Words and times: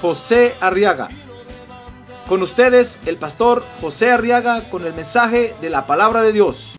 José 0.00 0.54
Arriaga. 0.60 1.08
Con 2.28 2.42
ustedes, 2.42 2.98
el 3.06 3.16
pastor 3.16 3.64
José 3.80 4.10
Arriaga 4.10 4.62
con 4.70 4.84
el 4.84 4.94
mensaje 4.94 5.54
de 5.60 5.70
la 5.70 5.86
palabra 5.86 6.22
de 6.22 6.32
Dios. 6.32 6.76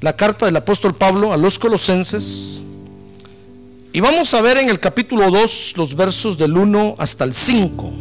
la 0.00 0.16
carta 0.16 0.46
del 0.46 0.56
apóstol 0.56 0.94
Pablo 0.94 1.32
a 1.32 1.36
los 1.36 1.58
colosenses. 1.58 2.62
Y 3.92 4.00
vamos 4.00 4.32
a 4.34 4.42
ver 4.42 4.58
en 4.58 4.68
el 4.68 4.80
capítulo 4.80 5.30
2 5.30 5.74
los 5.76 5.94
versos 5.94 6.38
del 6.38 6.56
1 6.56 6.96
hasta 6.98 7.24
el 7.24 7.34
5. 7.34 7.92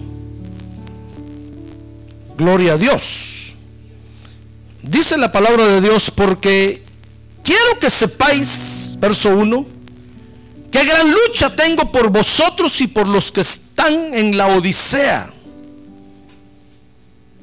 Gloria 2.38 2.74
a 2.74 2.78
Dios. 2.78 3.56
Dice 4.82 5.18
la 5.18 5.32
palabra 5.32 5.68
de 5.68 5.82
Dios 5.82 6.12
porque 6.12 6.84
quiero 7.44 7.80
que 7.80 7.90
sepáis, 7.90 8.96
verso 9.00 9.30
1, 9.36 9.66
que 10.72 10.86
gran 10.86 11.12
lucha 11.12 11.56
tengo 11.56 11.92
por 11.92 12.10
vosotros 12.10 12.80
y 12.82 12.88
por 12.88 13.08
los 13.08 13.32
que 13.32 13.42
están 13.42 14.14
en 14.14 14.38
la 14.38 14.48
Odisea. 14.48 15.30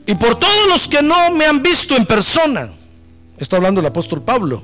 Y 0.07 0.15
por 0.15 0.39
todos 0.39 0.69
los 0.69 0.87
que 0.87 1.03
no 1.03 1.31
me 1.31 1.47
han 1.47 1.63
visto 1.63 1.97
en 1.97 2.05
persona 2.05 2.71
Está 3.39 3.57
hablando 3.57 3.81
el 3.81 3.87
apóstol 3.87 4.23
Pablo. 4.23 4.61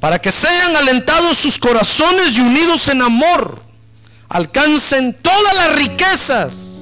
Para 0.00 0.20
que 0.20 0.30
sean 0.30 0.76
alentados 0.76 1.38
sus 1.38 1.58
corazones 1.58 2.36
y 2.36 2.40
unidos 2.40 2.88
en 2.88 3.02
amor, 3.02 3.60
alcancen 4.28 5.16
todas 5.20 5.54
las 5.54 5.76
riquezas 5.76 6.73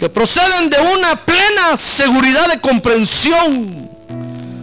que 0.00 0.08
proceden 0.08 0.70
de 0.70 0.78
una 0.78 1.14
plena 1.14 1.76
seguridad 1.76 2.48
de 2.50 2.58
comprensión, 2.58 3.90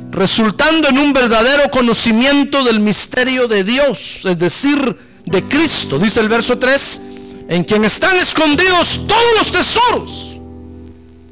resultando 0.09 0.89
en 0.89 0.97
un 0.97 1.13
verdadero 1.13 1.69
conocimiento 1.69 2.63
del 2.63 2.79
misterio 2.79 3.47
de 3.47 3.63
Dios, 3.63 4.21
es 4.25 4.39
decir, 4.39 4.97
de 5.25 5.43
Cristo, 5.43 5.99
dice 5.99 6.21
el 6.21 6.27
verso 6.27 6.57
3, 6.57 7.01
en 7.49 7.63
quien 7.65 7.85
están 7.85 8.17
escondidos 8.17 9.05
todos 9.07 9.33
los 9.37 9.51
tesoros 9.51 10.31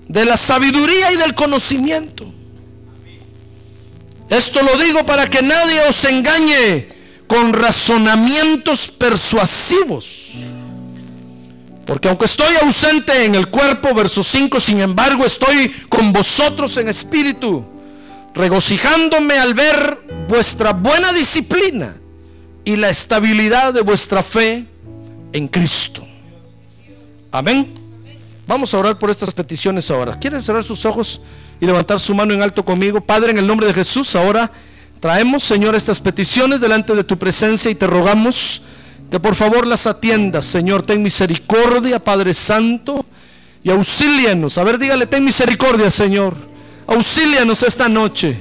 de 0.07 0.23
la 0.23 0.37
sabiduría 0.37 1.11
y 1.11 1.15
del 1.15 1.33
conocimiento. 1.33 2.31
Esto 4.29 4.61
lo 4.61 4.77
digo 4.77 5.03
para 5.03 5.27
que 5.27 5.41
nadie 5.41 5.81
os 5.89 6.05
engañe 6.05 6.89
con 7.25 7.53
razonamientos 7.53 8.87
persuasivos. 8.87 10.33
Porque 11.85 12.09
aunque 12.09 12.25
estoy 12.25 12.55
ausente 12.63 13.25
en 13.25 13.35
el 13.35 13.47
cuerpo, 13.47 13.93
verso 13.93 14.23
5, 14.23 14.59
sin 14.59 14.81
embargo 14.81 15.25
estoy 15.25 15.69
con 15.87 16.11
vosotros 16.11 16.77
en 16.77 16.87
espíritu, 16.87 17.65
regocijándome 18.33 19.35
al 19.37 19.53
ver 19.53 19.99
vuestra 20.27 20.73
buena 20.73 21.13
disciplina 21.13 21.95
y 22.63 22.75
la 22.75 22.89
estabilidad 22.89 23.73
de 23.73 23.81
vuestra 23.81 24.23
fe 24.23 24.65
en 25.31 25.47
Cristo. 25.47 26.05
Amén. 27.31 27.73
Vamos 28.47 28.73
a 28.73 28.79
orar 28.79 28.97
por 28.97 29.09
estas 29.11 29.33
peticiones 29.33 29.89
ahora. 29.91 30.17
¿Quieren 30.19 30.41
cerrar 30.41 30.63
sus 30.63 30.85
ojos? 30.85 31.21
y 31.59 31.65
levantar 31.65 31.99
su 31.99 32.13
mano 32.13 32.33
en 32.33 32.41
alto 32.41 32.63
conmigo. 32.63 33.01
Padre, 33.01 33.31
en 33.31 33.37
el 33.37 33.47
nombre 33.47 33.67
de 33.67 33.73
Jesús, 33.73 34.15
ahora 34.15 34.51
traemos, 34.99 35.43
Señor, 35.43 35.75
estas 35.75 36.01
peticiones 36.01 36.59
delante 36.59 36.95
de 36.95 37.03
tu 37.03 37.17
presencia 37.17 37.71
y 37.71 37.75
te 37.75 37.87
rogamos 37.87 38.61
que 39.09 39.19
por 39.19 39.35
favor 39.35 39.67
las 39.67 39.87
atiendas, 39.87 40.45
Señor. 40.45 40.83
Ten 40.83 41.01
misericordia, 41.01 42.03
Padre 42.03 42.33
Santo, 42.33 43.05
y 43.63 43.69
auxílianos. 43.69 44.57
A 44.57 44.63
ver, 44.63 44.77
dígale, 44.77 45.05
ten 45.05 45.23
misericordia, 45.23 45.89
Señor. 45.91 46.35
Auxílianos 46.87 47.63
esta 47.63 47.89
noche. 47.89 48.37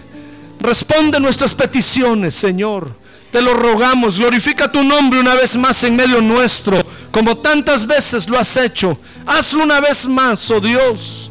Responde 0.61 1.21
nuestras 1.21 1.55
peticiones, 1.55 2.35
Señor. 2.35 2.91
Te 3.31 3.43
lo 3.43 3.53
rogamos, 3.55 4.19
glorifica 4.19 4.71
tu 4.71 4.83
nombre 4.83 5.19
una 5.19 5.35
vez 5.35 5.57
más 5.57 5.83
en 5.83 5.97
medio 5.97 6.21
nuestro, 6.21 6.81
como 7.11 7.37
tantas 7.37 7.85
veces 7.85 8.29
lo 8.29 8.39
has 8.39 8.57
hecho. 8.57 8.97
Hazlo 9.27 9.65
una 9.65 9.81
vez 9.81 10.07
más, 10.07 10.51
oh 10.51 10.61
Dios. 10.61 11.31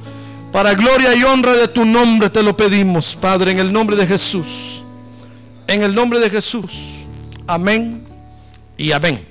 Para 0.52 0.74
gloria 0.74 1.16
y 1.16 1.24
honra 1.24 1.54
de 1.54 1.68
tu 1.68 1.86
nombre 1.86 2.30
te 2.30 2.44
lo 2.44 2.56
pedimos, 2.56 3.16
Padre, 3.16 3.54
en 3.54 3.60
el 3.60 3.72
nombre 3.72 3.96
de 3.96 4.06
Jesús. 4.06 4.84
En 5.66 5.82
el 5.82 5.96
nombre 5.96 6.20
de 6.20 6.30
Jesús. 6.30 7.06
Amén 7.48 8.13
y 8.78 8.92
amén. 8.92 9.26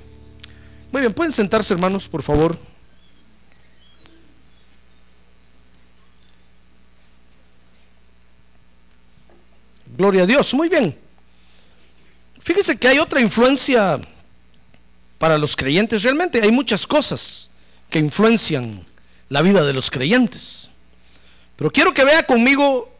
Muy 0.90 1.00
bien, 1.00 1.12
pueden 1.12 1.32
sentarse 1.32 1.74
hermanos, 1.74 2.08
por 2.08 2.22
favor. 2.22 2.58
Gloria 9.96 10.22
a 10.22 10.26
Dios, 10.26 10.52
muy 10.54 10.68
bien. 10.68 10.96
Fíjese 12.40 12.76
que 12.76 12.88
hay 12.88 12.98
otra 12.98 13.20
influencia 13.20 14.00
para 15.18 15.38
los 15.38 15.54
creyentes. 15.54 16.02
Realmente 16.02 16.42
hay 16.42 16.50
muchas 16.50 16.86
cosas 16.86 17.50
que 17.88 17.98
influencian 17.98 18.84
la 19.28 19.42
vida 19.42 19.64
de 19.64 19.72
los 19.72 19.90
creyentes. 19.90 20.70
Pero 21.56 21.70
quiero 21.70 21.94
que 21.94 22.04
vea 22.04 22.26
conmigo 22.26 22.90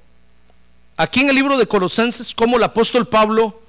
aquí 0.97 1.21
en 1.21 1.31
el 1.31 1.35
libro 1.35 1.59
de 1.59 1.67
Colosenses 1.67 2.35
cómo 2.35 2.57
el 2.57 2.63
apóstol 2.63 3.09
Pablo 3.09 3.62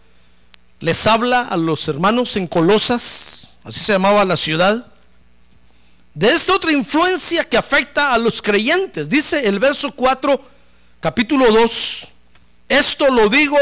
les 0.84 1.08
habla 1.08 1.44
a 1.44 1.56
los 1.56 1.88
hermanos 1.88 2.36
en 2.36 2.46
Colosas, 2.46 3.56
así 3.64 3.80
se 3.80 3.94
llamaba 3.94 4.26
la 4.26 4.36
ciudad, 4.36 4.86
de 6.14 6.28
esta 6.28 6.54
otra 6.54 6.74
influencia 6.74 7.46
que 7.46 7.56
afecta 7.56 8.14
a 8.14 8.18
los 8.18 8.42
creyentes. 8.42 9.08
Dice 9.08 9.48
el 9.48 9.60
verso 9.60 9.94
4, 9.94 10.38
capítulo 11.00 11.50
2, 11.54 12.08
esto 12.68 13.08
lo 13.08 13.30
digo 13.30 13.58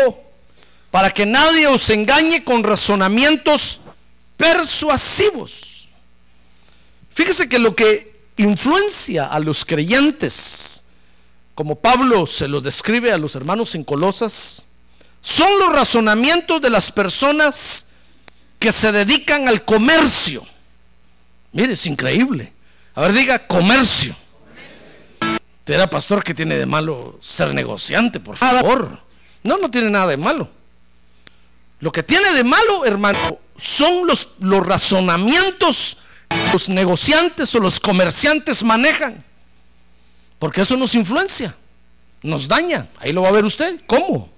para 0.89 1.11
que 1.11 1.27
nadie 1.27 1.67
os 1.67 1.91
engañe 1.91 2.43
con 2.43 2.63
razonamientos 2.63 3.81
persuasivos. 4.35 5.89
Fíjese 7.11 7.47
que 7.47 7.59
lo 7.59 7.75
que 7.75 8.19
influencia 8.37 9.27
a 9.27 9.39
los 9.39 9.63
creyentes 9.63 10.85
como 11.53 11.75
Pablo 11.75 12.25
se 12.25 12.47
lo 12.47 12.61
describe 12.61 13.11
a 13.11 13.19
los 13.19 13.35
hermanos 13.35 13.75
en 13.75 13.83
Colosas, 13.83 14.65
son 15.21 15.59
los 15.59 15.71
razonamientos 15.71 16.59
de 16.61 16.69
las 16.69 16.91
personas 16.91 17.87
que 18.59 18.71
se 18.71 18.91
dedican 18.91 19.47
al 19.47 19.63
comercio. 19.63 20.45
Mire, 21.51 21.73
es 21.73 21.85
increíble. 21.85 22.53
A 22.95 23.01
ver, 23.01 23.13
diga 23.13 23.47
comercio. 23.47 24.15
Te 25.63 25.75
era 25.75 25.89
pastor 25.89 26.23
que 26.23 26.33
tiene 26.33 26.57
de 26.57 26.65
malo 26.65 27.17
ser 27.21 27.53
negociante, 27.53 28.19
por 28.19 28.35
favor. 28.35 28.99
No, 29.43 29.57
no 29.57 29.69
tiene 29.69 29.89
nada 29.89 30.07
de 30.07 30.17
malo. 30.17 30.49
Lo 31.79 31.91
que 31.91 32.03
tiene 32.03 32.33
de 32.33 32.43
malo, 32.43 32.85
hermano, 32.85 33.39
son 33.57 34.07
los, 34.07 34.29
los 34.39 34.65
razonamientos 34.65 35.97
que 36.27 36.53
los 36.53 36.69
negociantes 36.69 37.53
o 37.55 37.59
los 37.59 37.79
comerciantes 37.79 38.63
manejan. 38.63 39.23
Porque 40.39 40.61
eso 40.61 40.75
nos 40.77 40.95
influencia, 40.95 41.55
nos 42.23 42.47
daña. 42.47 42.87
Ahí 42.99 43.13
lo 43.13 43.21
va 43.21 43.29
a 43.29 43.33
ver 43.33 43.45
usted. 43.45 43.81
¿Cómo? 43.85 44.31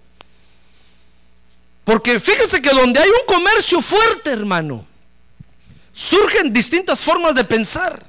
Porque 1.83 2.19
fíjese 2.19 2.61
que 2.61 2.69
donde 2.69 2.99
hay 2.99 3.09
un 3.09 3.35
comercio 3.35 3.81
fuerte, 3.81 4.31
hermano, 4.31 4.85
surgen 5.91 6.51
distintas 6.53 6.99
formas 7.01 7.35
de 7.35 7.43
pensar. 7.43 8.05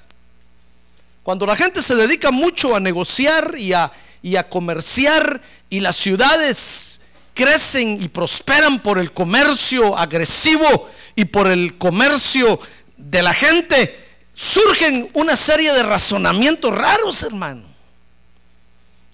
Cuando 1.23 1.47
la 1.47 1.57
gente 1.57 1.83
se 1.83 1.97
dedica 1.97 2.31
mucho 2.31 2.77
a 2.77 2.81
negociar 2.81 3.55
y 3.59 3.73
a, 3.73 3.91
y 4.23 4.37
a 4.37 4.49
comerciar 4.49 5.41
y 5.71 5.81
las 5.81 5.97
ciudades 5.97 7.01
crecen 7.35 8.01
y 8.01 8.09
prosperan 8.09 8.81
por 8.81 8.99
el 8.99 9.13
comercio 9.13 9.99
agresivo 9.99 10.91
y 11.17 11.25
por 11.25 11.49
el 11.49 11.77
comercio 11.79 12.61
de 12.97 13.23
la 13.23 13.35
gente, 13.35 13.99
surgen 14.35 15.11
una 15.15 15.35
serie 15.35 15.73
de 15.73 15.83
razonamientos 15.83 16.73
raros, 16.73 17.23
hermano. 17.23 17.74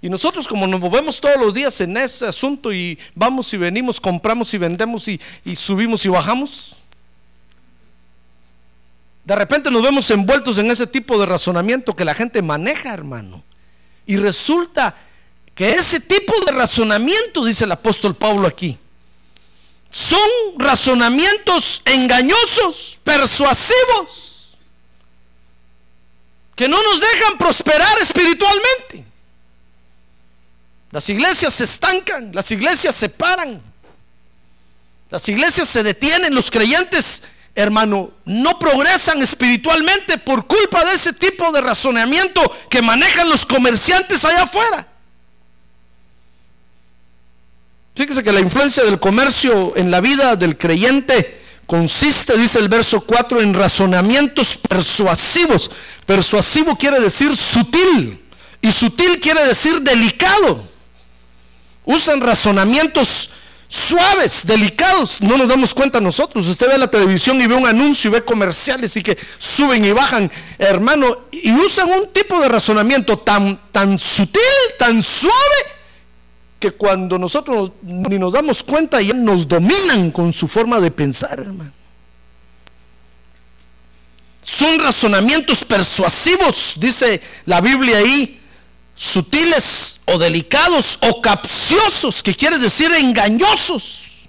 Y 0.02 0.08
nosotros 0.08 0.48
como 0.48 0.66
nos 0.66 0.80
movemos 0.80 1.20
todos 1.20 1.36
los 1.36 1.52
días 1.52 1.78
en 1.82 1.96
ese 1.96 2.26
asunto 2.26 2.72
y 2.72 2.98
vamos 3.14 3.52
y 3.52 3.58
venimos, 3.58 4.00
compramos 4.00 4.52
y 4.54 4.58
vendemos 4.58 5.06
y, 5.08 5.20
subimos 5.54 6.04
y 6.06 6.08
bajamos. 6.08 6.76
De 9.24 9.36
repente 9.36 9.70
nos 9.70 9.82
vemos 9.82 10.10
envueltos 10.10 10.56
en 10.56 10.70
ese 10.70 10.86
tipo 10.86 11.18
de 11.20 11.26
razonamiento 11.26 11.94
que 11.94 12.06
la 12.06 12.14
gente 12.14 12.40
maneja, 12.40 12.94
hermano. 12.94 13.44
Y 14.06 14.16
resulta 14.16 14.96
que 15.54 15.72
ese 15.72 16.00
tipo 16.00 16.32
de 16.46 16.52
razonamiento, 16.52 17.44
dice 17.44 17.64
el 17.64 17.72
apóstol 17.72 18.14
Pablo 18.16 18.48
aquí, 18.48 18.78
son 19.90 20.18
razonamientos 20.56 21.82
engañosos, 21.84 22.98
persuasivos, 23.04 24.56
que 26.56 26.68
no 26.68 26.82
nos 26.82 27.00
dejan 27.00 27.36
prosperar 27.36 27.98
espiritualmente. 27.98 29.09
Las 30.90 31.08
iglesias 31.08 31.54
se 31.54 31.64
estancan, 31.64 32.30
las 32.34 32.50
iglesias 32.50 32.94
se 32.94 33.08
paran, 33.08 33.60
las 35.08 35.28
iglesias 35.28 35.68
se 35.68 35.82
detienen, 35.82 36.34
los 36.34 36.50
creyentes, 36.50 37.22
hermano, 37.54 38.10
no 38.24 38.58
progresan 38.58 39.22
espiritualmente 39.22 40.18
por 40.18 40.46
culpa 40.46 40.84
de 40.84 40.94
ese 40.94 41.12
tipo 41.12 41.52
de 41.52 41.60
razonamiento 41.60 42.40
que 42.68 42.82
manejan 42.82 43.28
los 43.28 43.46
comerciantes 43.46 44.24
allá 44.24 44.42
afuera. 44.42 44.86
Fíjese 47.94 48.22
que 48.22 48.32
la 48.32 48.40
influencia 48.40 48.82
del 48.82 48.98
comercio 48.98 49.76
en 49.76 49.90
la 49.90 50.00
vida 50.00 50.34
del 50.34 50.56
creyente 50.56 51.38
consiste, 51.66 52.36
dice 52.36 52.58
el 52.58 52.68
verso 52.68 53.00
4, 53.02 53.40
en 53.40 53.54
razonamientos 53.54 54.56
persuasivos. 54.56 55.70
Persuasivo 56.06 56.76
quiere 56.76 56.98
decir 56.98 57.36
sutil 57.36 58.20
y 58.62 58.72
sutil 58.72 59.20
quiere 59.20 59.46
decir 59.46 59.80
delicado. 59.82 60.69
Usan 61.84 62.20
razonamientos 62.20 63.30
suaves, 63.68 64.44
delicados. 64.44 65.20
No 65.20 65.36
nos 65.36 65.48
damos 65.48 65.72
cuenta 65.72 66.00
nosotros. 66.00 66.46
Usted 66.46 66.68
ve 66.68 66.78
la 66.78 66.90
televisión 66.90 67.40
y 67.40 67.46
ve 67.46 67.54
un 67.54 67.66
anuncio 67.66 68.10
y 68.10 68.14
ve 68.14 68.24
comerciales 68.24 68.96
y 68.96 69.02
que 69.02 69.16
suben 69.38 69.84
y 69.84 69.92
bajan, 69.92 70.30
hermano, 70.58 71.18
y 71.30 71.52
usan 71.52 71.90
un 71.90 72.08
tipo 72.08 72.40
de 72.40 72.48
razonamiento 72.48 73.18
tan, 73.18 73.58
tan 73.70 73.98
sutil, 73.98 74.42
tan 74.78 75.02
suave 75.02 75.34
que 76.58 76.72
cuando 76.72 77.18
nosotros 77.18 77.72
ni 77.82 78.18
nos 78.18 78.34
damos 78.34 78.62
cuenta 78.62 79.00
ya 79.00 79.14
nos 79.14 79.48
dominan 79.48 80.10
con 80.10 80.32
su 80.32 80.46
forma 80.46 80.78
de 80.78 80.90
pensar, 80.90 81.40
hermano. 81.40 81.72
Son 84.42 84.78
razonamientos 84.78 85.64
persuasivos, 85.64 86.74
dice 86.76 87.20
la 87.46 87.60
Biblia 87.60 87.98
ahí, 87.98 88.39
sutiles 89.00 89.98
o 90.04 90.18
delicados 90.18 90.98
o 91.00 91.22
capciosos, 91.22 92.22
que 92.22 92.36
quiere 92.36 92.58
decir 92.58 92.92
engañosos. 92.92 94.26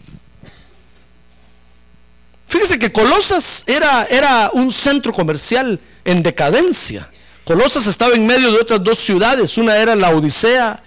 Fíjese 2.48 2.80
que 2.80 2.90
Colosas 2.90 3.66
era, 3.68 4.06
era 4.06 4.50
un 4.54 4.72
centro 4.72 5.12
comercial 5.12 5.78
en 6.06 6.24
decadencia. 6.24 7.10
Colosas 7.44 7.86
estaba 7.86 8.16
en 8.16 8.26
medio 8.26 8.50
de 8.50 8.60
otras 8.60 8.82
dos 8.82 9.00
ciudades, 9.00 9.58
una 9.58 9.76
era 9.76 9.94
la 9.94 10.12
Odisea 10.12 10.82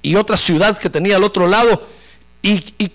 y 0.00 0.14
otra 0.14 0.38
ciudad 0.38 0.78
que 0.78 0.88
tenía 0.88 1.16
al 1.16 1.24
otro 1.24 1.46
lado. 1.46 1.86
Y, 2.40 2.64
y, 2.78 2.88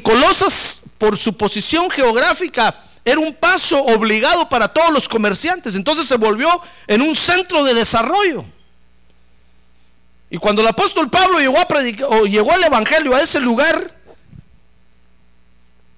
Colosas, 0.00 0.84
por 0.96 1.18
su 1.18 1.36
posición 1.36 1.90
geográfica, 1.90 2.82
era 3.04 3.20
un 3.20 3.34
paso 3.34 3.78
obligado 3.84 4.48
para 4.48 4.68
todos 4.68 4.90
los 4.90 5.06
comerciantes. 5.06 5.74
Entonces 5.74 6.06
se 6.06 6.16
volvió 6.16 6.48
en 6.86 7.02
un 7.02 7.14
centro 7.14 7.62
de 7.62 7.74
desarrollo. 7.74 8.46
Y 10.34 10.38
cuando 10.38 10.62
el 10.62 10.66
apóstol 10.66 11.08
Pablo 11.08 11.38
llegó 11.38 11.60
a 11.60 11.68
predicar, 11.68 12.08
o 12.10 12.24
llegó 12.24 12.50
al 12.50 12.64
evangelio 12.64 13.14
a 13.14 13.22
ese 13.22 13.38
lugar, 13.38 13.94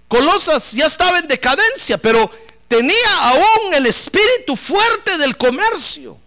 Colosas 0.08 0.72
ya 0.72 0.84
estaba 0.84 1.18
en 1.20 1.26
decadencia, 1.26 1.96
pero 1.96 2.30
tenía 2.68 3.16
aún 3.18 3.72
el 3.72 3.86
espíritu 3.86 4.54
fuerte 4.54 5.16
del 5.16 5.38
comercio. 5.38 6.18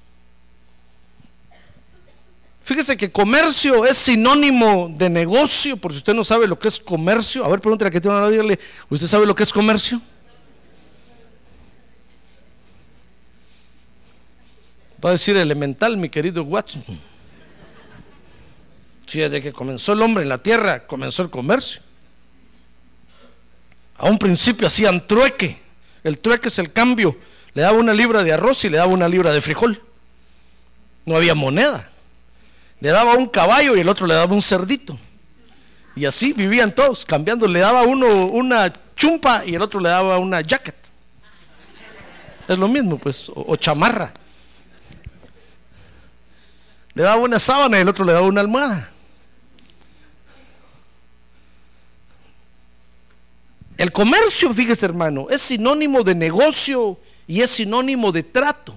Fíjese 2.63 2.97
que 2.97 3.11
comercio 3.11 3.85
es 3.85 3.95
sinónimo 3.95 4.91
de 4.91 5.07
negocio, 5.07 5.77
por 5.77 5.91
si 5.91 6.00
usted 6.00 6.15
no 6.15 6.23
sabe 6.23 6.47
lo 6.47 6.57
que 6.57 6.69
es 6.69 6.79
comercio. 6.79 7.45
A 7.45 7.47
ver, 7.47 7.59
pregúntale 7.59 7.89
a 7.89 7.91
que 7.91 8.01
te 8.01 8.07
van 8.07 8.23
a 8.23 8.27
decirle, 8.27 8.59
¿usted 8.89 9.05
sabe 9.05 9.27
lo 9.27 9.35
que 9.35 9.44
es 9.44 9.53
comercio? 9.53 10.01
Va 15.05 15.09
a 15.09 15.13
decir 15.13 15.38
elemental, 15.38 15.95
mi 15.95 16.09
querido 16.09 16.41
Watson. 16.41 17.08
Si 19.09 19.19
desde 19.19 19.41
que 19.41 19.51
comenzó 19.51 19.94
el 19.94 20.01
hombre 20.01 20.23
en 20.23 20.29
la 20.29 20.38
tierra, 20.38 20.85
comenzó 20.85 21.23
el 21.23 21.29
comercio. 21.29 21.81
A 23.97 24.07
un 24.07 24.17
principio 24.17 24.67
hacían 24.67 25.06
trueque. 25.06 25.61
El 26.03 26.19
trueque 26.19 26.47
es 26.47 26.59
el 26.59 26.71
cambio. 26.71 27.17
Le 27.53 27.63
daba 27.63 27.77
una 27.77 27.94
libra 27.94 28.23
de 28.23 28.31
arroz 28.31 28.63
y 28.65 28.69
le 28.69 28.77
daba 28.77 28.94
una 28.94 29.07
libra 29.07 29.33
de 29.33 29.41
frijol. 29.41 29.81
No 31.06 31.17
había 31.17 31.35
moneda 31.35 31.89
le 32.79 32.89
daba 32.89 33.15
un 33.15 33.27
caballo 33.27 33.75
y 33.75 33.81
el 33.81 33.89
otro 33.89 34.07
le 34.07 34.13
daba 34.13 34.33
un 34.33 34.41
cerdito. 34.41 34.97
Y 35.95 36.05
así 36.05 36.33
vivían 36.33 36.73
todos, 36.73 37.05
cambiando. 37.05 37.47
Le 37.47 37.59
daba 37.59 37.83
uno 37.83 38.07
una 38.27 38.73
chumpa 38.95 39.45
y 39.45 39.55
el 39.55 39.62
otro 39.62 39.79
le 39.79 39.89
daba 39.89 40.17
una 40.17 40.41
jacket. 40.41 40.75
Es 42.47 42.57
lo 42.57 42.67
mismo, 42.67 42.97
pues, 42.97 43.31
o, 43.35 43.55
chamarra. 43.57 44.13
Le 46.94 47.03
daba 47.03 47.21
una 47.21 47.38
sábana 47.38 47.77
y 47.77 47.81
el 47.81 47.89
otro 47.89 48.05
le 48.05 48.13
daba 48.13 48.25
una 48.25 48.41
almohada. 48.41 48.89
El 53.79 53.93
comercio, 53.93 54.53
fíjese 54.53 54.87
hermano, 54.87 55.27
es 55.29 55.41
sinónimo 55.41 56.03
de 56.03 56.13
negocio 56.13 56.99
y 57.25 57.39
es 57.39 57.49
sinónimo 57.49 58.11
de 58.11 58.23
trato. 58.23 58.75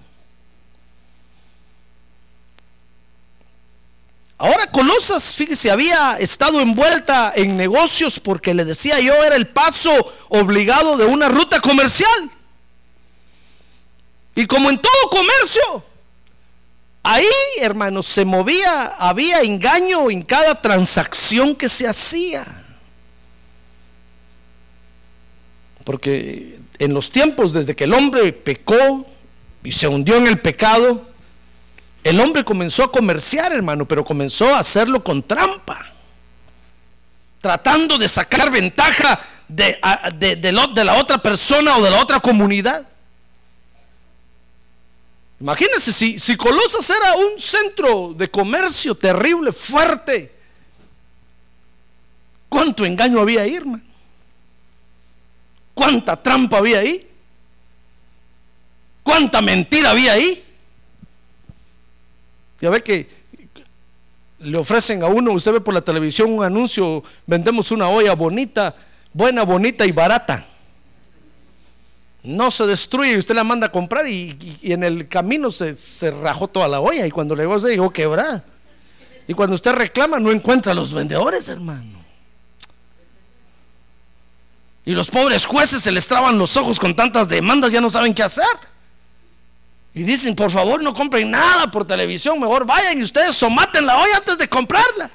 Ahora 4.38 4.70
Colosas, 4.70 5.34
fíjese, 5.34 5.72
había 5.72 6.18
estado 6.20 6.60
envuelta 6.60 7.32
en 7.34 7.56
negocios 7.56 8.20
porque 8.20 8.54
le 8.54 8.64
decía 8.64 9.00
yo 9.00 9.24
era 9.24 9.34
el 9.34 9.48
paso 9.48 9.90
obligado 10.28 10.96
de 10.96 11.06
una 11.06 11.28
ruta 11.28 11.60
comercial. 11.60 12.30
Y 14.36 14.46
como 14.46 14.70
en 14.70 14.78
todo 14.78 15.10
comercio, 15.10 15.84
ahí, 17.02 17.26
hermanos, 17.58 18.06
se 18.06 18.24
movía, 18.24 18.94
había 18.98 19.40
engaño 19.40 20.12
en 20.12 20.22
cada 20.22 20.62
transacción 20.62 21.56
que 21.56 21.68
se 21.68 21.88
hacía. 21.88 22.61
Porque 25.84 26.60
en 26.78 26.94
los 26.94 27.10
tiempos 27.10 27.52
desde 27.52 27.74
que 27.74 27.84
el 27.84 27.94
hombre 27.94 28.32
pecó 28.32 29.06
y 29.64 29.72
se 29.72 29.88
hundió 29.88 30.16
en 30.16 30.26
el 30.26 30.40
pecado, 30.40 31.04
el 32.04 32.18
hombre 32.20 32.44
comenzó 32.44 32.84
a 32.84 32.92
comerciar, 32.92 33.52
hermano, 33.52 33.86
pero 33.86 34.04
comenzó 34.04 34.54
a 34.54 34.58
hacerlo 34.58 35.02
con 35.02 35.22
trampa. 35.22 35.86
Tratando 37.40 37.98
de 37.98 38.08
sacar 38.08 38.50
ventaja 38.50 39.20
de, 39.48 39.78
de, 40.36 40.52
la 40.52 40.94
otra 40.94 41.18
persona 41.18 41.76
o 41.76 41.82
de 41.82 41.90
la 41.90 42.00
otra 42.00 42.20
comunidad. 42.20 42.86
Imagínense 45.40 45.92
si, 45.92 46.18
si 46.20 46.36
Colosas 46.36 46.88
era 46.88 47.14
un 47.14 47.40
centro 47.40 48.14
de 48.14 48.30
comercio 48.30 48.94
terrible, 48.94 49.50
fuerte. 49.50 50.32
¿Cuánto 52.48 52.84
engaño 52.84 53.20
había 53.20 53.42
ahí, 53.42 53.56
hermano? 53.56 53.82
¿Cuánta 55.82 56.16
trampa 56.16 56.58
había 56.58 56.78
ahí? 56.78 57.04
¿Cuánta 59.02 59.42
mentira 59.42 59.90
había 59.90 60.12
ahí? 60.12 60.44
Ya 62.60 62.70
ve 62.70 62.84
que 62.84 63.08
le 64.38 64.56
ofrecen 64.58 65.02
a 65.02 65.06
uno, 65.06 65.32
usted 65.32 65.54
ve 65.54 65.60
por 65.60 65.74
la 65.74 65.80
televisión 65.80 66.32
un 66.32 66.44
anuncio, 66.44 67.02
vendemos 67.26 67.72
una 67.72 67.88
olla 67.88 68.14
bonita, 68.14 68.76
buena, 69.12 69.42
bonita 69.42 69.84
y 69.84 69.90
barata. 69.90 70.46
No 72.22 72.52
se 72.52 72.64
destruye 72.64 73.14
y 73.14 73.18
usted 73.18 73.34
la 73.34 73.42
manda 73.42 73.66
a 73.66 73.72
comprar 73.72 74.06
y, 74.06 74.38
en 74.62 74.84
el 74.84 75.08
camino 75.08 75.50
se, 75.50 75.76
se, 75.76 76.12
rajó 76.12 76.46
toda 76.46 76.68
la 76.68 76.78
olla 76.78 77.04
y 77.04 77.10
cuando 77.10 77.34
le 77.34 77.58
se 77.58 77.70
dijo 77.70 77.90
quebrar. 77.90 78.44
Y 79.26 79.34
cuando 79.34 79.56
usted 79.56 79.72
reclama 79.72 80.20
no 80.20 80.30
encuentra 80.30 80.70
a 80.70 80.76
los 80.76 80.92
vendedores, 80.92 81.48
hermano. 81.48 82.02
Y 84.84 84.92
los 84.92 85.08
pobres 85.08 85.46
jueces 85.46 85.82
se 85.82 85.92
les 85.92 86.08
traban 86.08 86.38
los 86.38 86.56
ojos 86.56 86.80
con 86.80 86.94
tantas 86.94 87.28
demandas, 87.28 87.72
ya 87.72 87.80
no 87.80 87.88
saben 87.88 88.14
qué 88.14 88.22
hacer. 88.22 88.44
Y 89.94 90.02
dicen, 90.02 90.34
por 90.34 90.50
favor, 90.50 90.82
no 90.82 90.94
compren 90.94 91.30
nada 91.30 91.70
por 91.70 91.86
televisión, 91.86 92.40
mejor 92.40 92.64
vayan 92.64 92.98
y 92.98 93.02
ustedes 93.02 93.36
somaten 93.36 93.86
la 93.86 93.96
olla 93.98 94.16
antes 94.16 94.38
de 94.38 94.48
comprarla. 94.48 95.10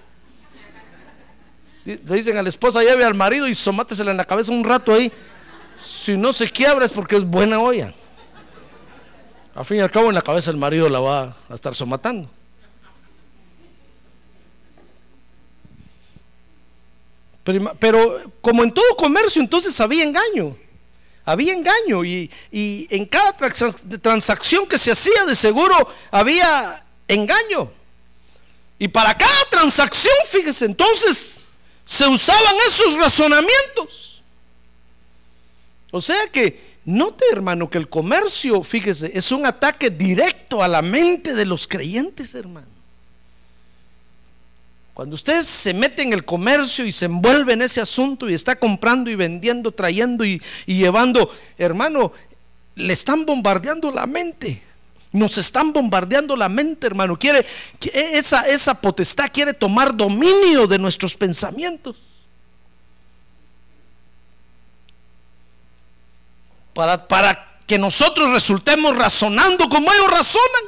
Le 1.84 1.98
dicen 1.98 2.38
a 2.38 2.44
la 2.44 2.50
esposa, 2.50 2.82
lleve 2.82 3.04
al 3.04 3.16
marido 3.16 3.48
y 3.48 3.56
somátesela 3.56 4.12
en 4.12 4.18
la 4.18 4.26
cabeza 4.26 4.52
un 4.52 4.64
rato 4.64 4.94
ahí. 4.94 5.12
Si 5.84 6.18
no 6.18 6.34
se 6.34 6.50
quiebra 6.50 6.86
es 6.86 6.92
porque 6.92 7.16
es 7.16 7.24
buena 7.24 7.60
olla. 7.60 7.94
Al 9.56 9.66
fin 9.66 9.78
y 9.78 9.80
al 9.80 9.90
cabo 9.90 10.10
en 10.10 10.16
la 10.16 10.22
cabeza 10.22 10.52
el 10.52 10.58
marido 10.58 10.90
la 10.90 11.00
va 11.00 11.36
a 11.50 11.56
estar 11.56 11.74
somatando. 11.74 12.30
Pero, 17.80 18.22
como 18.42 18.64
en 18.64 18.72
todo 18.72 18.96
comercio 18.98 19.42
entonces 19.42 19.80
había 19.80 20.04
engaño. 20.04 20.58
había 21.24 21.54
engaño 21.54 22.04
y, 22.04 22.32
y 22.52 22.88
en 22.90 23.06
cada 23.06 23.36
transacción 24.02 24.66
que 24.66 24.78
se 24.78 24.92
hacía 24.92 25.26
de 25.26 25.36
seguro 25.36 25.76
había 26.12 26.86
engaño. 27.08 27.72
Y 28.80 28.88
para 28.88 29.18
cada 29.18 29.46
transacción, 29.50 30.14
fíjese, 30.30 30.66
entonces 30.66 31.18
se 31.86 32.06
usaban 32.08 32.56
esos 32.68 32.96
razonamientos. 32.96 34.22
O 35.92 36.02
sea 36.02 36.28
que, 36.28 36.78
note 36.86 37.26
hermano, 37.32 37.70
que 37.70 37.78
el 37.78 37.90
comercio, 37.90 38.62
fíjese, 38.62 39.12
es 39.14 39.32
un 39.32 39.46
ataque 39.46 39.90
directo 39.90 40.62
a 40.62 40.68
la 40.68 40.82
mente 40.82 41.34
de 41.34 41.46
los 41.46 41.68
creyentes, 41.68 42.36
hermano. 42.36 42.77
Cuando 44.98 45.14
usted 45.14 45.44
se 45.44 45.76
mete 45.76 46.02
en 46.02 46.12
el 46.12 46.26
comercio 46.26 46.84
y 46.84 46.92
se 46.92 47.06
envuelve 47.06 47.54
en 47.54 47.62
ese 47.62 47.80
asunto 47.80 48.28
y 48.28 48.34
está 48.34 48.56
comprando 48.56 49.12
y 49.12 49.16
vendiendo, 49.16 49.72
trayendo 49.72 50.26
y, 50.26 50.42
llevando, 50.66 51.32
hermano, 51.56 52.14
le 52.74 52.94
están 52.94 53.24
bombardeando 53.24 53.92
la 53.92 54.08
mente. 54.08 54.60
Nos 55.12 55.38
están 55.38 55.72
bombardeando 55.72 56.36
la 56.36 56.50
mente, 56.50 56.88
hermano. 56.88 57.16
Quiere, 57.16 57.46
esa, 57.94 58.48
esa 58.48 58.82
potestad 58.82 59.30
quiere 59.32 59.54
tomar 59.54 59.96
dominio 59.96 60.66
de 60.66 60.80
nuestros 60.80 61.16
pensamientos. 61.16 61.96
Para, 66.74 67.08
para 67.08 67.60
que 67.68 67.78
nosotros 67.78 68.32
resultemos 68.32 68.98
razonando 68.98 69.70
como 69.70 69.94
ellos 69.94 70.10
razonan. 70.10 70.64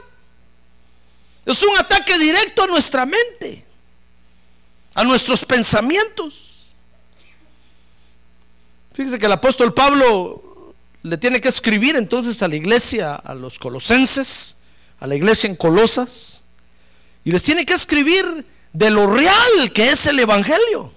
Es 1.47 1.63
un 1.63 1.75
ataque 1.79 2.15
directo 2.19 2.61
a 2.61 2.67
nuestra 2.67 3.07
mente, 3.07 3.65
a 4.99 5.03
nuestros 5.05 5.45
pensamientos. 5.45 6.73
Fíjese 8.93 9.17
que 9.17 9.27
el 9.27 9.31
apóstol 9.31 9.73
Pablo 9.73 10.73
le 11.03 11.17
tiene 11.17 11.39
que 11.39 11.47
escribir 11.47 11.95
entonces 11.95 12.43
a 12.43 12.49
la 12.49 12.57
iglesia, 12.57 13.15
a 13.15 13.33
los 13.33 13.57
colosenses, 13.57 14.57
a 14.99 15.07
la 15.07 15.15
iglesia 15.15 15.47
en 15.47 15.55
Colosas, 15.55 16.43
y 17.23 17.31
les 17.31 17.41
tiene 17.43 17.65
que 17.65 17.75
escribir 17.75 18.45
de 18.73 18.89
lo 18.89 19.07
real 19.07 19.71
que 19.73 19.89
es 19.89 20.05
el 20.07 20.19
Evangelio. 20.19 20.91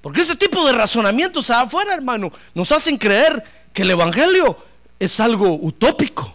Porque 0.00 0.20
ese 0.20 0.36
tipo 0.36 0.64
de 0.64 0.72
razonamientos 0.72 1.50
afuera, 1.50 1.92
hermano, 1.92 2.30
nos 2.54 2.70
hacen 2.70 2.98
creer 2.98 3.42
que 3.72 3.82
el 3.82 3.90
Evangelio 3.90 4.56
es 5.00 5.18
algo 5.18 5.58
utópico. 5.60 6.32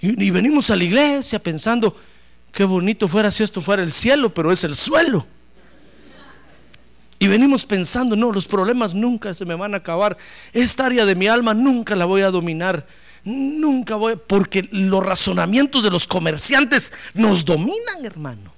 Y, 0.00 0.24
y 0.24 0.30
venimos 0.30 0.70
a 0.70 0.76
la 0.76 0.84
iglesia 0.84 1.38
pensando, 1.38 1.94
qué 2.52 2.64
bonito 2.64 3.08
fuera 3.08 3.30
si 3.30 3.42
esto 3.42 3.60
fuera 3.60 3.82
el 3.82 3.92
cielo, 3.92 4.32
pero 4.32 4.52
es 4.52 4.64
el 4.64 4.74
suelo. 4.76 5.26
Y 7.20 7.26
venimos 7.26 7.66
pensando, 7.66 8.14
no, 8.14 8.30
los 8.32 8.46
problemas 8.46 8.94
nunca 8.94 9.34
se 9.34 9.44
me 9.44 9.54
van 9.54 9.74
a 9.74 9.78
acabar. 9.78 10.16
Esta 10.52 10.86
área 10.86 11.04
de 11.04 11.16
mi 11.16 11.26
alma 11.26 11.52
nunca 11.52 11.96
la 11.96 12.04
voy 12.04 12.22
a 12.22 12.30
dominar. 12.30 12.86
Nunca 13.24 13.96
voy, 13.96 14.16
porque 14.16 14.68
los 14.70 15.04
razonamientos 15.04 15.82
de 15.82 15.90
los 15.90 16.06
comerciantes 16.06 16.92
nos 17.14 17.44
dominan, 17.44 18.04
hermano. 18.04 18.52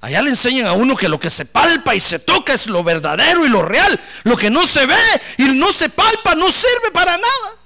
Allá 0.00 0.22
le 0.22 0.30
enseñan 0.30 0.66
a 0.66 0.74
uno 0.74 0.94
que 0.94 1.08
lo 1.08 1.18
que 1.18 1.30
se 1.30 1.46
palpa 1.46 1.94
y 1.94 2.00
se 2.00 2.18
toca 2.18 2.52
es 2.52 2.66
lo 2.66 2.84
verdadero 2.84 3.44
y 3.44 3.48
lo 3.48 3.62
real. 3.62 3.98
Lo 4.24 4.36
que 4.36 4.50
no 4.50 4.66
se 4.66 4.86
ve 4.86 4.94
y 5.38 5.44
no 5.44 5.72
se 5.72 5.88
palpa 5.88 6.34
no 6.34 6.52
sirve 6.52 6.90
para 6.92 7.12
nada. 7.12 7.56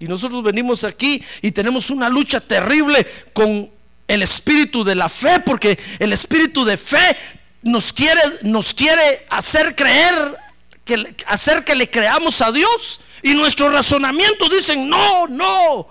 Y 0.00 0.06
nosotros 0.06 0.42
venimos 0.42 0.84
aquí 0.84 1.22
y 1.42 1.50
tenemos 1.50 1.90
una 1.90 2.08
lucha 2.08 2.40
terrible 2.40 3.06
con 3.32 3.70
el 4.06 4.22
espíritu 4.22 4.84
de 4.84 4.94
la 4.94 5.08
fe, 5.08 5.40
porque 5.44 5.78
el 5.98 6.12
espíritu 6.12 6.64
de 6.64 6.76
fe 6.76 7.16
nos 7.62 7.92
quiere, 7.92 8.20
nos 8.42 8.72
quiere 8.72 9.26
hacer 9.28 9.74
creer, 9.74 10.36
que, 10.84 11.14
hacer 11.26 11.64
que 11.64 11.74
le 11.74 11.90
creamos 11.90 12.40
a 12.40 12.52
Dios. 12.52 13.00
Y 13.22 13.34
nuestros 13.34 13.72
razonamientos 13.72 14.48
dicen, 14.50 14.88
no, 14.88 15.26
no. 15.26 15.88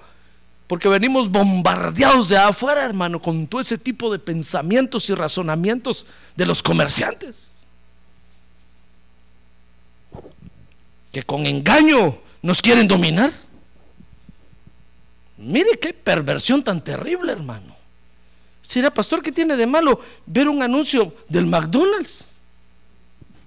Porque 0.67 0.89
venimos 0.89 1.29
bombardeados 1.29 2.29
de 2.29 2.37
afuera, 2.37 2.83
hermano, 2.83 3.21
con 3.21 3.47
todo 3.47 3.61
ese 3.61 3.77
tipo 3.77 4.11
de 4.11 4.19
pensamientos 4.19 5.09
y 5.09 5.15
razonamientos 5.15 6.05
de 6.35 6.45
los 6.45 6.63
comerciantes. 6.63 7.51
Que 11.11 11.23
con 11.23 11.45
engaño 11.45 12.17
nos 12.41 12.61
quieren 12.61 12.87
dominar. 12.87 13.31
Mire 15.47 15.79
qué 15.79 15.93
perversión 15.93 16.61
tan 16.61 16.83
terrible, 16.83 17.31
hermano. 17.31 17.75
Será, 18.65 18.93
pastor, 18.93 19.23
¿qué 19.23 19.31
tiene 19.31 19.55
de 19.55 19.65
malo 19.65 19.99
ver 20.25 20.49
un 20.49 20.61
anuncio 20.61 21.13
del 21.29 21.45
McDonald's? 21.45 22.25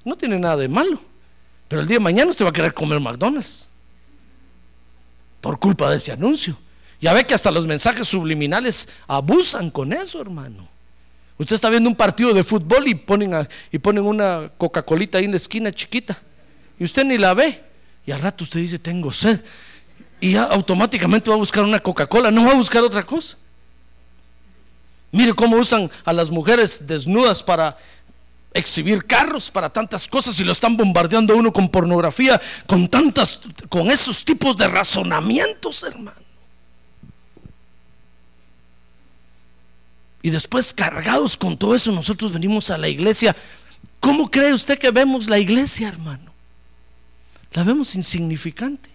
No 0.02 0.16
tiene 0.16 0.38
nada 0.38 0.57
de 0.57 0.69
malo. 0.69 0.99
Pero 1.69 1.83
el 1.83 1.88
día 1.88 1.99
de 1.99 2.04
mañana 2.04 2.30
usted 2.30 2.47
va 2.47 2.49
a 2.49 2.54
querer 2.54 2.73
comer 2.73 3.00
McDonald's. 3.00 3.69
Por 5.42 5.59
culpa 5.61 5.90
de 5.90 5.99
ese 5.99 6.11
anuncio. 6.11 6.57
Ya 7.02 7.12
ve 7.12 7.26
que 7.26 7.35
hasta 7.35 7.50
los 7.50 7.66
mensajes 7.66 8.09
subliminales 8.09 8.88
abusan 9.07 9.71
con 9.71 9.92
eso, 9.92 10.23
hermano. 10.23 10.66
Usted 11.37 11.54
está 11.54 11.69
viendo 11.69 11.88
un 11.88 11.97
partido 11.97 12.33
de 12.33 12.42
fútbol 12.42 12.88
y 12.88 12.95
ponen, 12.95 13.47
y 13.71 13.78
ponen 13.78 14.04
una 14.04 14.50
Coca-Colita 14.57 15.19
ahí 15.19 15.26
en 15.26 15.33
la 15.33 15.37
esquina 15.37 15.71
chiquita. 15.71 16.19
Y 16.78 16.85
usted 16.85 17.04
ni 17.04 17.19
la 17.19 17.35
ve. 17.35 17.62
Y 18.07 18.11
al 18.11 18.21
rato 18.21 18.45
usted 18.45 18.61
dice, 18.61 18.78
tengo 18.78 19.12
sed. 19.12 19.38
Y 20.21 20.33
ya 20.33 20.45
automáticamente 20.45 21.31
va 21.31 21.37
a 21.37 21.39
buscar 21.39 21.65
una 21.65 21.81
Coca-Cola, 21.81 22.31
no 22.31 22.45
va 22.45 22.53
a 22.53 22.57
buscar 22.57 22.83
otra 22.83 23.03
cosa. 23.05 23.37
Mire 25.12 25.33
cómo 25.33 25.57
usan 25.57 25.91
a 26.05 26.12
las 26.12 26.31
mujeres 26.31 26.87
desnudas 26.87 27.43
para 27.43 27.77
exhibir 28.53 29.07
carros, 29.07 29.50
para 29.50 29.71
tantas 29.71 30.07
cosas 30.09 30.39
y 30.41 30.45
lo 30.45 30.53
están 30.53 30.77
bombardeando 30.77 31.33
a 31.33 31.37
uno 31.37 31.53
con 31.53 31.69
pornografía, 31.69 32.41
con 32.67 32.87
tantas, 32.89 33.41
con 33.69 33.91
esos 33.91 34.25
tipos 34.25 34.57
de 34.57 34.69
razonamientos, 34.69 35.83
hermano. 35.83 36.21
Y 40.23 40.31
después 40.31 40.75
cargados 40.75 41.37
con 41.37 41.57
todo 41.57 41.75
eso, 41.75 41.91
nosotros 41.93 42.33
venimos 42.33 42.71
a 42.71 42.77
la 42.77 42.89
iglesia. 42.89 43.35
¿Cómo 44.00 44.31
cree 44.31 44.53
usted 44.53 44.79
que 44.79 44.91
vemos 44.91 45.29
la 45.29 45.39
iglesia, 45.39 45.89
hermano? 45.89 46.31
La 47.53 47.65
vemos 47.65 47.95
insignificante. 47.95 48.91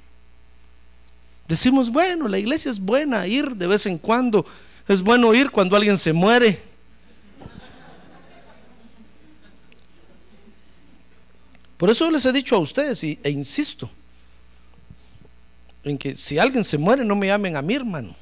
Decimos, 1.47 1.91
bueno, 1.91 2.27
la 2.27 2.39
iglesia 2.39 2.71
es 2.71 2.79
buena, 2.79 3.27
ir 3.27 3.55
de 3.55 3.67
vez 3.67 3.85
en 3.85 3.97
cuando, 3.97 4.45
es 4.87 5.01
bueno 5.01 5.33
ir 5.33 5.51
cuando 5.51 5.75
alguien 5.75 5.97
se 5.97 6.11
muere. 6.11 6.59
Por 11.77 11.89
eso 11.89 12.09
les 12.09 12.25
he 12.25 12.31
dicho 12.31 12.55
a 12.55 12.59
ustedes 12.59 13.03
e 13.03 13.29
insisto 13.29 13.89
en 15.83 15.97
que 15.97 16.15
si 16.15 16.39
alguien 16.39 16.63
se 16.63 16.77
muere 16.77 17.05
no 17.05 17.15
me 17.15 17.27
llamen 17.27 17.55
a 17.55 17.61
mí, 17.61 17.75
hermano. 17.75 18.15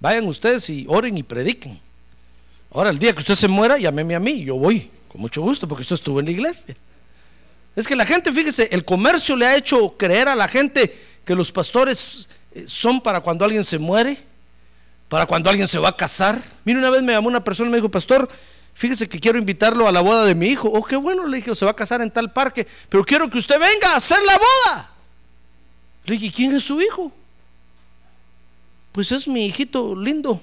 Vayan 0.00 0.26
ustedes 0.26 0.68
y 0.70 0.86
oren 0.88 1.16
y 1.16 1.22
prediquen. 1.22 1.78
Ahora, 2.72 2.90
el 2.90 2.98
día 2.98 3.12
que 3.12 3.20
usted 3.20 3.34
se 3.34 3.48
muera, 3.48 3.78
llámeme 3.78 4.14
a 4.14 4.20
mí, 4.20 4.44
yo 4.44 4.56
voy, 4.56 4.90
con 5.08 5.20
mucho 5.20 5.40
gusto, 5.42 5.66
porque 5.66 5.82
usted 5.82 5.94
estuvo 5.94 6.20
en 6.20 6.26
la 6.26 6.32
iglesia. 6.32 6.76
Es 7.74 7.86
que 7.86 7.96
la 7.96 8.04
gente, 8.04 8.30
fíjese, 8.32 8.68
el 8.70 8.84
comercio 8.84 9.36
le 9.36 9.46
ha 9.46 9.56
hecho 9.56 9.96
creer 9.96 10.28
a 10.28 10.36
la 10.36 10.46
gente 10.46 10.94
que 11.24 11.34
los 11.34 11.50
pastores 11.52 12.28
son 12.66 13.00
para 13.00 13.20
cuando 13.20 13.44
alguien 13.44 13.64
se 13.64 13.78
muere 13.78 14.30
para 15.10 15.26
cuando 15.26 15.50
alguien 15.50 15.66
se 15.66 15.80
va 15.80 15.88
a 15.88 15.96
casar. 15.96 16.40
Mire, 16.64 16.78
una 16.78 16.88
vez 16.88 17.02
me 17.02 17.12
llamó 17.12 17.26
una 17.26 17.42
persona 17.42 17.68
y 17.68 17.72
me 17.72 17.78
dijo, 17.78 17.90
pastor, 17.90 18.28
fíjese 18.74 19.08
que 19.08 19.18
quiero 19.18 19.40
invitarlo 19.40 19.88
a 19.88 19.92
la 19.92 20.02
boda 20.02 20.24
de 20.24 20.36
mi 20.36 20.46
hijo. 20.46 20.70
Oh, 20.72 20.84
qué 20.84 20.94
bueno, 20.94 21.26
le 21.26 21.38
dije, 21.38 21.52
se 21.56 21.64
va 21.64 21.72
a 21.72 21.76
casar 21.76 22.00
en 22.00 22.12
tal 22.12 22.32
parque, 22.32 22.64
pero 22.88 23.04
quiero 23.04 23.28
que 23.28 23.36
usted 23.36 23.58
venga 23.58 23.92
a 23.92 23.96
hacer 23.96 24.18
la 24.24 24.38
boda. 24.38 24.90
Le 26.04 26.16
dije, 26.16 26.32
¿quién 26.32 26.54
es 26.54 26.62
su 26.62 26.80
hijo? 26.80 27.10
Pues 28.92 29.10
es 29.10 29.26
mi 29.26 29.46
hijito 29.46 29.96
lindo. 29.96 30.40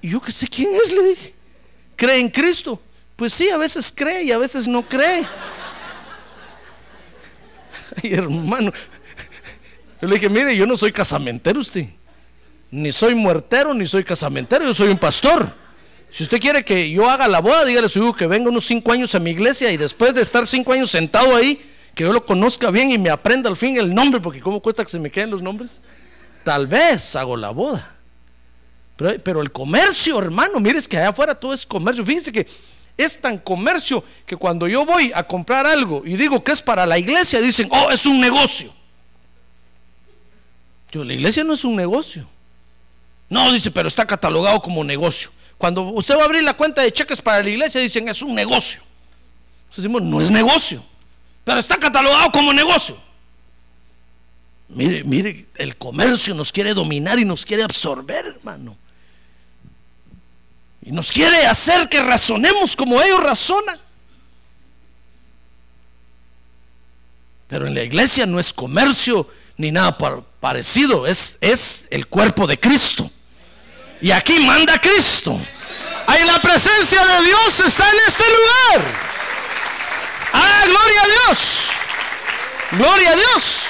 Y 0.00 0.08
yo 0.08 0.22
que 0.22 0.32
sé 0.32 0.48
quién 0.48 0.70
es, 0.82 0.90
le 0.90 1.08
dije. 1.10 1.34
¿Cree 1.94 2.20
en 2.20 2.30
Cristo? 2.30 2.80
Pues 3.16 3.34
sí, 3.34 3.50
a 3.50 3.58
veces 3.58 3.92
cree 3.94 4.22
y 4.22 4.32
a 4.32 4.38
veces 4.38 4.66
no 4.66 4.80
cree. 4.80 5.26
Ay, 8.02 8.14
hermano. 8.14 8.72
Yo 10.00 10.08
le 10.08 10.14
dije, 10.14 10.28
mire, 10.28 10.56
yo 10.56 10.66
no 10.66 10.76
soy 10.76 10.92
casamentero 10.92 11.60
usted. 11.60 11.86
Ni 12.70 12.92
soy 12.92 13.14
muertero, 13.14 13.74
ni 13.74 13.86
soy 13.86 14.04
casamentero, 14.04 14.64
yo 14.64 14.74
soy 14.74 14.88
un 14.88 14.98
pastor. 14.98 15.52
Si 16.10 16.22
usted 16.22 16.40
quiere 16.40 16.64
que 16.64 16.90
yo 16.90 17.08
haga 17.08 17.28
la 17.28 17.40
boda, 17.40 17.64
dígale 17.64 17.86
a 17.86 17.88
su 17.88 17.98
hijo 17.98 18.14
que 18.14 18.26
venga 18.26 18.48
unos 18.48 18.66
cinco 18.66 18.92
años 18.92 19.14
a 19.14 19.18
mi 19.18 19.30
iglesia 19.30 19.70
y 19.70 19.76
después 19.76 20.14
de 20.14 20.22
estar 20.22 20.46
cinco 20.46 20.72
años 20.72 20.90
sentado 20.90 21.34
ahí, 21.34 21.60
que 21.94 22.04
yo 22.04 22.12
lo 22.12 22.24
conozca 22.24 22.70
bien 22.70 22.90
y 22.90 22.98
me 22.98 23.10
aprenda 23.10 23.50
al 23.50 23.56
fin 23.56 23.76
el 23.76 23.94
nombre, 23.94 24.20
porque 24.20 24.40
¿cómo 24.40 24.60
cuesta 24.60 24.84
que 24.84 24.90
se 24.90 24.98
me 24.98 25.10
queden 25.10 25.30
los 25.30 25.42
nombres? 25.42 25.80
Tal 26.44 26.66
vez 26.66 27.16
hago 27.16 27.36
la 27.36 27.50
boda. 27.50 27.94
Pero, 28.96 29.22
pero 29.22 29.42
el 29.42 29.50
comercio, 29.50 30.18
hermano, 30.18 30.60
mire, 30.60 30.78
es 30.78 30.88
que 30.88 30.96
allá 30.96 31.10
afuera 31.10 31.34
todo 31.34 31.52
es 31.52 31.66
comercio. 31.66 32.04
Fíjense 32.04 32.32
que 32.32 32.46
es 32.96 33.20
tan 33.20 33.38
comercio 33.38 34.02
que 34.26 34.36
cuando 34.36 34.66
yo 34.66 34.84
voy 34.84 35.12
a 35.14 35.22
comprar 35.22 35.66
algo 35.66 36.02
y 36.04 36.16
digo 36.16 36.42
que 36.42 36.52
es 36.52 36.62
para 36.62 36.86
la 36.86 36.98
iglesia, 36.98 37.40
dicen, 37.40 37.68
oh, 37.70 37.90
es 37.90 38.06
un 38.06 38.20
negocio. 38.20 38.72
Yo, 40.90 41.04
la 41.04 41.12
iglesia 41.12 41.44
no 41.44 41.54
es 41.54 41.64
un 41.64 41.76
negocio. 41.76 42.28
No, 43.28 43.52
dice, 43.52 43.70
pero 43.70 43.88
está 43.88 44.06
catalogado 44.06 44.60
como 44.62 44.82
negocio. 44.82 45.30
Cuando 45.58 45.82
usted 45.82 46.16
va 46.16 46.22
a 46.22 46.24
abrir 46.24 46.42
la 46.42 46.54
cuenta 46.54 46.82
de 46.82 46.92
cheques 46.92 47.20
para 47.20 47.42
la 47.42 47.50
iglesia, 47.50 47.80
dicen, 47.80 48.08
es 48.08 48.22
un 48.22 48.34
negocio. 48.34 48.80
Entonces 49.64 49.84
decimos, 49.84 50.02
no 50.02 50.20
es 50.20 50.30
negocio. 50.30 50.84
pero 51.44 51.60
está 51.60 51.76
catalogado 51.76 52.30
como 52.30 52.52
negocio. 52.52 52.96
Mire, 54.68 55.02
mire, 55.04 55.46
el 55.56 55.76
comercio 55.76 56.34
nos 56.34 56.52
quiere 56.52 56.74
dominar 56.74 57.18
y 57.18 57.24
nos 57.24 57.44
quiere 57.44 57.62
absorber, 57.62 58.24
hermano. 58.26 58.76
Y 60.82 60.92
nos 60.92 61.10
quiere 61.10 61.46
hacer 61.46 61.88
que 61.88 62.00
razonemos 62.00 62.76
como 62.76 63.00
ellos 63.02 63.22
razonan. 63.22 63.78
Pero 67.46 67.66
en 67.66 67.74
la 67.74 67.82
iglesia 67.82 68.26
no 68.26 68.38
es 68.38 68.52
comercio 68.52 69.28
ni 69.58 69.72
nada 69.72 69.98
parecido, 70.40 71.06
es, 71.06 71.36
es 71.40 71.88
el 71.90 72.06
cuerpo 72.06 72.46
de 72.46 72.58
Cristo. 72.58 73.10
Y 74.00 74.12
aquí 74.12 74.38
manda 74.40 74.80
Cristo. 74.80 75.38
Ahí 76.06 76.24
la 76.24 76.40
presencia 76.40 77.04
de 77.04 77.24
Dios 77.24 77.60
está 77.66 77.90
en 77.90 77.96
este 78.06 78.24
lugar. 78.24 78.86
Ah, 80.32 80.64
gloria 80.66 81.02
a 81.02 81.06
Dios. 81.06 81.68
Gloria 82.72 83.10
a 83.10 83.14
Dios. 83.14 83.64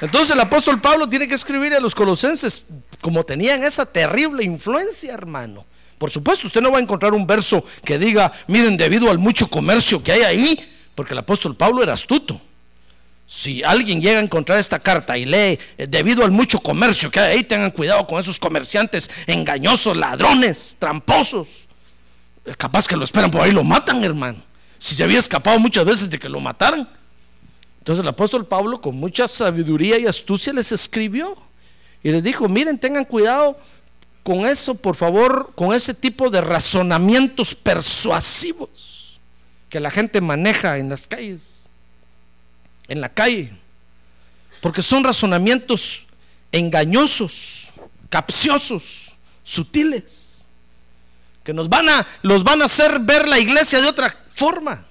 Entonces 0.00 0.34
el 0.34 0.40
apóstol 0.40 0.80
Pablo 0.80 1.08
tiene 1.08 1.26
que 1.26 1.34
escribir 1.34 1.74
a 1.74 1.80
los 1.80 1.94
colosenses 1.94 2.66
como 3.00 3.24
tenían 3.24 3.64
esa 3.64 3.84
terrible 3.86 4.44
influencia, 4.44 5.12
hermano. 5.12 5.66
Por 5.98 6.10
supuesto, 6.10 6.46
usted 6.46 6.60
no 6.60 6.70
va 6.70 6.78
a 6.78 6.80
encontrar 6.80 7.12
un 7.12 7.26
verso 7.26 7.64
que 7.84 7.98
diga, 7.98 8.30
miren, 8.46 8.76
debido 8.76 9.10
al 9.10 9.18
mucho 9.18 9.48
comercio 9.48 10.00
que 10.00 10.12
hay 10.12 10.22
ahí, 10.22 10.72
porque 10.94 11.12
el 11.12 11.18
apóstol 11.18 11.56
Pablo 11.56 11.82
era 11.82 11.92
astuto. 11.92 12.40
Si 13.30 13.62
alguien 13.62 14.00
llega 14.00 14.18
a 14.18 14.22
encontrar 14.22 14.58
esta 14.58 14.78
carta 14.78 15.18
y 15.18 15.26
lee, 15.26 15.58
eh, 15.76 15.86
debido 15.86 16.24
al 16.24 16.30
mucho 16.30 16.58
comercio 16.60 17.10
que 17.10 17.20
hay 17.20 17.36
ahí, 17.36 17.44
tengan 17.44 17.70
cuidado 17.70 18.06
con 18.06 18.18
esos 18.18 18.38
comerciantes 18.38 19.10
engañosos, 19.26 19.98
ladrones, 19.98 20.76
tramposos. 20.78 21.68
Capaz 22.56 22.86
que 22.86 22.96
lo 22.96 23.04
esperan 23.04 23.30
por 23.30 23.42
ahí, 23.42 23.50
lo 23.50 23.62
matan, 23.62 24.02
hermano. 24.02 24.42
Si 24.78 24.94
se 24.94 25.04
había 25.04 25.18
escapado 25.18 25.58
muchas 25.58 25.84
veces 25.84 26.08
de 26.08 26.18
que 26.18 26.30
lo 26.30 26.40
mataran. 26.40 26.88
Entonces 27.80 28.02
el 28.02 28.08
apóstol 28.08 28.46
Pablo 28.46 28.80
con 28.80 28.96
mucha 28.96 29.28
sabiduría 29.28 29.98
y 29.98 30.06
astucia 30.06 30.52
les 30.54 30.72
escribió 30.72 31.36
y 32.02 32.10
les 32.10 32.22
dijo, 32.22 32.48
miren, 32.48 32.78
tengan 32.78 33.04
cuidado 33.04 33.58
con 34.22 34.46
eso, 34.46 34.74
por 34.74 34.96
favor, 34.96 35.52
con 35.54 35.74
ese 35.74 35.92
tipo 35.92 36.30
de 36.30 36.40
razonamientos 36.40 37.54
persuasivos 37.54 39.20
que 39.68 39.80
la 39.80 39.90
gente 39.90 40.22
maneja 40.22 40.78
en 40.78 40.88
las 40.88 41.06
calles, 41.06 41.57
en 42.88 43.00
la 43.00 43.10
calle, 43.10 43.52
porque 44.60 44.82
son 44.82 45.04
razonamientos 45.04 46.06
engañosos, 46.50 47.72
capciosos, 48.08 49.16
sutiles, 49.44 50.46
que 51.44 51.52
nos 51.52 51.68
van 51.68 51.88
a, 51.88 52.06
los 52.22 52.42
van 52.42 52.60
a 52.62 52.64
hacer 52.64 52.98
ver 53.00 53.28
la 53.28 53.38
iglesia 53.38 53.80
de 53.80 53.88
otra 53.88 54.14
forma. 54.28 54.84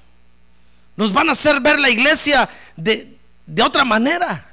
Nos 0.95 1.13
van 1.13 1.29
a 1.29 1.33
hacer 1.33 1.59
ver 1.61 1.79
la 1.79 1.89
iglesia 1.89 2.49
de, 2.75 3.15
otra 3.63 3.85
manera. 3.85 4.43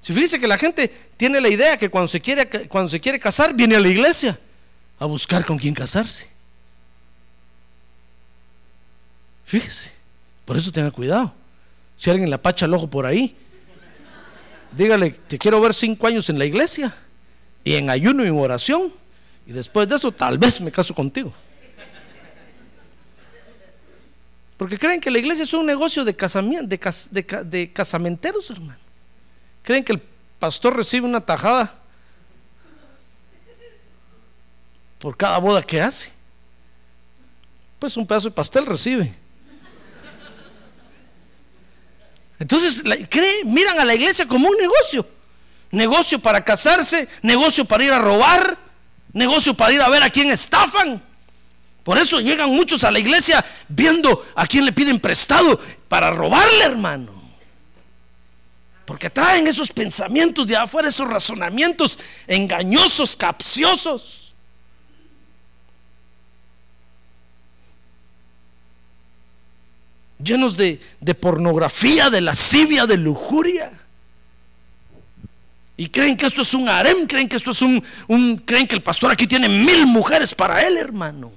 Si 0.00 0.12
fíjese 0.12 0.40
que 0.40 0.46
la 0.46 0.58
gente 0.58 0.88
tiene 1.16 1.40
la 1.40 1.48
idea 1.48 1.78
que 1.78 1.88
cuando 1.88 2.08
se, 2.08 2.20
quiere, 2.20 2.48
cuando 2.68 2.90
se 2.90 3.00
quiere 3.00 3.18
casar, 3.18 3.54
viene 3.54 3.76
a 3.76 3.80
la 3.80 3.88
iglesia 3.88 4.38
a 4.98 5.06
buscar 5.06 5.44
con 5.46 5.58
quién 5.58 5.74
casarse. 5.74 6.30
Fíjese, 9.44 9.92
por 10.44 10.56
eso 10.56 10.72
tenga 10.72 10.90
cuidado. 10.90 11.34
Si 12.02 12.10
alguien 12.10 12.28
le 12.30 12.34
apacha 12.34 12.66
el 12.66 12.74
ojo 12.74 12.90
por 12.90 13.06
ahí, 13.06 13.32
dígale, 14.72 15.10
te 15.12 15.38
quiero 15.38 15.60
ver 15.60 15.72
cinco 15.72 16.08
años 16.08 16.28
en 16.30 16.36
la 16.36 16.44
iglesia 16.44 16.92
y 17.62 17.74
en 17.74 17.88
ayuno 17.88 18.24
y 18.24 18.26
en 18.26 18.36
oración, 18.36 18.92
y 19.46 19.52
después 19.52 19.86
de 19.86 19.94
eso 19.94 20.10
tal 20.10 20.36
vez 20.36 20.60
me 20.60 20.72
caso 20.72 20.92
contigo. 20.96 21.32
Porque 24.56 24.76
creen 24.80 25.00
que 25.00 25.12
la 25.12 25.20
iglesia 25.20 25.44
es 25.44 25.54
un 25.54 25.64
negocio 25.64 26.04
de, 26.04 26.16
casamiento, 26.16 26.66
de, 26.66 27.72
casamenteros, 27.72 28.50
hermano. 28.50 28.80
Creen 29.62 29.84
que 29.84 29.92
el 29.92 30.02
pastor 30.40 30.76
recibe 30.76 31.06
una 31.06 31.20
tajada 31.20 31.72
por 34.98 35.16
cada 35.16 35.38
boda 35.38 35.62
que 35.62 35.80
hace. 35.80 36.10
Pues 37.78 37.96
un 37.96 38.04
pedazo 38.04 38.28
de 38.28 38.34
pastel 38.34 38.66
recibe. 38.66 39.21
Entonces, 42.42 42.82
miran 43.44 43.78
a 43.78 43.84
la 43.84 43.94
iglesia 43.94 44.26
como 44.26 44.48
un 44.48 44.56
negocio. 44.56 45.06
Negocio 45.70 46.18
para 46.18 46.42
casarse, 46.42 47.08
negocio 47.22 47.64
para 47.64 47.84
ir 47.84 47.92
a 47.92 48.00
robar, 48.00 48.58
negocio 49.12 49.54
para 49.54 49.72
ir 49.72 49.80
a 49.80 49.88
ver 49.88 50.02
a 50.02 50.10
quién 50.10 50.28
estafan. 50.28 51.00
Por 51.84 51.98
eso 51.98 52.18
llegan 52.20 52.50
muchos 52.50 52.82
a 52.82 52.90
la 52.90 52.98
iglesia 52.98 53.44
viendo 53.68 54.26
a 54.34 54.44
quién 54.48 54.64
le 54.64 54.72
piden 54.72 54.98
prestado 54.98 55.58
para 55.86 56.10
robarle, 56.10 56.64
hermano. 56.64 57.12
Porque 58.86 59.08
traen 59.08 59.46
esos 59.46 59.70
pensamientos 59.70 60.48
de 60.48 60.56
afuera, 60.56 60.88
esos 60.88 61.08
razonamientos 61.08 61.96
engañosos, 62.26 63.14
capciosos. 63.14 64.21
Llenos 70.22 70.56
de, 70.56 70.78
pornografía, 71.20 72.10
de 72.10 72.20
lascivia, 72.20 72.86
de 72.86 72.96
lujuria. 72.96 73.72
Y 75.76 75.88
creen 75.88 76.16
que 76.16 76.26
esto 76.26 76.42
es 76.42 76.54
un 76.54 76.68
harem, 76.68 77.06
creen 77.06 77.28
que 77.28 77.36
esto 77.36 77.50
es 77.50 77.62
un, 77.62 77.82
un 78.08 78.36
creen 78.36 78.66
que 78.66 78.76
el 78.76 78.82
pastor 78.82 79.10
aquí 79.10 79.26
tiene 79.26 79.48
mil 79.48 79.86
mujeres 79.86 80.34
para 80.34 80.64
él, 80.66 80.76
hermano. 80.76 81.32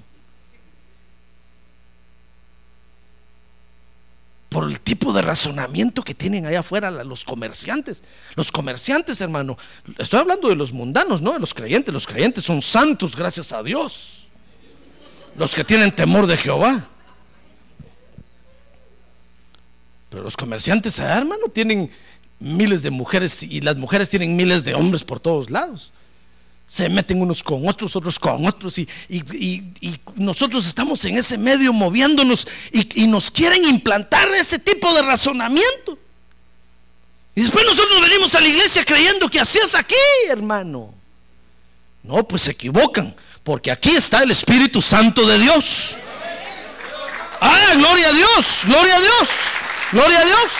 por 4.56 4.70
el 4.70 4.80
tipo 4.80 5.12
de 5.12 5.20
razonamiento 5.20 6.00
que 6.02 6.14
tienen 6.14 6.46
allá 6.46 6.60
afuera 6.60 6.90
los 6.90 7.26
comerciantes. 7.26 8.02
Los 8.36 8.50
comerciantes, 8.50 9.20
hermano, 9.20 9.58
estoy 9.98 10.18
hablando 10.18 10.48
de 10.48 10.56
los 10.56 10.72
mundanos, 10.72 11.20
no 11.20 11.34
de 11.34 11.40
los 11.40 11.52
creyentes. 11.52 11.92
Los 11.92 12.06
creyentes 12.06 12.44
son 12.44 12.62
santos, 12.62 13.14
gracias 13.14 13.52
a 13.52 13.62
Dios. 13.62 14.28
Los 15.36 15.54
que 15.54 15.62
tienen 15.62 15.92
temor 15.92 16.26
de 16.26 16.38
Jehová. 16.38 16.88
Pero 20.08 20.22
los 20.22 20.36
comerciantes 20.36 20.98
hermano, 20.98 21.48
tienen 21.52 21.90
miles 22.38 22.82
de 22.82 22.90
mujeres 22.90 23.42
y 23.42 23.60
las 23.60 23.76
mujeres 23.76 24.08
tienen 24.10 24.36
miles 24.36 24.64
de 24.64 24.74
hombres 24.74 25.04
por 25.04 25.20
todos 25.20 25.50
lados 25.50 25.92
se 26.66 26.88
meten 26.88 27.22
unos 27.22 27.42
con 27.42 27.66
otros, 27.68 27.94
otros 27.94 28.18
con 28.18 28.44
otros, 28.46 28.76
y, 28.78 28.88
nosotros 30.16 30.66
estamos 30.66 31.04
en 31.04 31.16
ese 31.16 31.38
medio 31.38 31.72
moviéndonos 31.72 32.46
y, 32.72 33.06
nos 33.06 33.30
quieren 33.30 33.64
implantar 33.64 34.32
ese 34.34 34.58
tipo 34.58 34.92
de 34.94 35.02
razonamiento. 35.02 35.98
Y 37.34 37.42
después 37.42 37.64
nosotros 37.66 38.00
venimos 38.00 38.34
a 38.34 38.40
la 38.40 38.48
iglesia 38.48 38.84
creyendo 38.84 39.28
que 39.28 39.38
así 39.38 39.58
es 39.58 39.74
aquí, 39.74 39.94
hermano. 40.28 40.92
No, 42.02 42.26
pues 42.26 42.42
se 42.42 42.52
equivocan, 42.52 43.14
porque 43.44 43.70
aquí 43.70 43.90
está 43.90 44.22
el 44.22 44.30
Espíritu 44.30 44.80
Santo 44.80 45.26
de 45.26 45.38
Dios. 45.38 45.96
Ah, 47.40 47.74
gloria 47.76 48.08
a 48.08 48.12
Dios, 48.12 48.60
gloria 48.64 48.96
a 48.96 49.00
Dios, 49.00 49.28
gloria 49.92 50.18
a 50.18 50.24
Dios. 50.24 50.52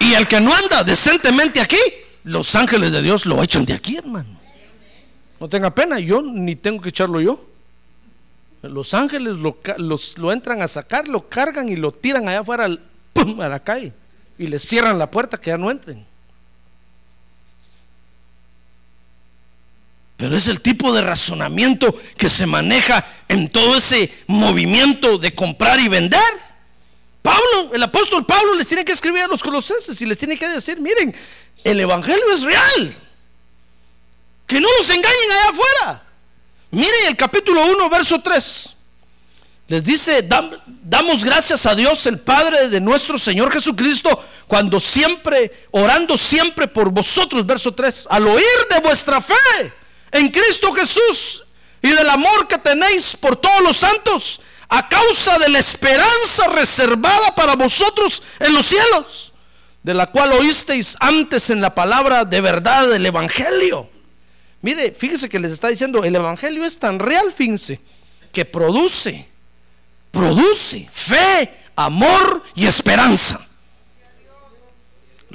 Y 0.00 0.14
el 0.14 0.28
que 0.28 0.40
no 0.40 0.54
anda 0.54 0.84
decentemente 0.84 1.60
aquí, 1.60 1.78
los 2.24 2.54
ángeles 2.54 2.92
de 2.92 3.02
Dios 3.02 3.26
lo 3.26 3.42
echan 3.42 3.64
de 3.64 3.74
aquí, 3.74 3.96
hermano. 3.96 4.38
No 5.40 5.48
tenga 5.48 5.74
pena, 5.74 5.98
yo 5.98 6.22
ni 6.22 6.56
tengo 6.56 6.80
que 6.80 6.90
echarlo 6.90 7.20
yo. 7.20 7.44
Los 8.62 8.94
ángeles 8.94 9.36
lo, 9.36 9.58
lo 10.16 10.32
entran 10.32 10.62
a 10.62 10.68
sacar, 10.68 11.08
lo 11.08 11.28
cargan 11.28 11.68
y 11.68 11.76
lo 11.76 11.92
tiran 11.92 12.28
allá 12.28 12.40
afuera 12.40 12.64
a 12.66 13.48
la 13.48 13.60
calle. 13.60 13.92
Y 14.38 14.46
le 14.46 14.58
cierran 14.58 14.98
la 14.98 15.10
puerta 15.10 15.38
que 15.38 15.50
ya 15.50 15.56
no 15.56 15.70
entren. 15.70 16.06
Pero 20.16 20.34
es 20.36 20.48
el 20.48 20.60
tipo 20.60 20.94
de 20.94 21.02
razonamiento 21.02 21.94
que 22.16 22.30
se 22.30 22.46
maneja 22.46 23.06
en 23.28 23.48
todo 23.48 23.76
ese 23.76 24.10
movimiento 24.26 25.18
de 25.18 25.34
comprar 25.34 25.78
y 25.78 25.88
vender. 25.88 26.20
Pablo, 27.20 27.72
el 27.74 27.82
apóstol 27.82 28.24
Pablo 28.24 28.54
les 28.54 28.66
tiene 28.66 28.84
que 28.84 28.92
escribir 28.92 29.22
a 29.22 29.26
los 29.26 29.42
colosenses 29.42 30.00
y 30.00 30.06
les 30.06 30.16
tiene 30.16 30.36
que 30.36 30.48
decir, 30.48 30.80
miren, 30.80 31.14
el 31.64 31.80
Evangelio 31.80 32.24
es 32.32 32.42
real. 32.42 32.96
Que 34.46 34.60
no 34.60 34.68
los 34.78 34.88
engañen 34.88 35.32
allá 35.32 35.50
afuera. 35.50 36.02
Miren 36.70 37.06
el 37.08 37.16
capítulo 37.16 37.66
1, 37.66 37.90
verso 37.90 38.20
3. 38.20 38.70
Les 39.68 39.84
dice, 39.84 40.26
damos 40.82 41.24
gracias 41.24 41.66
a 41.66 41.74
Dios 41.74 42.06
el 42.06 42.20
Padre 42.20 42.68
de 42.68 42.80
nuestro 42.80 43.18
Señor 43.18 43.52
Jesucristo, 43.52 44.24
cuando 44.46 44.78
siempre, 44.78 45.66
orando 45.72 46.16
siempre 46.16 46.68
por 46.68 46.90
vosotros, 46.90 47.44
verso 47.44 47.74
3, 47.74 48.06
al 48.08 48.28
oír 48.28 48.44
de 48.70 48.80
vuestra 48.80 49.20
fe 49.20 49.34
en 50.12 50.28
Cristo 50.28 50.72
Jesús 50.72 51.44
y 51.82 51.88
del 51.88 52.08
amor 52.08 52.48
que 52.48 52.58
tenéis 52.58 53.16
por 53.16 53.36
todos 53.36 53.62
los 53.62 53.76
santos 53.76 54.40
a 54.68 54.88
causa 54.88 55.38
de 55.38 55.48
la 55.48 55.58
esperanza 55.58 56.48
reservada 56.48 57.34
para 57.34 57.54
vosotros 57.54 58.22
en 58.40 58.52
los 58.52 58.66
cielos, 58.66 59.32
de 59.82 59.94
la 59.94 60.06
cual 60.06 60.32
oísteis 60.32 60.96
antes 61.00 61.50
en 61.50 61.60
la 61.60 61.74
palabra 61.74 62.24
de 62.24 62.40
verdad 62.40 62.88
del 62.88 63.06
Evangelio. 63.06 63.88
Mire, 64.62 64.92
fíjese 64.92 65.28
que 65.28 65.38
les 65.38 65.52
está 65.52 65.68
diciendo, 65.68 66.02
el 66.02 66.16
Evangelio 66.16 66.64
es 66.64 66.78
tan 66.78 66.98
real, 66.98 67.30
fíjense, 67.30 67.80
que 68.32 68.44
produce 68.44 69.28
produce 70.16 70.88
fe, 70.90 71.52
amor 71.76 72.42
y 72.54 72.66
esperanza. 72.66 73.45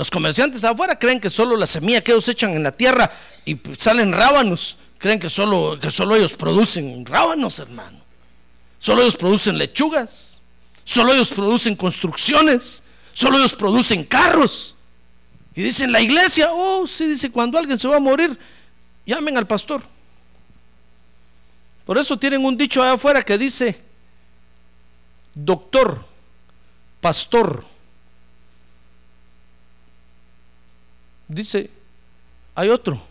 Los 0.01 0.09
comerciantes 0.09 0.63
afuera 0.63 0.97
creen 0.97 1.19
que 1.19 1.29
solo 1.29 1.55
la 1.55 1.67
semilla 1.67 2.03
que 2.03 2.11
ellos 2.11 2.27
echan 2.27 2.55
en 2.55 2.63
la 2.63 2.71
tierra 2.71 3.11
y 3.45 3.55
salen 3.77 4.11
rábanos, 4.11 4.77
creen 4.97 5.19
que 5.19 5.29
solo, 5.29 5.77
que 5.79 5.91
solo 5.91 6.15
ellos 6.15 6.33
producen 6.33 7.05
rábanos, 7.05 7.59
hermano. 7.59 7.99
Solo 8.79 9.03
ellos 9.03 9.15
producen 9.15 9.59
lechugas, 9.59 10.39
solo 10.83 11.13
ellos 11.13 11.29
producen 11.29 11.75
construcciones, 11.75 12.81
solo 13.13 13.37
ellos 13.37 13.53
producen 13.53 14.03
carros. 14.03 14.75
Y 15.53 15.61
dicen 15.61 15.91
la 15.91 16.01
iglesia, 16.01 16.49
oh, 16.51 16.87
sí, 16.87 17.05
dice, 17.05 17.31
cuando 17.31 17.59
alguien 17.59 17.77
se 17.77 17.87
va 17.87 17.97
a 17.97 17.99
morir, 17.99 18.35
llamen 19.05 19.37
al 19.37 19.45
pastor. 19.45 19.83
Por 21.85 21.99
eso 21.99 22.17
tienen 22.17 22.43
un 22.43 22.57
dicho 22.57 22.81
allá 22.81 22.93
afuera 22.93 23.21
que 23.21 23.37
dice, 23.37 23.79
doctor, 25.35 26.03
pastor. 26.99 27.69
Dice, 31.31 31.69
hay 32.55 32.67
otro, 32.67 33.01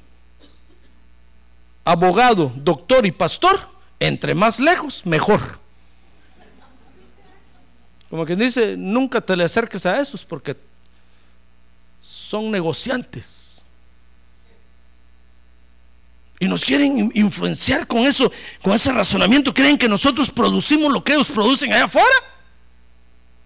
abogado, 1.85 2.53
doctor 2.55 3.07
y 3.07 3.13
pastor, 3.13 3.59
entre 3.99 4.35
más 4.35 4.61
lejos, 4.61 5.05
mejor. 5.07 5.41
Como 8.11 8.27
quien 8.27 8.39
dice, 8.39 8.77
nunca 8.77 9.23
te 9.23 9.35
le 9.37 9.45
acerques 9.45 9.87
a 9.87 10.01
esos 10.01 10.25
porque 10.25 10.55
son 12.03 12.51
negociantes. 12.51 13.63
Y 16.39 16.47
nos 16.47 16.65
quieren 16.65 17.11
influenciar 17.15 17.87
con 17.87 18.01
eso, 18.01 18.31
con 18.63 18.75
ese 18.75 18.93
razonamiento. 18.93 19.55
¿Creen 19.55 19.79
que 19.79 19.89
nosotros 19.89 20.31
producimos 20.31 20.93
lo 20.93 21.03
que 21.03 21.13
ellos 21.15 21.31
producen 21.31 21.73
allá 21.73 21.85
afuera? 21.85 22.17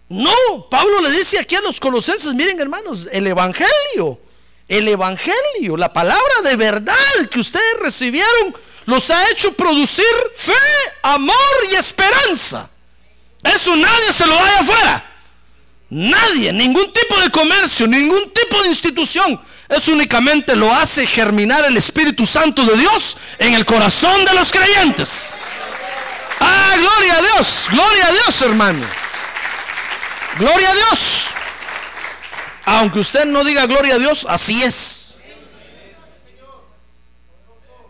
No, 0.08 0.68
Pablo 0.68 1.00
le 1.00 1.12
dice 1.12 1.38
aquí 1.38 1.54
a 1.54 1.60
los 1.60 1.78
colosenses, 1.78 2.34
miren 2.34 2.60
hermanos, 2.60 3.08
el 3.10 3.26
Evangelio, 3.26 4.20
el 4.68 4.88
Evangelio, 4.88 5.76
la 5.76 5.92
palabra 5.92 6.42
de 6.42 6.56
verdad 6.56 6.94
que 7.30 7.40
ustedes 7.40 7.78
recibieron, 7.80 8.56
los 8.86 9.10
ha 9.10 9.30
hecho 9.30 9.52
producir 9.52 10.04
fe, 10.34 10.52
amor 11.02 11.36
y 11.70 11.74
esperanza. 11.74 12.68
Eso 13.42 13.76
nadie 13.76 14.12
se 14.12 14.26
lo 14.26 14.34
da 14.34 14.60
afuera. 14.60 15.10
Nadie, 15.90 16.52
ningún 16.52 16.92
tipo 16.92 17.20
de 17.20 17.30
comercio, 17.30 17.86
ningún 17.86 18.30
tipo 18.32 18.62
de 18.62 18.68
institución 18.68 19.40
es 19.68 19.88
únicamente 19.88 20.56
lo 20.56 20.72
hace 20.72 21.06
germinar 21.06 21.64
el 21.64 21.76
Espíritu 21.76 22.26
Santo 22.26 22.64
de 22.64 22.76
Dios 22.76 23.16
en 23.38 23.54
el 23.54 23.64
corazón 23.64 24.24
de 24.24 24.34
los 24.34 24.50
creyentes. 24.50 25.32
Ah, 26.40 26.74
gloria 26.76 27.14
a 27.14 27.22
Dios, 27.22 27.66
gloria 27.70 28.06
a 28.06 28.12
Dios, 28.12 28.42
hermano. 28.42 28.86
Gloria 30.38 30.70
a 30.70 30.74
Dios. 30.74 31.28
Aunque 32.66 33.00
usted 33.00 33.26
no 33.26 33.44
diga 33.44 33.66
gloria 33.66 33.94
a 33.94 33.98
Dios, 33.98 34.26
así 34.28 34.62
es. 34.62 35.20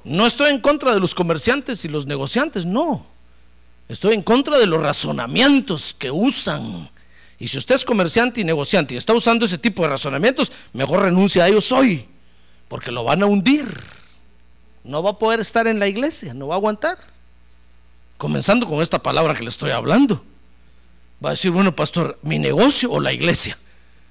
No 0.03 0.27
estoy 0.27 0.51
en 0.51 0.61
contra 0.61 0.93
de 0.93 1.01
los 1.01 1.15
comerciantes 1.15 1.85
y 1.85 1.89
los 1.89 2.07
negociantes, 2.07 2.67
no. 2.67 3.07
Estoy 3.89 4.15
en 4.15 4.23
contra 4.23 4.59
de 4.59 4.67
los 4.67 4.81
razonamientos 4.83 5.95
que 5.99 6.11
usan 6.11 6.91
y 7.39 7.49
si 7.49 7.59
usted 7.59 7.75
es 7.75 7.85
comerciante 7.85 8.41
y 8.41 8.45
negociante 8.45 8.95
y 8.95 8.97
está 8.97 9.13
usando 9.13 9.45
ese 9.45 9.59
tipo 9.59 9.83
de 9.83 9.89
razonamientos, 9.89 10.53
mejor 10.73 11.03
renuncia 11.03 11.45
a 11.45 11.49
ellos 11.49 11.73
hoy, 11.73 12.09
porque 12.69 12.91
lo 12.91 13.05
van 13.05 13.23
a 13.23 13.27
hundir. 13.27 13.67
No 14.85 15.03
va 15.03 15.11
a 15.11 15.19
poder 15.19 15.41
estar 15.41 15.67
en 15.67 15.79
la 15.79 15.89
iglesia, 15.89 16.35
no 16.35 16.49
va 16.49 16.55
a 16.55 16.59
aguantar. 16.59 16.99
Comenzando 18.19 18.67
con 18.67 18.81
esta 18.81 19.03
palabra 19.03 19.35
que 19.35 19.43
le 19.43 19.49
estoy 19.49 19.73
hablando. 19.73 20.25
Va 21.25 21.31
a 21.31 21.33
decir, 21.33 21.51
bueno, 21.51 21.75
pastor, 21.75 22.19
mi 22.23 22.39
negocio 22.39 22.91
o 22.91 23.01
la 23.01 23.13
iglesia. 23.13 23.59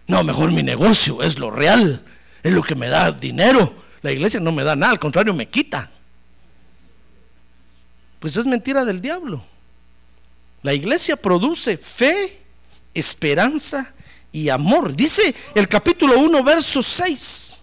No, 0.07 0.23
mejor 0.23 0.51
mi 0.51 0.63
negocio 0.63 1.23
es 1.23 1.39
lo 1.39 1.49
real, 1.49 2.03
es 2.43 2.53
lo 2.53 2.61
que 2.61 2.75
me 2.75 2.87
da 2.87 3.11
dinero. 3.11 3.73
La 4.01 4.11
iglesia 4.11 4.39
no 4.39 4.51
me 4.51 4.63
da 4.63 4.75
nada, 4.75 4.91
al 4.91 4.99
contrario, 4.99 5.33
me 5.33 5.47
quita. 5.47 5.89
Pues 8.19 8.35
es 8.35 8.45
mentira 8.45 8.85
del 8.85 9.01
diablo. 9.01 9.43
La 10.61 10.73
iglesia 10.73 11.15
produce 11.15 11.77
fe 11.77 12.41
esperanza 12.93 13.93
y 14.31 14.49
amor. 14.49 14.95
Dice 14.95 15.33
el 15.55 15.67
capítulo 15.67 16.17
1, 16.19 16.43
verso 16.43 16.81
6. 16.81 17.59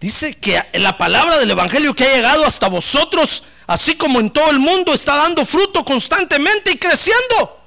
Dice 0.00 0.34
que 0.34 0.62
la 0.74 0.96
palabra 0.96 1.38
del 1.38 1.50
Evangelio 1.50 1.94
que 1.94 2.04
ha 2.04 2.14
llegado 2.14 2.44
hasta 2.44 2.68
vosotros, 2.68 3.44
así 3.66 3.96
como 3.96 4.20
en 4.20 4.30
todo 4.30 4.50
el 4.50 4.58
mundo, 4.58 4.92
está 4.92 5.16
dando 5.16 5.44
fruto 5.44 5.84
constantemente 5.84 6.70
y 6.70 6.78
creciendo. 6.78 7.65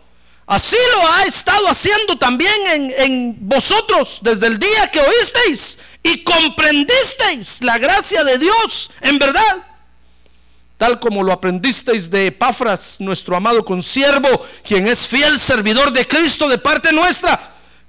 Así 0.50 0.76
lo 0.94 1.08
ha 1.12 1.26
estado 1.26 1.68
haciendo 1.68 2.18
también 2.18 2.52
en, 2.74 2.94
en 2.98 3.38
vosotros 3.40 4.18
desde 4.24 4.48
el 4.48 4.58
día 4.58 4.90
que 4.92 5.00
oísteis 5.00 5.78
y 6.02 6.24
comprendisteis 6.24 7.62
la 7.62 7.78
gracia 7.78 8.24
de 8.24 8.40
Dios 8.40 8.90
en 9.02 9.20
verdad 9.20 9.64
tal 10.80 10.98
como 10.98 11.22
lo 11.22 11.34
aprendisteis 11.34 12.10
de 12.10 12.28
Epafras, 12.28 13.02
nuestro 13.02 13.36
amado 13.36 13.66
consiervo, 13.66 14.30
quien 14.64 14.88
es 14.88 15.08
fiel 15.08 15.38
servidor 15.38 15.92
de 15.92 16.08
Cristo 16.08 16.48
de 16.48 16.58
parte 16.58 16.94
nuestra, 16.94 17.38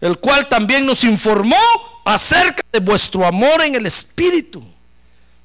el 0.01 0.19
cual 0.19 0.49
también 0.49 0.85
nos 0.85 1.05
informó 1.05 1.57
acerca 2.05 2.65
de 2.73 2.81
vuestro 2.81 3.25
amor 3.25 3.63
en 3.63 3.77
el 3.77 3.87
Espíritu. 3.87 4.61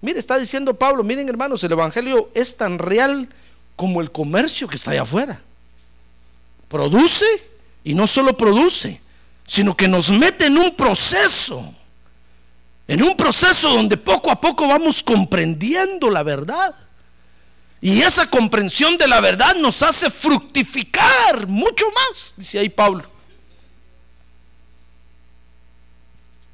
Mire, 0.02 0.18
está 0.18 0.40
diciendo 0.40 0.74
Pablo, 0.74 1.04
miren 1.04 1.30
hermanos, 1.30 1.64
el 1.64 1.72
Evangelio 1.72 2.32
es 2.34 2.58
tan 2.58 2.80
real 2.80 3.30
como 3.76 4.02
el 4.02 4.12
comercio 4.12 4.68
que 4.68 4.78
está 4.78 4.90
allá 4.92 5.04
afuera. 5.04 5.40
Produce 6.68 7.26
y 7.84 7.94
no 7.94 8.08
solo 8.08 8.36
produce, 8.36 9.02
sino 9.46 9.76
que 9.76 9.88
nos 9.88 10.10
mete 10.10 10.48
en 10.48 10.58
un 10.58 10.76
proceso, 10.76 11.74
en 12.88 13.04
un 13.04 13.16
proceso 13.16 13.70
donde 13.70 13.98
poco 13.98 14.32
a 14.32 14.42
poco 14.42 14.68
vamos 14.68 15.04
comprendiendo 15.04 16.10
la 16.10 16.24
verdad. 16.24 16.76
Y 17.82 18.02
esa 18.02 18.28
comprensión 18.30 18.98
de 18.98 19.08
la 19.08 19.22
verdad 19.22 19.56
nos 19.56 19.84
hace 19.84 20.10
fructificar 20.10 21.48
mucho 21.48 21.86
más, 21.92 22.34
dice 22.36 22.58
ahí 22.58 22.70
Pablo. 22.70 23.06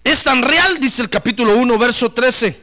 Es 0.04 0.24
tan 0.24 0.42
real, 0.42 0.80
dice 0.80 1.02
el 1.04 1.10
capítulo 1.10 1.56
1, 1.56 1.78
verso 1.78 2.12
13. 2.12 2.60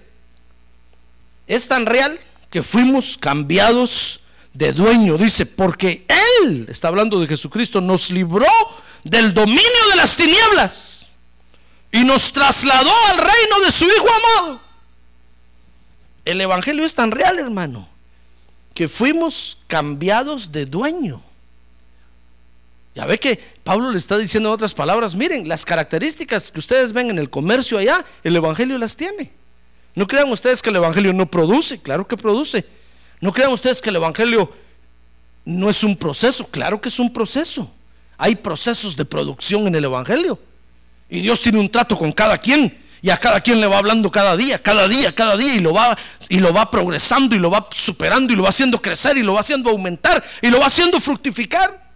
Es 1.47 1.67
tan 1.67 1.87
real 1.87 2.19
que 2.51 2.63
fuimos 2.63 3.17
cambiados 3.17 4.21
de 4.53 4.73
dueño, 4.73 5.17
dice, 5.17 5.47
porque 5.47 6.07
Él, 6.43 6.67
está 6.69 6.89
hablando 6.89 7.21
de 7.21 7.27
Jesucristo, 7.27 7.81
nos 7.81 8.11
libró 8.11 8.47
del 9.05 9.33
dominio 9.33 9.89
de 9.91 9.97
las 9.97 10.17
tinieblas 10.17 11.13
y 11.93 12.05
nos 12.05 12.33
trasladó 12.33 12.93
al 13.09 13.19
reino 13.19 13.61
de 13.65 13.73
su 13.73 13.85
Hijo 13.85 14.07
amado. 14.07 14.61
El 16.25 16.41
Evangelio 16.41 16.85
es 16.85 16.95
tan 16.95 17.11
real, 17.11 17.39
hermano, 17.39 17.89
que 18.75 18.89
fuimos 18.89 19.59
cambiados 19.67 20.53
de 20.53 20.67
dueño. 20.67 21.23
Ya 22.95 23.07
ve 23.07 23.19
que 23.19 23.39
Pablo 23.63 23.91
le 23.91 23.99
está 23.99 24.19
diciendo 24.19 24.49
en 24.49 24.55
otras 24.55 24.75
palabras, 24.75 25.15
miren, 25.15 25.49
las 25.49 25.65
características 25.65 26.51
que 26.51 26.59
ustedes 26.59 26.93
ven 26.93 27.11
en 27.11 27.19
el 27.19 27.31
comercio 27.31 27.79
allá, 27.79 28.05
el 28.25 28.37
Evangelio 28.37 28.77
las 28.77 28.97
tiene. 28.97 29.31
No 29.95 30.07
crean 30.07 30.31
ustedes 30.31 30.61
que 30.61 30.71
el 30.71 30.77
Evangelio 30.77 31.13
no 31.13 31.27
produce, 31.27 31.81
claro 31.81 32.07
que 32.07 32.17
produce. 32.17 32.67
No 33.21 33.33
crean 33.33 33.53
ustedes 33.53 33.81
que 33.81 33.91
el 33.91 33.97
Evangelio 33.97 34.53
no 35.45 35.71
es 35.71 35.83
un 35.83 35.97
proceso, 35.97 36.47
claro 36.47 36.81
que 36.81 36.89
es 36.89 36.99
un 36.99 37.13
proceso. 37.13 37.71
Hay 38.17 38.37
procesos 38.37 38.97
de 38.97 39.05
producción 39.05 39.67
en 39.67 39.75
el 39.75 39.85
Evangelio. 39.85 40.39
Y 41.09 41.21
Dios 41.21 41.41
tiene 41.41 41.59
un 41.59 41.69
trato 41.69 41.97
con 41.97 42.13
cada 42.13 42.39
quien. 42.39 42.87
Y 43.01 43.11
a 43.11 43.17
cada 43.17 43.41
quien 43.41 43.61
le 43.61 43.67
va 43.67 43.79
hablando 43.79 44.11
cada 44.11 44.37
día, 44.37 44.59
cada 44.59 44.89
día, 44.89 45.15
cada 45.15 45.37
día 45.37 45.55
y 45.55 45.61
lo 45.61 45.73
va 45.73 45.97
y 46.29 46.41
lo 46.41 46.53
va 46.53 46.69
progresando 46.69 47.37
y 47.37 47.39
lo 47.39 47.49
va 47.49 47.69
superando 47.73 48.33
y 48.33 48.37
lo 48.37 48.43
va 48.43 48.49
haciendo 48.49 48.83
crecer 48.83 49.17
y 49.17 49.23
lo 49.23 49.35
va 49.35 49.41
haciendo 49.41 49.71
aumentar 49.71 50.23
y 50.43 50.49
lo 50.49 50.59
va 50.59 50.67
haciendo 50.67 51.01
fructificar. 51.01 51.89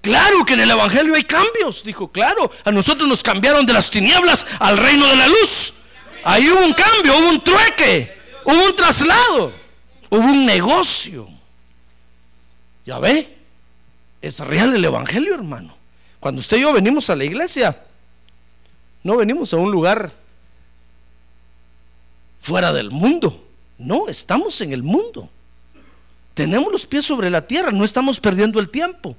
Claro 0.00 0.44
que 0.44 0.54
en 0.54 0.60
el 0.60 0.70
evangelio 0.70 1.14
hay 1.14 1.24
cambios, 1.24 1.82
dijo, 1.84 2.08
claro, 2.08 2.50
a 2.64 2.70
nosotros 2.70 3.08
nos 3.08 3.22
cambiaron 3.22 3.64
de 3.64 3.72
las 3.72 3.90
tinieblas 3.90 4.46
al 4.58 4.76
reino 4.78 5.06
de 5.06 5.16
la 5.16 5.28
luz. 5.28 5.74
Ahí 6.24 6.48
hubo 6.50 6.64
un 6.64 6.72
cambio, 6.72 7.18
hubo 7.18 7.28
un 7.28 7.40
trueque, 7.40 8.18
hubo 8.44 8.64
un 8.66 8.76
traslado, 8.76 9.52
hubo 10.14 10.24
un 10.24 10.46
negocio. 10.46 11.28
Ya 12.86 12.98
ve, 12.98 13.36
es 14.20 14.40
real 14.40 14.74
el 14.74 14.84
evangelio, 14.84 15.34
hermano. 15.34 15.74
Cuando 16.20 16.40
usted 16.40 16.58
y 16.58 16.60
yo 16.60 16.72
venimos 16.72 17.10
a 17.10 17.16
la 17.16 17.24
iglesia, 17.24 17.82
no 19.02 19.16
venimos 19.16 19.52
a 19.52 19.56
un 19.56 19.70
lugar 19.70 20.12
fuera 22.40 22.72
del 22.72 22.90
mundo. 22.90 23.46
No, 23.78 24.08
estamos 24.08 24.60
en 24.60 24.72
el 24.72 24.82
mundo. 24.82 25.28
Tenemos 26.34 26.72
los 26.72 26.86
pies 26.86 27.04
sobre 27.04 27.30
la 27.30 27.46
tierra, 27.46 27.70
no 27.70 27.84
estamos 27.84 28.20
perdiendo 28.20 28.60
el 28.60 28.70
tiempo. 28.70 29.16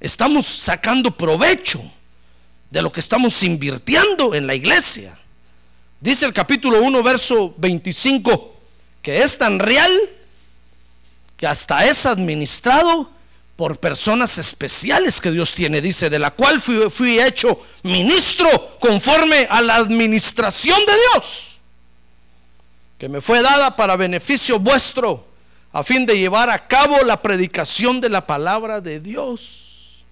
Estamos 0.00 0.46
sacando 0.46 1.10
provecho 1.10 1.80
de 2.70 2.82
lo 2.82 2.92
que 2.92 3.00
estamos 3.00 3.42
invirtiendo 3.42 4.34
en 4.34 4.46
la 4.46 4.54
iglesia. 4.54 5.18
Dice 6.00 6.26
el 6.26 6.32
capítulo 6.32 6.82
1, 6.82 7.02
verso 7.02 7.54
25, 7.56 8.55
que 9.06 9.22
es 9.22 9.38
tan 9.38 9.60
real 9.60 9.92
que 11.36 11.46
hasta 11.46 11.86
es 11.86 12.06
administrado 12.06 13.08
por 13.54 13.78
personas 13.78 14.36
especiales 14.36 15.20
que 15.20 15.30
Dios 15.30 15.54
tiene, 15.54 15.80
dice, 15.80 16.10
de 16.10 16.18
la 16.18 16.32
cual 16.32 16.60
fui, 16.60 16.90
fui 16.90 17.20
hecho 17.20 17.56
ministro 17.84 18.76
conforme 18.80 19.46
a 19.48 19.62
la 19.62 19.76
administración 19.76 20.76
de 20.84 20.92
Dios, 20.92 21.58
que 22.98 23.08
me 23.08 23.20
fue 23.20 23.42
dada 23.42 23.76
para 23.76 23.94
beneficio 23.94 24.58
vuestro, 24.58 25.24
a 25.70 25.84
fin 25.84 26.04
de 26.04 26.18
llevar 26.18 26.50
a 26.50 26.66
cabo 26.66 26.98
la 27.02 27.22
predicación 27.22 28.00
de 28.00 28.08
la 28.08 28.26
palabra 28.26 28.80
de 28.80 28.98
Dios. 28.98 30.02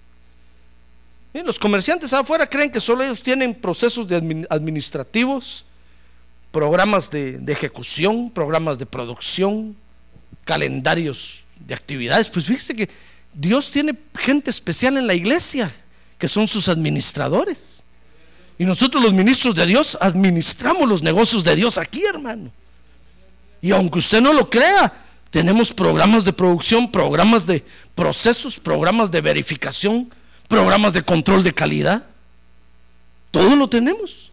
Miren, 1.33 1.47
los 1.47 1.59
comerciantes 1.59 2.13
afuera 2.13 2.49
creen 2.49 2.71
que 2.71 2.79
solo 2.79 3.03
ellos 3.03 3.21
tienen 3.21 3.55
procesos 3.55 4.07
administrativos, 4.49 5.65
programas 6.55 7.11
de, 7.11 7.43
ejecución, 7.47 8.29
programas 8.29 8.79
de 8.79 8.85
producción, 8.85 9.75
calendarios 10.45 11.43
de 11.59 11.73
actividades. 11.73 12.29
Pues 12.29 12.45
fíjese 12.45 12.73
que 12.73 12.89
Dios 13.33 13.71
tiene 13.71 13.93
gente 14.17 14.51
especial 14.51 14.95
en 14.95 15.05
la 15.05 15.13
iglesia, 15.13 15.69
que 16.17 16.29
son 16.29 16.47
sus 16.47 16.69
administradores. 16.69 17.83
Y 18.57 18.63
nosotros 18.63 19.03
los 19.03 19.11
ministros 19.11 19.53
de 19.53 19.65
Dios 19.65 19.97
administramos 19.99 20.87
los 20.87 21.03
negocios 21.03 21.43
de 21.43 21.57
Dios 21.57 21.77
aquí, 21.77 22.05
hermano. 22.05 22.49
Y 23.61 23.71
aunque 23.71 23.99
usted 23.99 24.21
no 24.21 24.31
lo 24.31 24.49
crea, 24.49 24.93
tenemos 25.31 25.73
programas 25.73 26.23
de 26.23 26.31
producción, 26.31 26.89
programas 26.89 27.45
de 27.45 27.65
procesos, 27.95 28.61
programas 28.61 29.11
de 29.11 29.19
verificación, 29.19 30.09
programas 30.47 30.93
de 30.93 31.01
control 31.01 31.43
de 31.43 31.51
calidad. 31.51 32.05
Todo 33.31 33.57
lo 33.57 33.67
tenemos. 33.67 34.31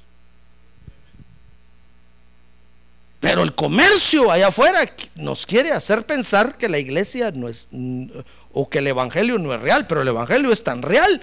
Pero 3.22 3.44
el 3.44 3.54
comercio 3.54 4.32
allá 4.32 4.48
afuera 4.48 4.80
nos 5.14 5.46
quiere 5.46 5.70
hacer 5.70 6.04
pensar 6.04 6.58
que 6.58 6.68
la 6.68 6.80
iglesia 6.80 7.30
no 7.30 7.48
es, 7.48 7.68
mm, 7.70 8.06
o 8.52 8.68
que 8.68 8.78
el 8.78 8.88
evangelio 8.88 9.38
no 9.38 9.54
es 9.54 9.60
real, 9.60 9.86
pero 9.86 10.02
el 10.02 10.08
evangelio 10.08 10.50
es 10.50 10.64
tan 10.64 10.82
real 10.82 11.20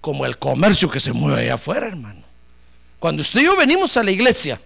como 0.00 0.26
el 0.26 0.38
comercio 0.38 0.90
que 0.90 0.98
se 0.98 1.12
mueve 1.12 1.42
allá 1.42 1.54
afuera, 1.54 1.86
hermano. 1.86 2.20
Cuando 2.98 3.20
usted 3.20 3.42
y 3.42 3.44
yo 3.44 3.56
venimos 3.56 3.96
a 3.96 4.02
la 4.02 4.10
iglesia 4.10 4.60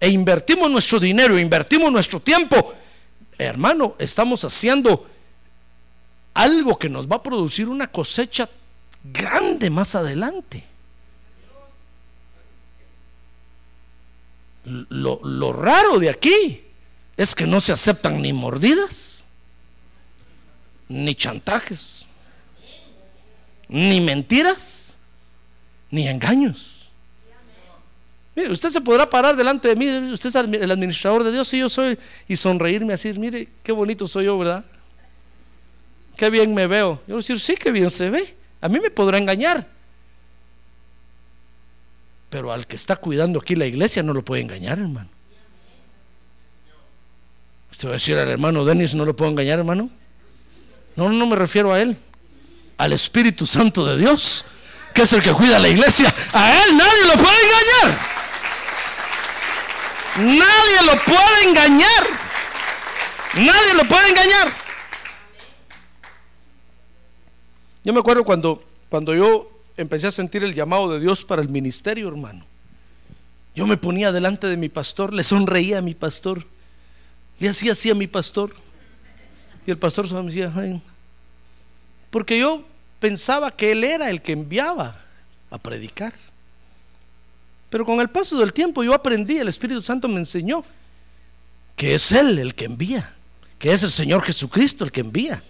e 0.00 0.08
invertimos 0.08 0.70
nuestro 0.70 0.98
dinero, 0.98 1.38
invertimos 1.38 1.92
nuestro 1.92 2.18
tiempo, 2.20 2.72
hermano, 3.36 3.94
estamos 3.98 4.42
haciendo 4.46 5.06
algo 6.32 6.78
que 6.78 6.88
nos 6.88 7.06
va 7.06 7.16
a 7.16 7.22
producir 7.22 7.68
una 7.68 7.88
cosecha 7.88 8.48
grande 9.02 9.68
más 9.68 9.94
adelante. 9.94 10.64
Lo, 14.64 15.20
lo 15.22 15.52
raro 15.52 15.98
de 15.98 16.08
aquí 16.08 16.64
es 17.16 17.34
que 17.34 17.46
no 17.46 17.60
se 17.60 17.72
aceptan 17.72 18.20
ni 18.22 18.32
mordidas, 18.32 19.24
ni 20.88 21.14
chantajes, 21.14 22.08
ni 23.68 24.00
mentiras, 24.00 24.96
ni 25.90 26.08
engaños. 26.08 26.90
Mire, 28.34 28.50
usted 28.50 28.70
se 28.70 28.80
podrá 28.80 29.08
parar 29.08 29.36
delante 29.36 29.68
de 29.68 29.76
mí, 29.76 30.12
usted 30.12 30.28
es 30.28 30.34
el 30.34 30.70
administrador 30.70 31.22
de 31.22 31.30
Dios, 31.30 31.52
y 31.54 31.58
yo 31.58 31.68
soy, 31.68 31.96
y 32.26 32.36
sonreírme 32.36 32.94
así, 32.94 33.12
mire, 33.12 33.48
qué 33.62 33.70
bonito 33.70 34.08
soy 34.08 34.24
yo, 34.24 34.36
¿verdad? 34.36 34.64
Qué 36.16 36.30
bien 36.30 36.52
me 36.54 36.66
veo. 36.66 37.00
Yo 37.06 37.14
voy 37.14 37.16
a 37.16 37.18
decir, 37.18 37.38
sí, 37.38 37.54
qué 37.54 37.70
bien 37.70 37.90
se 37.90 38.10
ve. 38.10 38.36
A 38.60 38.68
mí 38.68 38.80
me 38.80 38.90
podrá 38.90 39.18
engañar. 39.18 39.66
Pero 42.30 42.52
al 42.52 42.66
que 42.66 42.76
está 42.76 42.96
cuidando 42.96 43.40
aquí 43.40 43.54
la 43.54 43.66
iglesia 43.66 44.02
no 44.02 44.12
lo 44.12 44.24
puede 44.24 44.42
engañar, 44.42 44.78
hermano. 44.78 45.08
Usted 47.70 47.88
va 47.88 47.92
a 47.92 47.94
decir 47.94 48.16
al 48.16 48.28
hermano 48.28 48.64
Denis, 48.64 48.94
no 48.94 49.04
lo 49.04 49.16
puedo 49.16 49.30
engañar, 49.30 49.58
hermano. 49.58 49.90
No, 50.96 51.08
no 51.08 51.26
me 51.26 51.36
refiero 51.36 51.72
a 51.72 51.80
él. 51.80 51.96
Al 52.78 52.92
Espíritu 52.92 53.46
Santo 53.46 53.84
de 53.84 53.96
Dios, 53.96 54.44
que 54.94 55.02
es 55.02 55.12
el 55.12 55.22
que 55.22 55.32
cuida 55.32 55.58
la 55.58 55.68
iglesia. 55.68 56.12
A 56.32 56.64
él 56.64 56.76
nadie 56.76 57.04
lo 57.06 57.14
puede 57.14 57.36
engañar. 57.46 58.14
Nadie 60.16 60.86
lo 60.86 61.04
puede 61.04 61.48
engañar. 61.48 62.06
Nadie 63.34 63.74
lo 63.74 63.88
puede 63.88 64.08
engañar. 64.08 64.52
Yo 67.82 67.92
me 67.92 68.00
acuerdo 68.00 68.24
cuando, 68.24 68.62
cuando 68.88 69.14
yo 69.14 69.50
empecé 69.76 70.06
a 70.06 70.12
sentir 70.12 70.44
el 70.44 70.54
llamado 70.54 70.92
de 70.92 71.00
Dios 71.00 71.24
para 71.24 71.42
el 71.42 71.48
ministerio, 71.48 72.08
hermano. 72.08 72.44
Yo 73.54 73.66
me 73.66 73.76
ponía 73.76 74.12
delante 74.12 74.46
de 74.46 74.56
mi 74.56 74.68
pastor, 74.68 75.12
le 75.12 75.22
sonreía 75.22 75.78
a 75.78 75.82
mi 75.82 75.94
pastor, 75.94 76.46
le 77.38 77.48
hacía 77.48 77.72
así 77.72 77.90
a 77.90 77.94
mi 77.94 78.06
pastor. 78.06 78.54
Y 79.66 79.70
el 79.70 79.78
pastor 79.78 80.06
solo 80.08 80.22
me 80.22 80.30
decía, 80.30 80.52
"Ay", 80.54 80.82
porque 82.10 82.38
yo 82.38 82.64
pensaba 83.00 83.50
que 83.50 83.72
él 83.72 83.84
era 83.84 84.10
el 84.10 84.22
que 84.22 84.32
enviaba 84.32 85.00
a 85.50 85.58
predicar. 85.58 86.12
Pero 87.70 87.84
con 87.84 88.00
el 88.00 88.08
paso 88.08 88.38
del 88.38 88.52
tiempo 88.52 88.84
yo 88.84 88.94
aprendí, 88.94 89.38
el 89.38 89.48
Espíritu 89.48 89.82
Santo 89.82 90.08
me 90.08 90.18
enseñó 90.18 90.64
que 91.76 91.94
es 91.94 92.12
Él 92.12 92.38
el 92.38 92.54
que 92.54 92.66
envía, 92.66 93.14
que 93.58 93.72
es 93.72 93.82
el 93.82 93.90
Señor 93.90 94.22
Jesucristo 94.22 94.84
el 94.84 94.92
que 94.92 95.00
envía. 95.00 95.42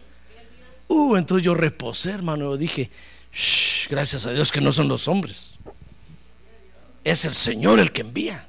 Uh, 0.88 1.16
entonces 1.16 1.44
yo 1.44 1.54
reposé, 1.54 2.10
hermano. 2.12 2.44
Yo 2.44 2.56
dije, 2.56 2.90
"Shh, 3.34 3.88
gracias 3.88 4.24
a 4.26 4.32
Dios 4.32 4.52
que 4.52 4.60
no 4.60 4.72
son 4.72 4.88
los 4.88 5.08
hombres. 5.08 5.58
Es 7.02 7.24
el 7.24 7.34
Señor 7.34 7.80
el 7.80 7.92
que 7.92 8.02
envía. 8.02 8.46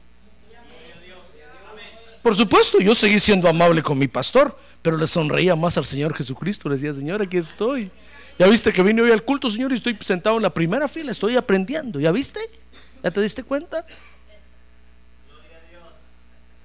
Por 2.21 2.35
supuesto, 2.35 2.79
yo 2.79 2.95
seguí 2.95 3.19
siendo 3.19 3.47
amable 3.47 3.83
con 3.83 3.97
mi 3.97 4.07
pastor, 4.07 4.57
pero 4.81 4.97
le 4.97 5.05
sonreía 5.05 5.55
más 5.55 5.77
al 5.77 5.85
Señor 5.85 6.15
Jesucristo. 6.15 6.69
Le 6.69 6.75
decía, 6.75 6.93
Señor, 6.93 7.21
aquí 7.21 7.37
estoy. 7.37 7.91
Ya 8.39 8.47
viste 8.47 8.73
que 8.73 8.81
vine 8.81 9.01
hoy 9.01 9.11
al 9.11 9.23
culto, 9.23 9.49
Señor, 9.49 9.71
y 9.71 9.75
estoy 9.75 9.97
sentado 10.01 10.37
en 10.37 10.43
la 10.43 10.53
primera 10.53 10.87
fila, 10.87 11.11
estoy 11.11 11.37
aprendiendo. 11.37 11.99
¿Ya 11.99 12.11
viste? 12.11 12.39
¿Ya 13.03 13.11
te 13.11 13.21
diste 13.21 13.43
cuenta? 13.43 13.85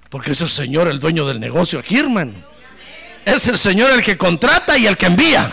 Porque 0.09 0.33
es 0.33 0.40
el 0.40 0.48
Señor 0.48 0.88
el 0.88 0.98
dueño 0.98 1.26
del 1.26 1.38
negocio 1.38 1.78
aquí, 1.78 1.98
hermano. 1.98 2.33
Es 3.24 3.46
el 3.46 3.59
Señor 3.59 3.90
el 3.90 4.02
que 4.02 4.16
contrata 4.16 4.78
y 4.78 4.87
el 4.87 4.96
que 4.96 5.06
envía. 5.06 5.52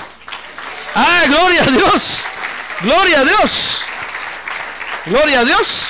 Ah, 0.95 1.23
gloria 1.27 1.63
a 1.63 1.71
Dios. 1.71 2.27
Gloria 2.82 3.22
a 3.22 3.26
Dios. 3.26 3.82
Gloria 5.06 5.40
a 5.40 5.46
Dios. 5.46 5.90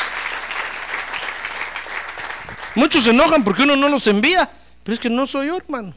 Muchos 2.75 3.03
se 3.03 3.09
enojan 3.09 3.43
porque 3.43 3.63
uno 3.63 3.75
no 3.75 3.89
los 3.89 4.07
envía. 4.07 4.49
Pero 4.83 4.93
es 4.93 4.99
que 4.99 5.09
no 5.09 5.27
soy 5.27 5.47
yo, 5.47 5.57
hermano. 5.57 5.93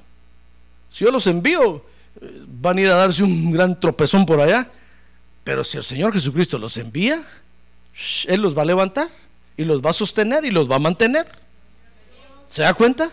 Si 0.88 1.04
yo 1.04 1.12
los 1.12 1.26
envío, 1.26 1.84
eh, 2.20 2.42
van 2.46 2.78
a 2.78 2.80
ir 2.80 2.88
a 2.88 2.94
darse 2.94 3.22
un 3.22 3.52
gran 3.52 3.78
tropezón 3.78 4.26
por 4.26 4.40
allá. 4.40 4.68
Pero 5.44 5.62
si 5.62 5.76
el 5.76 5.84
Señor 5.84 6.12
Jesucristo 6.12 6.58
los 6.58 6.76
envía, 6.76 7.22
Él 8.26 8.40
los 8.40 8.56
va 8.56 8.62
a 8.62 8.64
levantar 8.64 9.08
y 9.56 9.64
los 9.64 9.80
va 9.80 9.90
a 9.90 9.92
sostener 9.92 10.44
y 10.44 10.50
los 10.50 10.70
va 10.70 10.76
a 10.76 10.80
mantener. 10.80 11.26
¿Se 12.48 12.62
da 12.62 12.74
cuenta? 12.74 13.10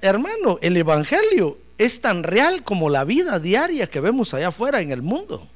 Hermano, 0.00 0.58
el 0.62 0.76
Evangelio 0.76 1.58
es 1.76 2.00
tan 2.00 2.22
real 2.22 2.62
como 2.62 2.88
la 2.88 3.04
vida 3.04 3.38
diaria 3.38 3.86
que 3.86 4.00
vemos 4.00 4.32
allá 4.32 4.48
afuera 4.48 4.80
en 4.80 4.92
el 4.92 5.02
mundo. 5.02 5.46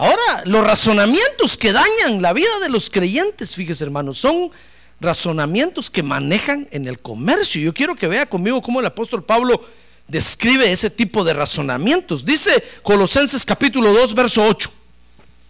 Ahora, 0.00 0.44
los 0.46 0.64
razonamientos 0.64 1.58
que 1.58 1.74
dañan 1.74 2.22
la 2.22 2.32
vida 2.32 2.58
de 2.62 2.70
los 2.70 2.88
creyentes, 2.88 3.54
fíjese 3.54 3.84
hermano, 3.84 4.14
son 4.14 4.50
razonamientos 4.98 5.90
que 5.90 6.02
manejan 6.02 6.66
en 6.70 6.88
el 6.88 6.98
comercio. 7.00 7.60
Yo 7.60 7.74
quiero 7.74 7.94
que 7.94 8.08
vea 8.08 8.24
conmigo 8.24 8.62
cómo 8.62 8.80
el 8.80 8.86
apóstol 8.86 9.22
Pablo 9.22 9.62
describe 10.08 10.72
ese 10.72 10.88
tipo 10.88 11.22
de 11.22 11.34
razonamientos. 11.34 12.24
Dice 12.24 12.64
Colosenses 12.82 13.44
capítulo 13.44 13.92
2, 13.92 14.14
verso 14.14 14.42
8. 14.42 14.72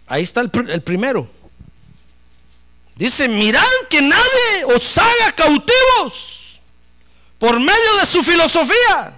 Ahí 0.07 0.23
está 0.23 0.41
el, 0.41 0.51
el 0.67 0.81
primero. 0.81 1.29
Dice, 2.97 3.29
mirad 3.29 3.63
que 3.89 4.01
nadie 4.01 4.75
os 4.75 4.97
haga 4.97 5.31
cautivos 5.33 6.59
por 7.39 7.57
medio 7.57 7.95
de 8.01 8.05
su 8.05 8.21
filosofía 8.21 9.17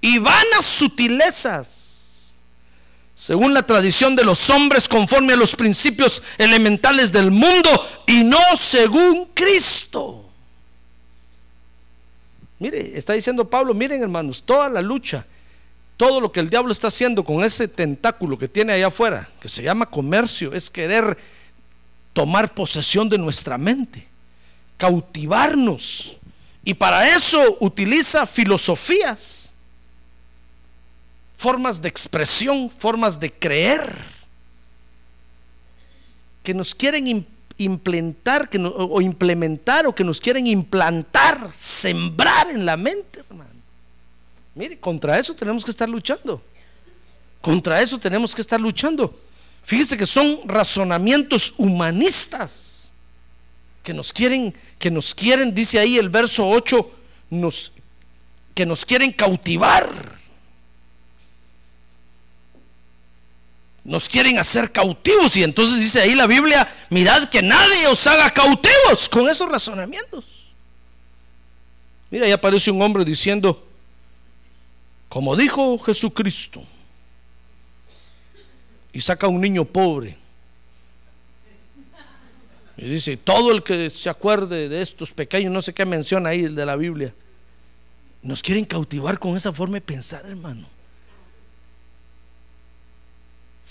y 0.00 0.18
vanas 0.20 0.64
sutilezas, 0.64 1.91
según 3.22 3.54
la 3.54 3.62
tradición 3.62 4.16
de 4.16 4.24
los 4.24 4.50
hombres 4.50 4.88
conforme 4.88 5.34
a 5.34 5.36
los 5.36 5.54
principios 5.54 6.24
elementales 6.38 7.12
del 7.12 7.30
mundo 7.30 7.70
y 8.04 8.24
no 8.24 8.40
según 8.58 9.26
Cristo. 9.32 10.28
Mire, 12.58 12.98
está 12.98 13.12
diciendo 13.12 13.48
Pablo, 13.48 13.74
miren 13.74 14.02
hermanos, 14.02 14.42
toda 14.44 14.68
la 14.68 14.80
lucha, 14.80 15.24
todo 15.96 16.20
lo 16.20 16.32
que 16.32 16.40
el 16.40 16.50
diablo 16.50 16.72
está 16.72 16.88
haciendo 16.88 17.22
con 17.22 17.44
ese 17.44 17.68
tentáculo 17.68 18.36
que 18.36 18.48
tiene 18.48 18.72
allá 18.72 18.88
afuera, 18.88 19.28
que 19.40 19.48
se 19.48 19.62
llama 19.62 19.86
comercio, 19.86 20.52
es 20.52 20.68
querer 20.68 21.16
tomar 22.12 22.52
posesión 22.52 23.08
de 23.08 23.18
nuestra 23.18 23.56
mente, 23.56 24.08
cautivarnos. 24.76 26.16
Y 26.64 26.74
para 26.74 27.08
eso 27.08 27.56
utiliza 27.60 28.26
filosofías, 28.26 29.51
formas 31.42 31.82
de 31.82 31.88
expresión, 31.88 32.70
formas 32.70 33.18
de 33.18 33.32
creer, 33.32 33.82
que 36.44 36.54
nos 36.54 36.72
quieren 36.72 37.06
im- 37.06 37.26
implementar 37.58 38.48
que 38.48 38.58
o 38.58 39.00
implementar 39.00 39.86
o 39.86 39.94
que 39.94 40.04
nos 40.04 40.20
quieren 40.20 40.46
implantar, 40.46 41.50
sembrar 41.52 42.48
en 42.50 42.64
la 42.64 42.76
mente, 42.76 43.20
hermano. 43.28 43.50
Mire, 44.54 44.78
contra 44.78 45.18
eso 45.18 45.34
tenemos 45.34 45.64
que 45.64 45.70
estar 45.72 45.88
luchando. 45.88 46.40
Contra 47.40 47.80
eso 47.82 47.98
tenemos 47.98 48.34
que 48.34 48.40
estar 48.40 48.60
luchando. 48.60 49.18
Fíjese 49.64 49.96
que 49.96 50.06
son 50.06 50.40
razonamientos 50.44 51.54
humanistas 51.58 52.92
que 53.82 53.92
nos 53.92 54.12
quieren, 54.12 54.54
que 54.78 54.90
nos 54.92 55.12
quieren, 55.12 55.52
dice 55.52 55.78
ahí 55.80 55.96
el 55.98 56.08
verso 56.08 56.48
8, 56.48 56.90
nos, 57.30 57.72
que 58.54 58.64
nos 58.64 58.84
quieren 58.84 59.10
cautivar. 59.12 59.88
Nos 63.84 64.08
quieren 64.08 64.38
hacer 64.38 64.70
cautivos 64.70 65.36
y 65.36 65.42
entonces 65.42 65.80
dice 65.80 66.00
ahí 66.00 66.14
la 66.14 66.26
Biblia, 66.26 66.68
mirad 66.90 67.28
que 67.28 67.42
nadie 67.42 67.86
os 67.88 68.06
haga 68.06 68.30
cautivos 68.30 69.08
con 69.10 69.28
esos 69.28 69.48
razonamientos. 69.48 70.52
Mira, 72.10 72.26
ahí 72.26 72.32
aparece 72.32 72.70
un 72.70 72.80
hombre 72.80 73.04
diciendo, 73.04 73.66
como 75.08 75.34
dijo 75.34 75.78
Jesucristo, 75.78 76.64
y 78.92 79.00
saca 79.00 79.26
un 79.26 79.40
niño 79.40 79.64
pobre. 79.64 80.16
Y 82.76 82.88
dice, 82.88 83.16
todo 83.16 83.52
el 83.52 83.62
que 83.62 83.90
se 83.90 84.10
acuerde 84.10 84.68
de 84.68 84.82
estos 84.82 85.12
pequeños, 85.12 85.52
no 85.52 85.62
sé 85.62 85.72
qué 85.72 85.84
menciona 85.84 86.30
ahí 86.30 86.42
de 86.42 86.66
la 86.66 86.76
Biblia, 86.76 87.14
nos 88.22 88.42
quieren 88.42 88.64
cautivar 88.64 89.18
con 89.18 89.36
esa 89.36 89.52
forma 89.52 89.74
de 89.74 89.80
pensar, 89.80 90.24
hermano. 90.26 90.66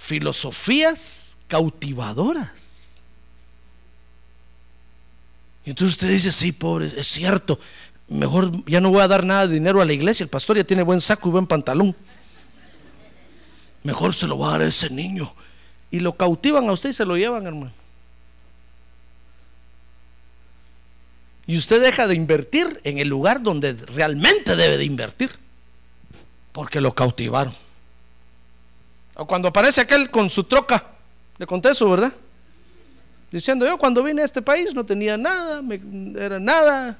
Filosofías 0.01 1.37
cautivadoras. 1.47 3.01
Y 5.65 5.69
entonces 5.69 5.95
usted 5.95 6.09
dice, 6.09 6.31
sí, 6.31 6.51
pobre, 6.51 6.91
es 6.97 7.07
cierto, 7.07 7.59
mejor 8.07 8.51
ya 8.65 8.81
no 8.81 8.89
voy 8.89 9.01
a 9.01 9.07
dar 9.07 9.25
nada 9.25 9.47
de 9.47 9.53
dinero 9.53 9.81
a 9.81 9.85
la 9.85 9.93
iglesia, 9.93 10.23
el 10.23 10.29
pastor 10.29 10.57
ya 10.57 10.63
tiene 10.63 10.81
buen 10.81 11.01
saco 11.01 11.29
y 11.29 11.31
buen 11.31 11.45
pantalón 11.47 11.95
mejor 13.83 14.13
se 14.13 14.27
lo 14.27 14.37
va 14.37 14.49
a 14.49 14.51
dar 14.51 14.61
a 14.61 14.67
ese 14.67 14.89
niño. 14.89 15.33
Y 15.89 15.99
lo 15.99 16.15
cautivan 16.15 16.69
a 16.69 16.71
usted 16.71 16.89
y 16.89 16.93
se 16.93 17.05
lo 17.05 17.17
llevan, 17.17 17.45
hermano. 17.45 17.71
Y 21.47 21.57
usted 21.57 21.81
deja 21.81 22.07
de 22.07 22.15
invertir 22.15 22.79
en 22.83 22.99
el 22.99 23.09
lugar 23.09 23.41
donde 23.41 23.73
realmente 23.73 24.55
debe 24.55 24.77
de 24.77 24.85
invertir. 24.85 25.31
Porque 26.53 26.79
lo 26.79 26.93
cautivaron. 26.93 27.53
O 29.21 29.27
cuando 29.27 29.49
aparece 29.49 29.81
aquel 29.81 30.09
con 30.09 30.31
su 30.31 30.45
troca, 30.45 30.83
le 31.37 31.45
conté 31.45 31.69
eso, 31.69 31.87
¿verdad? 31.87 32.11
Diciendo, 33.29 33.67
yo 33.67 33.77
cuando 33.77 34.01
vine 34.01 34.23
a 34.23 34.25
este 34.25 34.41
país 34.41 34.73
no 34.73 34.83
tenía 34.83 35.15
nada, 35.15 35.61
era 36.17 36.39
nada. 36.39 36.97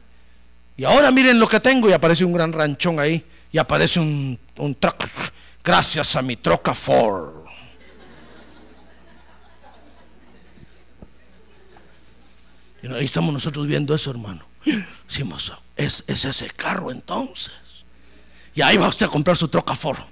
Y 0.78 0.84
ahora 0.84 1.10
miren 1.10 1.40
lo 1.40 1.48
que 1.48 1.60
tengo 1.60 1.90
y 1.90 1.94
aparece 1.94 2.24
un 2.24 2.32
gran 2.32 2.54
ranchón 2.54 3.00
ahí. 3.00 3.26
Y 3.52 3.58
aparece 3.58 4.00
un, 4.00 4.38
un 4.58 4.76
truck 4.76 5.04
gracias 5.64 6.16
a 6.16 6.22
mi 6.22 6.36
troca 6.36 6.76
Ford. 6.76 7.44
Y 12.84 12.94
ahí 12.94 13.06
estamos 13.06 13.34
nosotros 13.34 13.66
viendo 13.66 13.96
eso, 13.96 14.12
hermano. 14.12 14.46
Decimos, 15.08 15.52
es, 15.76 16.04
es 16.06 16.24
ese 16.24 16.52
carro 16.52 16.92
entonces. 16.92 17.84
Y 18.54 18.62
ahí 18.62 18.78
va 18.78 18.90
usted 18.90 19.08
a 19.08 19.10
comprar 19.10 19.36
su 19.36 19.48
troca 19.48 19.76
Ford. 19.76 20.11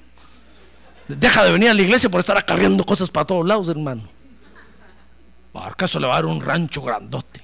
Deja 1.18 1.44
de 1.44 1.52
venir 1.52 1.70
a 1.70 1.74
la 1.74 1.82
iglesia 1.82 2.08
por 2.08 2.20
estar 2.20 2.38
acarreando 2.38 2.86
cosas 2.86 3.10
para 3.10 3.26
todos 3.26 3.46
lados, 3.46 3.68
hermano. 3.68 4.04
¿Para 5.52 5.72
acaso 5.72 6.00
le 6.00 6.06
va 6.06 6.14
a 6.14 6.18
dar 6.18 6.28
un 6.28 6.40
rancho 6.40 6.84
grandote? 6.84 7.42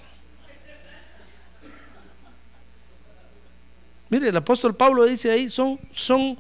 Mire, 4.09 4.29
el 4.29 4.37
apóstol 4.37 4.75
Pablo 4.75 5.03
dice 5.05 5.31
ahí, 5.31 5.49
son, 5.49 5.79
son 5.95 6.37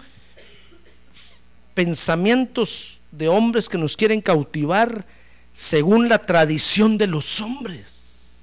pensamientos 1.73 2.99
de 3.11 3.27
hombres 3.27 3.67
que 3.67 3.79
nos 3.79 3.97
quieren 3.97 4.21
cautivar 4.21 5.03
según 5.51 6.07
la 6.07 6.19
tradición 6.19 6.95
de 6.95 7.07
los 7.07 7.41
hombres. 7.41 8.33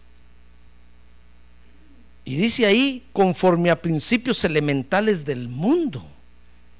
Y 2.24 2.34
dice 2.34 2.66
ahí, 2.66 3.06
conforme 3.12 3.70
a 3.70 3.80
principios 3.80 4.42
elementales 4.42 5.24
del 5.24 5.48
mundo, 5.48 6.04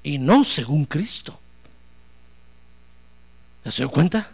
y 0.03 0.17
no 0.17 0.43
según 0.43 0.83
Cristo. 0.83 1.39
Se 3.71 3.83
dio 3.83 3.89
cuenta? 3.89 4.29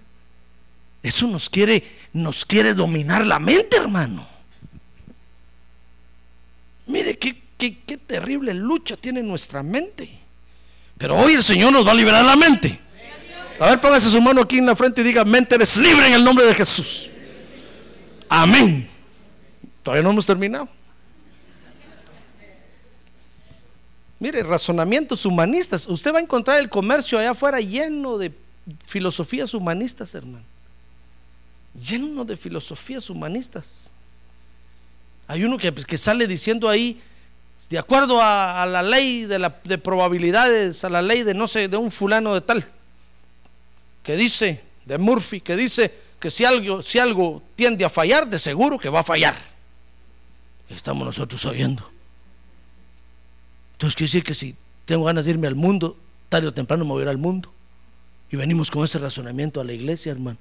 Eso 1.02 1.28
nos 1.28 1.50
quiere, 1.50 1.84
nos 2.14 2.46
quiere 2.46 2.74
dominar 2.74 3.26
la 3.26 3.40
mente, 3.40 3.78
hermano. 3.78 4.28
Mire 6.88 7.18
qué, 7.18 7.42
qué, 7.58 7.78
qué 7.86 7.98
terrible 7.98 8.54
lucha 8.54 8.98
tiene 8.98 9.22
nuestra 9.24 9.64
mente. 9.64 10.10
Pero 10.98 11.16
hoy 11.16 11.34
el 11.34 11.44
Señor 11.44 11.72
nos 11.72 11.88
va 11.88 11.92
a 11.92 11.96
liberar 11.96 12.26
la 12.26 12.36
mente. 12.36 12.80
A 13.60 13.68
ver, 13.68 13.82
póngase 13.82 14.10
su 14.10 14.22
mano 14.22 14.42
aquí 14.42 14.58
en 14.58 14.66
la 14.66 14.76
frente 14.76 15.02
y 15.02 15.04
diga, 15.04 15.24
mente 15.26 15.56
eres 15.56 15.78
libre 15.78 16.08
en 16.08 16.14
el 16.14 16.24
nombre 16.24 16.46
de 16.46 16.54
Jesús. 16.54 17.10
Amén. 18.28 18.88
Todavía 19.84 20.04
no 20.04 20.12
hemos 20.12 20.26
terminado. 20.26 20.68
Mire, 24.20 24.44
razonamientos 24.44 25.26
humanistas. 25.26 25.88
Usted 25.88 26.14
va 26.14 26.20
a 26.20 26.22
encontrar 26.22 26.60
el 26.60 26.70
comercio 26.70 27.18
allá 27.18 27.32
afuera 27.32 27.62
lleno 27.62 28.18
de 28.18 28.34
filosofías 28.86 29.54
humanistas, 29.54 30.16
hermano. 30.16 30.46
Lleno 31.74 32.26
de 32.26 32.36
filosofías 32.36 33.10
humanistas. 33.10 33.92
Hay 35.28 35.44
uno 35.44 35.58
que, 35.58 35.74
que 35.74 35.98
sale 35.98 36.26
diciendo 36.28 36.68
ahí, 36.68 37.00
de 37.70 37.78
acuerdo 37.78 38.20
a, 38.22 38.66
la 38.66 38.82
ley 38.82 39.26
de, 39.26 39.38
la, 39.38 39.60
de 39.64 39.78
probabilidades, 39.78 40.84
a 40.84 40.90
la 40.90 41.02
ley 41.02 41.24
de 41.24 41.34
no 41.34 41.48
sé, 41.48 41.68
de 41.68 41.78
un 41.78 41.92
fulano 41.92 42.34
de 42.34 42.42
tal, 42.42 42.66
que 44.04 44.16
dice, 44.16 44.64
de 44.86 44.98
Murphy, 44.98 45.42
que 45.42 45.56
dice 45.56 45.94
que 46.20 46.32
si 46.32 46.46
algo, 46.46 46.82
si 46.82 46.98
algo 46.98 47.44
tiende 47.56 47.86
a 47.86 47.90
fallar, 47.90 48.28
de 48.28 48.40
seguro 48.40 48.80
que 48.80 48.90
va 48.90 49.02
a 49.02 49.04
fallar. 49.04 49.36
Estamos 50.68 51.06
nosotros 51.06 51.46
oyendo. 51.46 51.90
Entonces 53.74 53.96
quiere 53.96 54.08
decir 54.08 54.24
que 54.24 54.34
si 54.34 54.56
tengo 54.86 55.06
ganas 55.06 55.26
de 55.26 55.32
irme 55.32 55.48
al 55.48 55.56
mundo, 55.56 55.96
tarde 56.28 56.48
o 56.48 56.54
temprano 56.54 56.84
me 56.86 56.92
voy 56.92 57.02
a 57.02 57.04
ir 57.04 57.10
al 57.10 57.18
mundo. 57.18 57.54
Y 58.32 58.36
venimos 58.36 58.70
con 58.70 58.86
ese 58.86 59.00
razonamiento 59.00 59.60
a 59.60 59.64
la 59.64 59.74
iglesia, 59.74 60.12
hermano. 60.12 60.38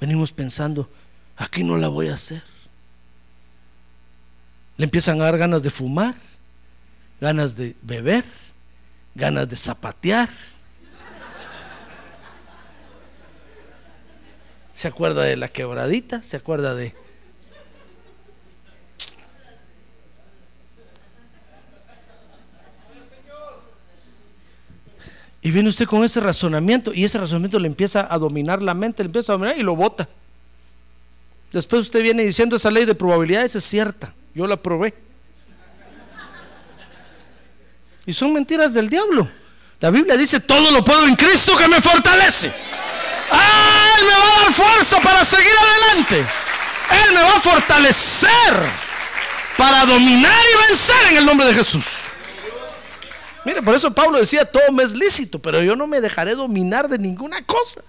Venimos 0.00 0.32
pensando, 0.32 0.88
aquí 1.36 1.62
no 1.62 1.76
la 1.76 1.88
voy 1.88 2.08
a 2.08 2.14
hacer. 2.14 2.42
Le 4.76 4.84
empiezan 4.84 5.20
a 5.20 5.24
dar 5.24 5.38
ganas 5.38 5.62
de 5.62 5.70
fumar 5.70 6.14
ganas 7.22 7.54
de 7.54 7.76
beber, 7.82 8.24
ganas 9.14 9.48
de 9.48 9.54
zapatear. 9.54 10.28
¿Se 14.74 14.88
acuerda 14.88 15.22
de 15.22 15.36
la 15.36 15.46
quebradita? 15.46 16.20
¿Se 16.24 16.36
acuerda 16.36 16.74
de... 16.74 16.96
Y 25.42 25.50
viene 25.50 25.68
usted 25.68 25.86
con 25.86 26.04
ese 26.04 26.20
razonamiento 26.20 26.94
y 26.94 27.04
ese 27.04 27.18
razonamiento 27.18 27.58
le 27.58 27.66
empieza 27.66 28.06
a 28.08 28.16
dominar 28.16 28.62
la 28.62 28.74
mente, 28.74 29.02
le 29.02 29.08
empieza 29.08 29.32
a 29.32 29.34
dominar 29.34 29.58
y 29.58 29.62
lo 29.62 29.74
bota. 29.74 30.08
Después 31.50 31.82
usted 31.82 32.00
viene 32.00 32.24
diciendo 32.24 32.54
esa 32.56 32.70
ley 32.70 32.84
de 32.84 32.94
probabilidades 32.94 33.56
es 33.56 33.64
cierta, 33.64 34.14
yo 34.34 34.46
la 34.46 34.56
probé. 34.56 34.94
Y 38.06 38.12
son 38.12 38.32
mentiras 38.32 38.72
del 38.72 38.88
diablo. 38.88 39.28
La 39.80 39.90
Biblia 39.90 40.16
dice, 40.16 40.40
todo 40.40 40.70
lo 40.70 40.84
puedo 40.84 41.06
en 41.06 41.16
Cristo 41.16 41.56
que 41.56 41.68
me 41.68 41.80
fortalece. 41.80 42.52
¡Ah! 43.30 43.82
Él 43.98 44.06
me 44.06 44.12
va 44.12 44.24
a 44.24 44.42
dar 44.42 44.52
fuerza 44.52 45.00
para 45.00 45.24
seguir 45.24 45.52
adelante. 45.60 46.18
Él 46.18 47.14
me 47.14 47.22
va 47.22 47.36
a 47.36 47.40
fortalecer 47.40 48.54
para 49.56 49.86
dominar 49.86 50.32
y 50.32 50.68
vencer 50.68 51.10
en 51.10 51.16
el 51.18 51.26
nombre 51.26 51.46
de 51.48 51.54
Jesús. 51.54 51.84
Mire, 53.44 53.60
por 53.62 53.74
eso 53.74 53.92
Pablo 53.92 54.18
decía, 54.18 54.44
todo 54.44 54.70
me 54.72 54.82
es 54.82 54.94
lícito, 54.94 55.38
pero 55.38 55.62
yo 55.62 55.74
no 55.74 55.86
me 55.86 56.00
dejaré 56.00 56.34
dominar 56.34 56.88
de 56.88 56.98
ninguna 56.98 57.44
cosa. 57.44 57.82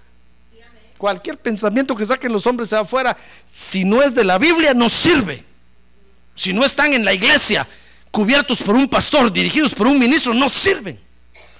Cualquier 0.98 1.38
pensamiento 1.38 1.94
que 1.94 2.06
saquen 2.06 2.32
los 2.32 2.46
hombres 2.46 2.72
afuera, 2.72 3.16
si 3.50 3.84
no 3.84 4.02
es 4.02 4.14
de 4.14 4.24
la 4.24 4.38
Biblia, 4.38 4.74
no 4.74 4.88
sirve. 4.88 5.44
Si 6.34 6.52
no 6.52 6.64
están 6.64 6.92
en 6.94 7.04
la 7.04 7.12
iglesia, 7.12 7.66
cubiertos 8.10 8.62
por 8.62 8.74
un 8.74 8.88
pastor, 8.88 9.32
dirigidos 9.32 9.74
por 9.74 9.86
un 9.86 9.98
ministro, 9.98 10.34
no 10.34 10.48
sirven. 10.48 10.98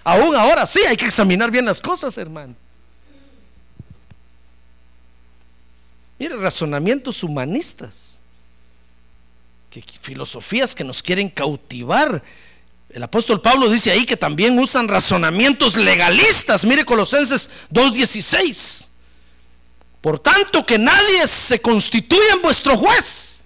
Aún 0.02 0.34
ahora 0.36 0.66
sí 0.66 0.80
hay 0.86 0.96
que 0.96 1.06
examinar 1.06 1.50
bien 1.50 1.64
las 1.64 1.80
cosas, 1.80 2.16
hermano. 2.18 2.54
Mire, 6.18 6.36
razonamientos 6.36 7.22
humanistas, 7.22 8.20
que, 9.70 9.82
filosofías 9.82 10.74
que 10.74 10.84
nos 10.84 11.02
quieren 11.02 11.28
cautivar. 11.28 12.22
El 12.94 13.02
apóstol 13.02 13.40
Pablo 13.40 13.68
dice 13.68 13.90
ahí 13.90 14.06
que 14.06 14.16
también 14.16 14.56
usan 14.56 14.86
razonamientos 14.86 15.76
legalistas. 15.76 16.64
Mire 16.64 16.84
Colosenses 16.84 17.50
2.16. 17.72 18.86
Por 20.00 20.20
tanto, 20.20 20.64
que 20.64 20.78
nadie 20.78 21.26
se 21.26 21.60
constituya 21.60 22.34
en 22.34 22.42
vuestro 22.42 22.76
juez 22.76 23.42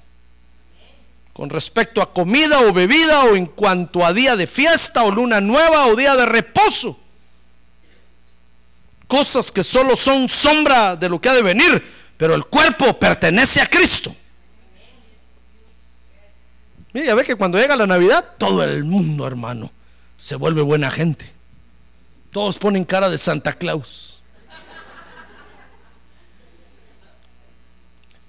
con 1.32 1.48
respecto 1.48 2.02
a 2.02 2.12
comida 2.12 2.60
o 2.60 2.74
bebida 2.74 3.24
o 3.24 3.36
en 3.36 3.46
cuanto 3.46 4.04
a 4.04 4.12
día 4.12 4.36
de 4.36 4.46
fiesta 4.46 5.04
o 5.04 5.10
luna 5.10 5.40
nueva 5.40 5.86
o 5.86 5.96
día 5.96 6.14
de 6.14 6.26
reposo. 6.26 6.98
Cosas 9.06 9.50
que 9.50 9.64
solo 9.64 9.96
son 9.96 10.28
sombra 10.28 10.94
de 10.94 11.08
lo 11.08 11.18
que 11.22 11.30
ha 11.30 11.34
de 11.34 11.42
venir, 11.42 11.82
pero 12.18 12.34
el 12.34 12.44
cuerpo 12.44 12.98
pertenece 12.98 13.62
a 13.62 13.66
Cristo. 13.66 14.14
Mira, 16.92 17.06
ya 17.06 17.14
ve 17.14 17.24
que 17.24 17.36
cuando 17.36 17.58
llega 17.58 17.76
la 17.76 17.86
Navidad, 17.86 18.24
todo 18.38 18.64
el 18.64 18.84
mundo, 18.84 19.26
hermano, 19.26 19.70
se 20.16 20.36
vuelve 20.36 20.62
buena 20.62 20.90
gente. 20.90 21.30
Todos 22.30 22.58
ponen 22.58 22.84
cara 22.84 23.08
de 23.08 23.18
Santa 23.18 23.52
Claus. 23.52 24.22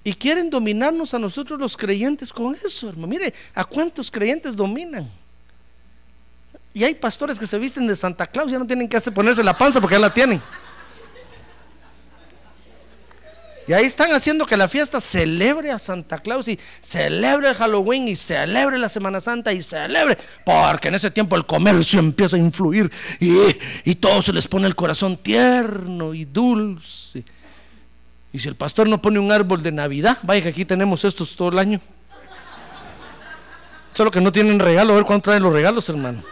Y 0.02 0.14
quieren 0.14 0.48
dominarnos 0.48 1.12
a 1.12 1.18
nosotros 1.18 1.58
los 1.58 1.76
creyentes 1.76 2.32
con 2.32 2.54
eso, 2.54 2.88
hermano. 2.88 3.06
Mire, 3.06 3.34
¿a 3.54 3.64
cuántos 3.64 4.10
creyentes 4.10 4.56
dominan? 4.56 5.10
Y 6.72 6.84
hay 6.84 6.94
pastores 6.94 7.38
que 7.38 7.46
se 7.46 7.58
visten 7.58 7.86
de 7.86 7.96
Santa 7.96 8.26
Claus, 8.26 8.50
ya 8.50 8.58
no 8.58 8.66
tienen 8.66 8.88
que 8.88 8.96
hacer 8.96 9.12
ponerse 9.12 9.42
la 9.42 9.56
panza 9.56 9.80
porque 9.80 9.96
ya 9.96 10.00
la 10.00 10.14
tienen. 10.14 10.40
Y 13.70 13.72
ahí 13.72 13.84
están 13.84 14.10
haciendo 14.10 14.46
que 14.46 14.56
la 14.56 14.66
fiesta 14.66 15.00
celebre 15.00 15.70
a 15.70 15.78
Santa 15.78 16.18
Claus 16.18 16.48
y 16.48 16.58
celebre 16.80 17.50
el 17.50 17.54
Halloween 17.54 18.08
y 18.08 18.16
celebre 18.16 18.76
la 18.78 18.88
Semana 18.88 19.20
Santa 19.20 19.52
y 19.52 19.62
celebre, 19.62 20.18
porque 20.44 20.88
en 20.88 20.96
ese 20.96 21.08
tiempo 21.08 21.36
el 21.36 21.46
comercio 21.46 22.00
empieza 22.00 22.34
a 22.34 22.40
influir 22.40 22.90
y, 23.20 23.32
y 23.84 23.94
todo 23.94 24.22
se 24.22 24.32
les 24.32 24.48
pone 24.48 24.66
el 24.66 24.74
corazón 24.74 25.16
tierno 25.16 26.14
y 26.14 26.24
dulce. 26.24 27.24
Y 28.32 28.40
si 28.40 28.48
el 28.48 28.56
pastor 28.56 28.88
no 28.88 29.00
pone 29.00 29.20
un 29.20 29.30
árbol 29.30 29.62
de 29.62 29.70
Navidad, 29.70 30.18
vaya 30.24 30.42
que 30.42 30.48
aquí 30.48 30.64
tenemos 30.64 31.04
estos 31.04 31.36
todo 31.36 31.50
el 31.50 31.60
año. 31.60 31.80
Solo 33.94 34.10
que 34.10 34.20
no 34.20 34.32
tienen 34.32 34.58
regalo, 34.58 34.94
a 34.94 34.96
ver 34.96 35.04
cuánto 35.04 35.30
traen 35.30 35.44
los 35.44 35.52
regalos, 35.52 35.88
hermano. 35.88 36.24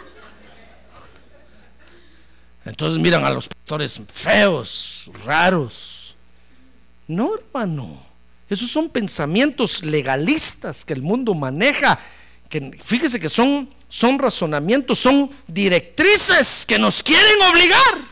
Entonces 2.64 2.99
miran 3.01 3.24
a 3.24 3.30
los 3.30 3.47
pastores 3.47 4.03
feos, 4.12 5.09
raros. 5.24 5.97
No, 7.09 7.34
hermano. 7.34 8.06
Esos 8.48 8.70
son 8.70 8.88
pensamientos 8.88 9.82
legalistas 9.84 10.84
que 10.84 10.92
el 10.94 11.02
mundo 11.02 11.34
maneja. 11.34 11.98
Que 12.48 12.78
fíjese 12.82 13.18
que 13.18 13.28
son, 13.28 13.68
son 13.88 14.18
razonamientos, 14.18 14.98
son 14.98 15.30
directrices 15.46 16.64
que 16.64 16.78
nos 16.78 17.02
quieren 17.02 17.42
obligar 17.50 18.09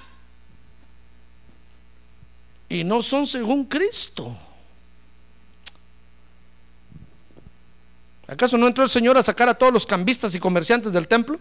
y 2.68 2.84
no 2.84 3.02
son 3.02 3.26
según 3.26 3.64
Cristo. 3.64 4.36
¿Acaso 8.26 8.58
no 8.58 8.66
entró 8.66 8.82
el 8.82 8.90
Señor 8.90 9.16
a 9.16 9.22
sacar 9.22 9.48
a 9.48 9.54
todos 9.54 9.72
los 9.72 9.86
cambistas 9.86 10.34
y 10.34 10.40
comerciantes 10.40 10.92
del 10.92 11.06
templo? 11.06 11.38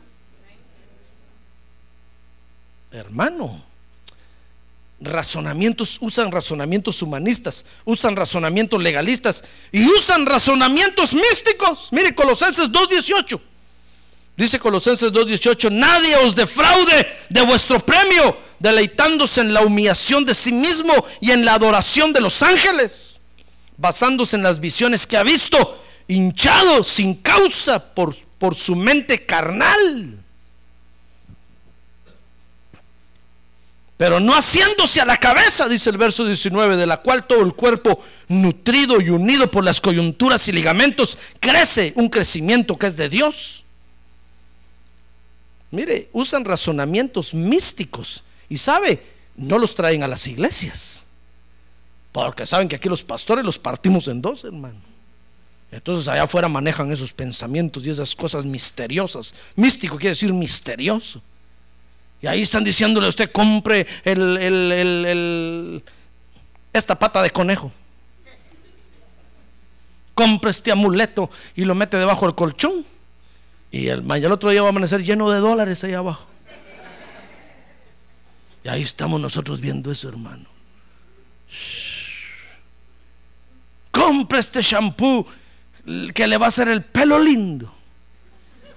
Hermano, 2.92 3.62
razonamientos, 5.06 5.98
usan 6.02 6.32
razonamientos 6.32 7.02
humanistas, 7.02 7.66
usan 7.86 8.16
razonamientos 8.16 8.82
legalistas 8.82 9.44
y 9.72 9.86
usan 9.86 10.26
razonamientos 10.26 11.14
místicos. 11.14 11.90
Mire, 11.92 12.14
Colosenses 12.14 12.70
2.18. 12.70 13.40
Dice 14.38 14.60
Colosenses 14.60 15.12
2.18, 15.14 15.72
nadie 15.72 16.16
os 16.18 16.36
defraude 16.36 17.08
de 17.30 17.42
vuestro 17.46 17.80
premio, 17.80 18.38
deleitándose 18.60 19.42
en 19.42 19.54
la 19.54 19.62
humillación 19.62 20.26
de 20.26 20.34
sí 20.34 20.52
mismo 20.52 20.94
y 21.22 21.32
en 21.32 21.46
la 21.46 21.54
adoración 21.54 22.12
de 22.12 22.20
los 22.20 22.44
ángeles, 22.44 23.22
basándose 23.78 24.36
en 24.36 24.44
las 24.44 24.60
visiones 24.60 25.08
que 25.08 25.16
ha 25.16 25.24
visto, 25.24 25.82
hinchado 26.08 26.84
sin 26.84 27.16
causa 27.16 27.94
por, 27.94 28.14
por 28.38 28.56
su 28.56 28.76
mente 28.76 29.26
carnal. 29.26 30.25
Pero 33.98 34.20
no 34.20 34.34
haciéndose 34.34 35.00
a 35.00 35.06
la 35.06 35.18
cabeza, 35.18 35.70
dice 35.70 35.90
el 35.90 35.98
verso 35.98 36.26
19, 36.26 36.76
de 36.76 36.86
la 36.86 37.02
cual 37.02 37.26
todo 37.26 37.44
el 37.44 37.54
cuerpo, 37.54 38.00
nutrido 38.28 39.00
y 39.00 39.10
unido 39.10 39.50
por 39.50 39.64
las 39.64 39.80
coyunturas 39.80 40.48
y 40.48 40.52
ligamentos, 40.52 41.18
crece 41.40 41.94
un 41.96 42.10
crecimiento 42.10 42.78
que 42.78 42.88
es 42.88 42.98
de 42.98 43.08
Dios. 43.08 43.64
Mire, 45.72 46.10
usan 46.12 46.44
razonamientos 46.44 47.34
místicos 47.34 48.24
y 48.50 48.58
sabe, 48.58 49.02
no 49.38 49.58
los 49.58 49.76
traen 49.76 50.04
a 50.04 50.08
las 50.08 50.28
iglesias. 50.28 51.06
Porque 52.12 52.46
saben 52.46 52.68
que 52.68 52.76
aquí 52.76 52.90
los 52.90 53.04
pastores 53.04 53.46
los 53.46 53.60
partimos 53.60 54.08
en 54.08 54.22
dos, 54.22 54.44
hermano. 54.44 54.80
Entonces 55.72 56.08
allá 56.08 56.24
afuera 56.24 56.48
manejan 56.48 56.92
esos 56.92 57.12
pensamientos 57.12 57.86
y 57.86 57.90
esas 57.90 58.16
cosas 58.16 58.46
misteriosas. 58.46 59.34
Místico 59.56 59.98
quiere 59.98 60.12
decir 60.12 60.32
misterioso. 60.34 61.22
Y 62.22 62.28
ahí 62.28 62.42
están 62.42 62.64
diciéndole 62.64 63.08
a 63.08 63.10
usted, 63.10 63.32
compre 63.32 63.86
el, 64.04 65.84
esta 66.74 66.98
pata 66.98 67.22
de 67.22 67.30
conejo. 67.30 67.72
Compre 70.14 70.52
este 70.52 70.72
amuleto 70.72 71.30
y 71.56 71.66
lo 71.66 71.76
mete 71.76 71.98
debajo 71.98 72.26
del 72.26 72.36
colchón. 72.36 72.86
Y 73.72 73.90
el, 73.90 74.32
otro 74.32 74.50
día 74.50 74.62
va 74.62 74.70
a 74.70 74.72
amanecer 74.72 75.04
lleno 75.04 75.30
de 75.30 75.40
dólares 75.40 75.84
ahí 75.84 75.94
abajo. 75.94 76.26
Y 78.64 78.70
ahí 78.70 78.82
estamos 78.82 79.20
nosotros 79.22 79.60
viendo 79.60 79.92
eso, 79.92 80.10
hermano. 80.10 80.48
Compre 83.92 84.40
este 84.40 84.62
shampoo 84.62 85.26
que 86.14 86.28
le 86.28 86.38
va 86.38 86.46
a 86.46 86.50
hacer 86.50 86.70
el 86.70 86.84
pelo 86.84 87.20
lindo. 87.20 87.72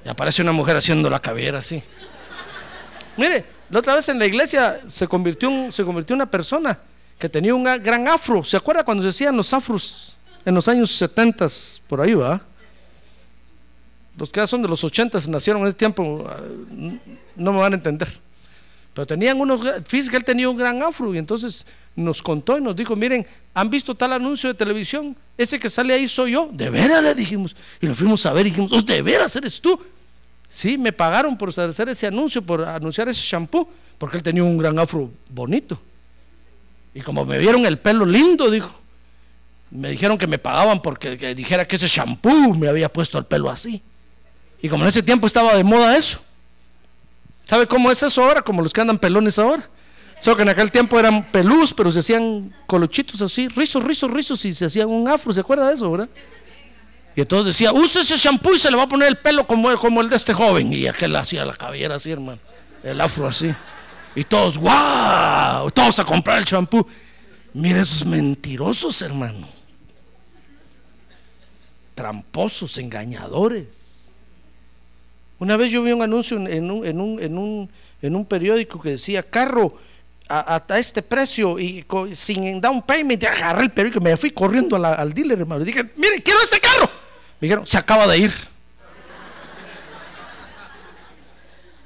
Y 0.04 0.08
aparece 0.08 0.42
una 0.42 0.52
mujer 0.52 0.76
haciendo 0.76 1.08
la 1.08 1.20
cabellera 1.20 1.60
así. 1.60 1.82
Mire, 3.18 3.44
la 3.68 3.80
otra 3.80 3.96
vez 3.96 4.08
en 4.08 4.18
la 4.18 4.26
iglesia 4.26 4.78
se 4.86 5.08
convirtió, 5.08 5.50
un, 5.50 5.72
se 5.72 5.84
convirtió 5.84 6.14
una 6.14 6.30
persona 6.30 6.78
que 7.18 7.28
tenía 7.28 7.52
un 7.52 7.64
gran 7.64 8.06
afro. 8.06 8.44
¿Se 8.44 8.56
acuerda 8.56 8.84
cuando 8.84 9.02
se 9.02 9.08
hacían 9.08 9.36
los 9.36 9.52
afros 9.52 10.16
en 10.44 10.54
los 10.54 10.68
años 10.68 10.92
70 10.92 11.48
por 11.88 12.00
ahí, 12.00 12.14
va? 12.14 12.40
Los 14.16 14.30
que 14.30 14.46
son 14.46 14.62
de 14.62 14.68
los 14.68 14.84
80 14.84 15.18
nacieron 15.28 15.62
en 15.62 15.68
ese 15.68 15.76
tiempo, 15.76 16.24
ah, 16.28 16.36
no 17.34 17.52
me 17.52 17.58
van 17.58 17.72
a 17.72 17.76
entender. 17.76 18.08
Pero 18.94 19.04
tenían 19.04 19.40
unos, 19.40 19.62
fíjese 19.86 20.10
que 20.10 20.16
él 20.16 20.24
tenía 20.24 20.48
un 20.48 20.56
gran 20.56 20.80
afro 20.80 21.12
y 21.12 21.18
entonces 21.18 21.66
nos 21.96 22.22
contó 22.22 22.56
y 22.56 22.60
nos 22.60 22.76
dijo, 22.76 22.94
miren, 22.94 23.26
¿han 23.52 23.68
visto 23.68 23.96
tal 23.96 24.12
anuncio 24.12 24.48
de 24.48 24.54
televisión? 24.54 25.16
Ese 25.36 25.58
que 25.58 25.68
sale 25.68 25.92
ahí 25.92 26.06
soy 26.06 26.32
yo. 26.32 26.48
De 26.52 26.70
veras 26.70 27.02
le 27.02 27.16
dijimos. 27.16 27.56
Y 27.80 27.86
lo 27.86 27.96
fuimos 27.96 28.24
a 28.26 28.32
ver 28.32 28.46
y 28.46 28.50
dijimos, 28.50 28.70
oh, 28.72 28.82
¿de 28.82 29.02
veras 29.02 29.34
eres 29.34 29.60
tú? 29.60 29.80
Sí, 30.48 30.78
me 30.78 30.92
pagaron 30.92 31.36
por 31.36 31.50
hacer 31.50 31.88
ese 31.88 32.06
anuncio, 32.06 32.42
por 32.42 32.62
anunciar 32.66 33.08
ese 33.08 33.20
shampoo, 33.22 33.68
porque 33.98 34.16
él 34.16 34.22
tenía 34.22 34.42
un 34.42 34.56
gran 34.56 34.78
afro 34.78 35.10
bonito. 35.28 35.80
Y 36.94 37.00
como 37.02 37.24
me 37.24 37.38
vieron 37.38 37.66
el 37.66 37.78
pelo 37.78 38.06
lindo, 38.06 38.50
dijo, 38.50 38.74
me 39.70 39.90
dijeron 39.90 40.16
que 40.16 40.26
me 40.26 40.38
pagaban 40.38 40.80
porque 40.80 41.16
dijera 41.34 41.66
que 41.66 41.76
ese 41.76 41.86
shampoo 41.86 42.54
me 42.54 42.68
había 42.68 42.90
puesto 42.90 43.18
el 43.18 43.24
pelo 43.24 43.50
así. 43.50 43.82
Y 44.60 44.68
como 44.68 44.84
en 44.84 44.88
ese 44.88 45.02
tiempo 45.02 45.26
estaba 45.26 45.54
de 45.54 45.64
moda 45.64 45.96
eso. 45.96 46.22
¿Sabe 47.44 47.66
cómo 47.66 47.90
es 47.90 48.02
eso 48.02 48.24
ahora? 48.24 48.42
Como 48.42 48.62
los 48.62 48.72
que 48.72 48.80
andan 48.80 48.98
pelones 48.98 49.38
ahora. 49.38 49.68
Solo 50.20 50.36
que 50.36 50.42
en 50.42 50.48
aquel 50.48 50.72
tiempo 50.72 50.98
eran 50.98 51.24
pelús, 51.30 51.72
pero 51.72 51.92
se 51.92 52.00
hacían 52.00 52.52
colochitos 52.66 53.22
así, 53.22 53.46
rizos, 53.48 53.84
rizos, 53.84 54.10
rizos, 54.10 54.44
y 54.44 54.52
se 54.52 54.64
hacían 54.64 54.88
un 54.88 55.06
afro. 55.08 55.32
¿Se 55.32 55.40
acuerda 55.40 55.68
de 55.68 55.74
eso, 55.74 55.90
verdad? 55.90 56.08
Y 57.16 57.20
entonces 57.22 57.46
decía, 57.46 57.72
use 57.72 58.00
ese 58.00 58.16
shampoo 58.16 58.54
y 58.54 58.58
se 58.58 58.70
le 58.70 58.76
va 58.76 58.84
a 58.84 58.88
poner 58.88 59.08
el 59.08 59.16
pelo 59.16 59.46
como, 59.46 59.70
el 60.00 60.08
de 60.08 60.16
este 60.16 60.32
joven. 60.32 60.72
Y 60.72 60.86
aquel 60.86 61.14
hacía 61.16 61.44
la 61.44 61.54
cabellera 61.54 61.96
así, 61.96 62.10
hermano. 62.10 62.38
El 62.82 63.00
afro 63.00 63.26
así. 63.26 63.52
Y 64.14 64.24
todos, 64.24 64.56
¡guau! 64.56 65.70
Todos 65.70 65.98
a 65.98 66.04
comprar 66.04 66.38
el 66.38 66.44
shampoo. 66.44 66.86
Mire 67.54 67.80
esos 67.80 68.06
mentirosos, 68.06 69.02
hermano. 69.02 69.48
Tramposos, 71.94 72.78
engañadores. 72.78 73.66
Una 75.40 75.56
vez 75.56 75.70
yo 75.70 75.82
vi 75.82 75.92
un 75.92 76.02
anuncio 76.02 76.36
en 76.36 76.70
un, 76.70 76.86
en 76.86 77.00
un, 77.00 77.22
en 77.22 77.38
un, 77.38 77.70
en 78.02 78.16
un 78.16 78.24
periódico 78.24 78.80
que 78.80 78.90
decía, 78.90 79.22
carro 79.22 79.76
a, 80.28 80.62
este 80.78 81.02
precio 81.02 81.58
y 81.58 81.84
sin 82.12 82.60
down 82.60 82.82
payment, 82.82 83.24
agarré 83.24 83.64
el 83.64 83.70
periódico 83.70 84.00
y 84.00 84.10
me 84.10 84.16
fui 84.16 84.30
corriendo 84.30 84.76
al 84.76 85.12
dealer, 85.12 85.40
hermano. 85.40 85.62
Y 85.62 85.66
dije, 85.66 85.90
mire, 85.96 86.22
quiero 86.22 86.40
este 86.42 86.60
carro. 86.60 86.87
Me 87.40 87.46
dijeron, 87.46 87.66
se 87.66 87.78
acaba 87.78 88.06
de 88.06 88.18
ir. 88.18 88.32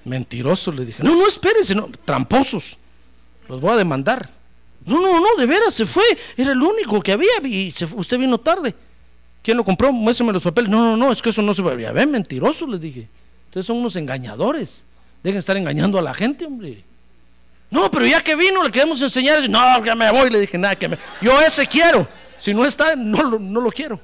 Mentirosos, 0.05 0.74
le 0.74 0.84
dije. 0.84 1.03
No, 1.03 1.14
no, 1.14 1.26
espérese, 1.26 1.74
no, 1.74 1.90
tramposos. 2.05 2.78
Los 3.48 3.61
voy 3.61 3.72
a 3.72 3.76
demandar. 3.76 4.28
No, 4.84 5.00
no, 5.00 5.20
no, 5.20 5.36
de 5.38 5.46
veras, 5.46 5.74
se 5.74 5.86
fue. 5.86 6.05
Era 6.36 6.53
el 6.53 6.62
único 6.62 7.00
que 7.00 7.12
había 7.12 7.30
y 7.44 7.72
usted 7.94 8.18
vino 8.18 8.38
tarde. 8.38 8.74
¿Quién 9.42 9.57
lo 9.57 9.64
compró? 9.64 9.92
Muéstrame 9.92 10.32
los 10.32 10.42
papeles. 10.42 10.70
No, 10.70 10.78
no, 10.78 10.96
no, 10.96 11.12
es 11.12 11.20
que 11.20 11.30
eso 11.30 11.42
no 11.42 11.55
se 11.55 11.62
va 11.62 11.72
a 11.72 11.74
ver. 11.74 12.07
Mentirosos, 12.07 12.68
les 12.68 12.80
dije. 12.80 13.09
Ustedes 13.46 13.66
son 13.66 13.78
unos 13.78 13.96
engañadores. 13.96 14.86
Dejen 15.22 15.38
estar 15.38 15.57
engañando 15.57 15.98
a 15.98 16.03
la 16.03 16.14
gente, 16.14 16.46
hombre. 16.46 16.82
No, 17.70 17.90
pero 17.90 18.07
ya 18.07 18.20
que 18.22 18.34
vino, 18.34 18.62
le 18.64 18.70
queremos 18.70 19.00
enseñar. 19.03 19.48
No, 19.48 19.84
ya 19.84 19.94
me 19.94 20.11
voy. 20.11 20.30
Le 20.30 20.40
dije, 20.40 20.59
nada, 20.59 20.76
que 20.76 20.88
me... 20.88 20.98
yo 21.20 21.40
ese 21.40 21.66
quiero. 21.66 22.09
Si 22.38 22.53
no 22.53 22.64
está, 22.64 22.96
no 22.96 23.22
lo, 23.22 23.38
no 23.38 23.61
lo 23.61 23.70
quiero. 23.70 24.00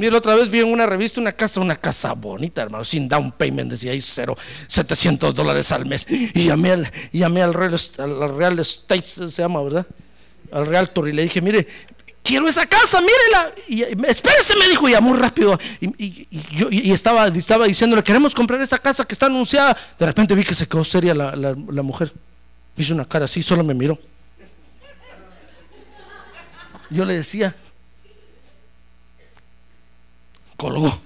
Mira, 0.00 0.12
la 0.12 0.18
otra 0.18 0.34
vez 0.34 0.48
vi 0.48 0.60
en 0.60 0.72
una 0.72 0.86
revista 0.86 1.20
una 1.20 1.32
casa, 1.32 1.60
una 1.60 1.76
casa 1.76 2.14
bonita, 2.14 2.62
hermano, 2.62 2.86
sin 2.86 3.06
down 3.06 3.32
payment, 3.32 3.72
decía 3.72 3.92
ahí 3.92 4.00
cero, 4.00 4.34
700 4.66 5.34
dólares 5.34 5.70
al 5.72 5.84
mes. 5.84 6.06
Y 6.08 6.44
llamé 6.44 6.70
al, 6.70 6.90
llamé 7.12 7.42
al 7.42 7.52
Real, 7.52 7.78
al 7.98 8.34
Real 8.34 8.64
se 8.64 9.28
llama, 9.28 9.62
¿verdad? 9.62 9.86
Al 10.52 10.64
Realtor 10.64 11.06
y 11.06 11.12
le 11.12 11.24
dije, 11.24 11.42
mire, 11.42 11.66
quiero 12.22 12.48
esa 12.48 12.64
casa, 12.64 13.02
mírela. 13.02 13.52
Y, 13.68 13.82
espérese, 14.10 14.56
me 14.56 14.68
dijo, 14.68 14.88
y 14.88 14.98
muy 15.02 15.18
rápido. 15.18 15.58
Y, 15.80 16.90
estaba, 16.90 17.26
estaba 17.26 17.66
diciéndole, 17.66 18.02
queremos 18.02 18.34
comprar 18.34 18.58
esa 18.62 18.78
casa 18.78 19.04
que 19.04 19.12
está 19.12 19.26
anunciada. 19.26 19.76
De 19.98 20.06
repente 20.06 20.34
vi 20.34 20.44
que 20.44 20.54
se 20.54 20.66
quedó 20.66 20.82
seria 20.82 21.14
la, 21.14 21.36
la, 21.36 21.54
la 21.70 21.82
mujer. 21.82 22.10
Hizo 22.74 22.94
una 22.94 23.04
cara 23.04 23.26
así, 23.26 23.42
solo 23.42 23.62
me 23.62 23.74
miró. 23.74 23.98
Yo 26.88 27.04
le 27.04 27.12
decía, 27.12 27.54
colgó. 30.60 31.00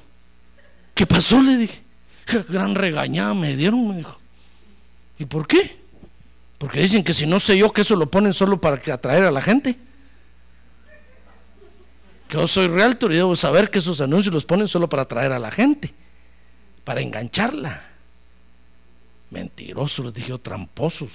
¿Qué 0.94 1.06
pasó? 1.06 1.40
Le 1.40 1.56
dije. 1.56 1.84
Gran 2.48 2.74
regañada 2.74 3.34
me 3.34 3.54
dieron, 3.54 3.86
me 3.88 3.98
dijo. 3.98 4.18
¿Y 5.16 5.26
por 5.26 5.46
qué? 5.46 5.78
Porque 6.58 6.80
dicen 6.80 7.04
que 7.04 7.14
si 7.14 7.24
no 7.24 7.38
sé 7.38 7.56
yo 7.56 7.72
que 7.72 7.82
eso 7.82 7.94
lo 7.94 8.10
ponen 8.10 8.32
solo 8.32 8.60
para 8.60 8.76
atraer 8.92 9.22
a 9.22 9.30
la 9.30 9.40
gente. 9.40 9.78
Que 12.26 12.36
yo 12.36 12.48
soy 12.48 12.66
realtor 12.66 13.12
y 13.12 13.16
debo 13.16 13.36
saber 13.36 13.70
que 13.70 13.78
esos 13.78 14.00
anuncios 14.00 14.34
los 14.34 14.44
ponen 14.44 14.66
solo 14.66 14.88
para 14.88 15.02
atraer 15.02 15.30
a 15.30 15.38
la 15.38 15.52
gente, 15.52 15.94
para 16.82 17.00
engancharla. 17.00 17.80
Mentirosos, 19.30 20.06
les 20.06 20.14
dije, 20.14 20.36
tramposos. 20.38 21.12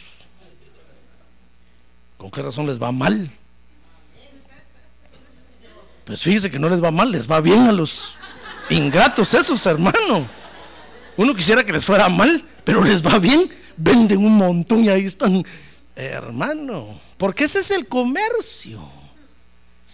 ¿Con 2.18 2.32
qué 2.32 2.42
razón 2.42 2.68
les 2.68 2.82
va 2.82 2.92
mal? 2.92 3.30
Pues 6.06 6.22
fíjese 6.22 6.50
que 6.50 6.60
no 6.60 6.70
les 6.70 6.82
va 6.82 6.92
mal, 6.92 7.12
les 7.12 7.30
va 7.30 7.42
bien 7.42 7.68
a 7.68 7.72
los 7.72 8.18
ingratos 8.70 9.34
esos, 9.34 9.66
hermano. 9.66 10.28
Uno 11.18 11.36
quisiera 11.36 11.64
que 11.64 11.74
les 11.74 11.86
fuera 11.86 12.08
mal, 12.10 12.44
pero 12.64 12.84
les 12.84 13.06
va 13.06 13.20
bien. 13.20 13.50
Venden 13.76 14.20
un 14.20 14.38
montón 14.38 14.84
y 14.84 14.90
ahí 14.90 15.06
están, 15.06 15.44
hermano. 15.96 17.00
Porque 17.18 17.46
ese 17.46 17.60
es 17.60 17.72
el 17.72 17.88
comercio. 17.88 18.82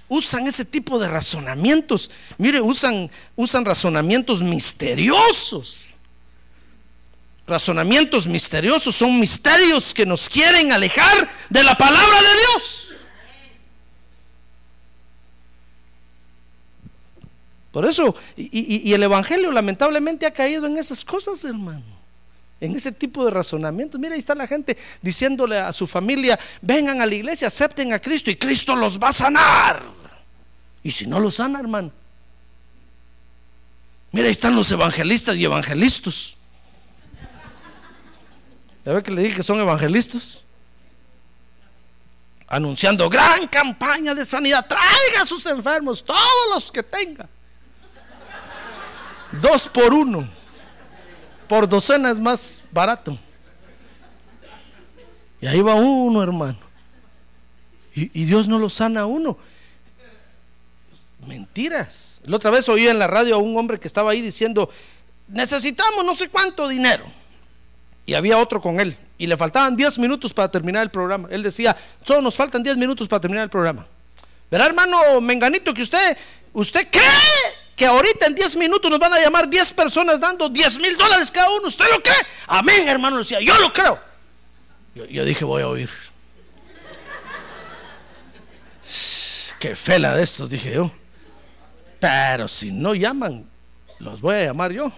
Usan 0.08 0.46
ese 0.48 0.66
tipo 0.66 1.00
de 1.00 1.08
razonamientos. 1.08 2.12
Mire, 2.38 2.62
usan, 2.62 3.10
usan 3.36 3.66
razonamientos 3.66 4.42
misteriosos 4.42 5.86
razonamientos 7.48 8.26
misteriosos, 8.28 8.96
son 8.96 9.20
misterios 9.20 9.94
que 9.94 10.06
nos 10.06 10.30
quieren 10.30 10.72
alejar 10.72 11.30
de 11.50 11.64
la 11.64 11.78
palabra 11.78 12.22
de 12.22 12.40
Dios. 12.40 12.85
Por 17.76 17.84
eso, 17.86 18.16
y, 18.38 18.94
el 18.94 19.04
Evangelio 19.04 19.52
lamentablemente 19.52 20.26
ha 20.26 20.32
caído 20.32 20.66
en 20.66 20.78
esas 20.78 21.04
cosas, 21.04 21.44
hermano. 21.44 21.84
En 22.62 22.74
ese 22.74 22.94
tipo 22.94 23.26
de 23.26 23.32
razonamientos. 23.32 24.00
Mira, 24.00 24.14
ahí 24.14 24.20
está 24.20 24.34
la 24.34 24.48
gente 24.48 24.78
diciéndole 25.02 25.60
a 25.60 25.74
su 25.74 25.86
familia, 25.86 26.40
vengan 26.62 27.02
a 27.02 27.06
la 27.06 27.14
iglesia, 27.14 27.50
acepten 27.50 27.92
a 27.92 28.00
Cristo 28.00 28.32
y 28.32 28.38
Cristo 28.38 28.78
los 28.78 28.98
va 28.98 29.10
a 29.10 29.12
sanar. 29.12 29.84
Y 30.84 30.92
si 30.92 31.06
no 31.06 31.20
los 31.20 31.36
sana, 31.36 31.60
hermano. 31.60 31.92
Mira, 34.14 34.28
ahí 34.28 34.32
están 34.32 34.56
los 34.56 34.72
evangelistas 34.72 35.36
y 35.36 35.44
evangelistas. 35.44 36.38
¿Ya 38.86 38.94
ve 38.94 39.04
que 39.04 39.12
le 39.12 39.22
dije 39.22 39.36
que 39.36 39.44
son 39.44 39.60
evangelistas? 39.60 40.44
Anunciando 42.48 43.10
gran 43.10 43.46
campaña 43.48 44.16
de 44.16 44.26
sanidad. 44.26 44.66
Traiga 44.66 45.24
a 45.24 45.26
sus 45.26 45.46
enfermos, 45.48 46.06
todos 46.06 46.54
los 46.54 46.72
que 46.72 46.82
tenga. 46.82 47.28
Dos 49.42 49.68
por 49.68 49.94
uno. 49.94 50.28
Por 51.48 51.68
docena 51.68 52.12
es 52.12 52.20
más 52.20 52.64
barato. 52.72 53.18
Y 55.42 55.48
ahí 55.48 55.62
va 55.62 55.76
uno, 55.76 56.24
hermano. 56.24 56.58
Y, 57.94 58.22
y 58.22 58.26
Dios 58.26 58.48
no 58.48 58.58
lo 58.60 58.70
sana 58.70 59.02
a 59.02 59.06
uno. 59.06 59.38
Mentiras. 61.28 62.22
La 62.26 62.38
otra 62.38 62.52
vez 62.52 62.68
oí 62.70 62.88
en 62.88 63.00
la 63.00 63.08
radio 63.08 63.36
a 63.36 63.38
un 63.38 63.58
hombre 63.58 63.80
que 63.80 63.88
estaba 63.88 64.12
ahí 64.12 64.22
diciendo, 64.22 64.70
necesitamos 65.28 66.06
no 66.06 66.16
sé 66.16 66.30
cuánto 66.30 66.68
dinero 66.68 67.06
y 68.06 68.14
había 68.14 68.38
otro 68.38 68.62
con 68.62 68.80
él 68.80 68.98
y 69.18 69.28
le 69.28 69.38
faltaban 69.38 69.76
10 69.76 70.00
minutos 70.00 70.34
para 70.34 70.50
terminar 70.50 70.84
el 70.84 70.90
programa. 70.90 71.28
Él 71.32 71.42
decía, 71.42 71.76
solo 72.04 72.22
nos 72.22 72.36
faltan 72.36 72.64
10 72.64 72.78
minutos 72.78 73.08
para 73.08 73.22
terminar 73.22 73.44
el 73.44 73.50
programa. 73.50 73.86
Verá, 74.52 74.66
hermano 74.66 75.22
Menganito, 75.22 75.74
que 75.74 75.82
usted, 75.82 76.18
usted 76.54 76.88
cree 76.92 77.65
que 77.76 77.86
ahorita 77.86 78.28
en 78.28 78.36
10 78.36 78.56
minutos 78.56 78.90
nos 78.90 79.00
van 79.00 79.14
a 79.14 79.20
llamar 79.20 79.50
10 79.50 79.74
personas 79.74 80.20
dando 80.20 80.50
10 80.50 80.80
mil 80.80 80.98
dólares 80.98 81.30
cada 81.30 81.52
uno. 81.52 81.68
¿Usted 81.68 81.86
lo 81.92 82.02
cree? 82.02 82.16
Amén, 82.48 82.88
hermano. 82.88 83.18
Decía, 83.18 83.42
yo 83.42 83.58
lo 83.60 83.74
creo. 83.74 84.00
Yo, 84.94 85.06
yo 85.06 85.26
dije, 85.26 85.44
voy 85.44 85.62
a 85.62 85.68
oír. 85.68 85.90
Qué 89.60 89.76
fela 89.76 90.16
de 90.16 90.24
estos, 90.24 90.50
dije 90.50 90.74
yo. 90.74 90.90
Pero 92.00 92.48
si 92.48 92.72
no 92.72 92.94
llaman, 92.94 93.50
los 94.00 94.22
voy 94.22 94.36
a 94.36 94.46
llamar 94.46 94.72
yo. 94.72 94.92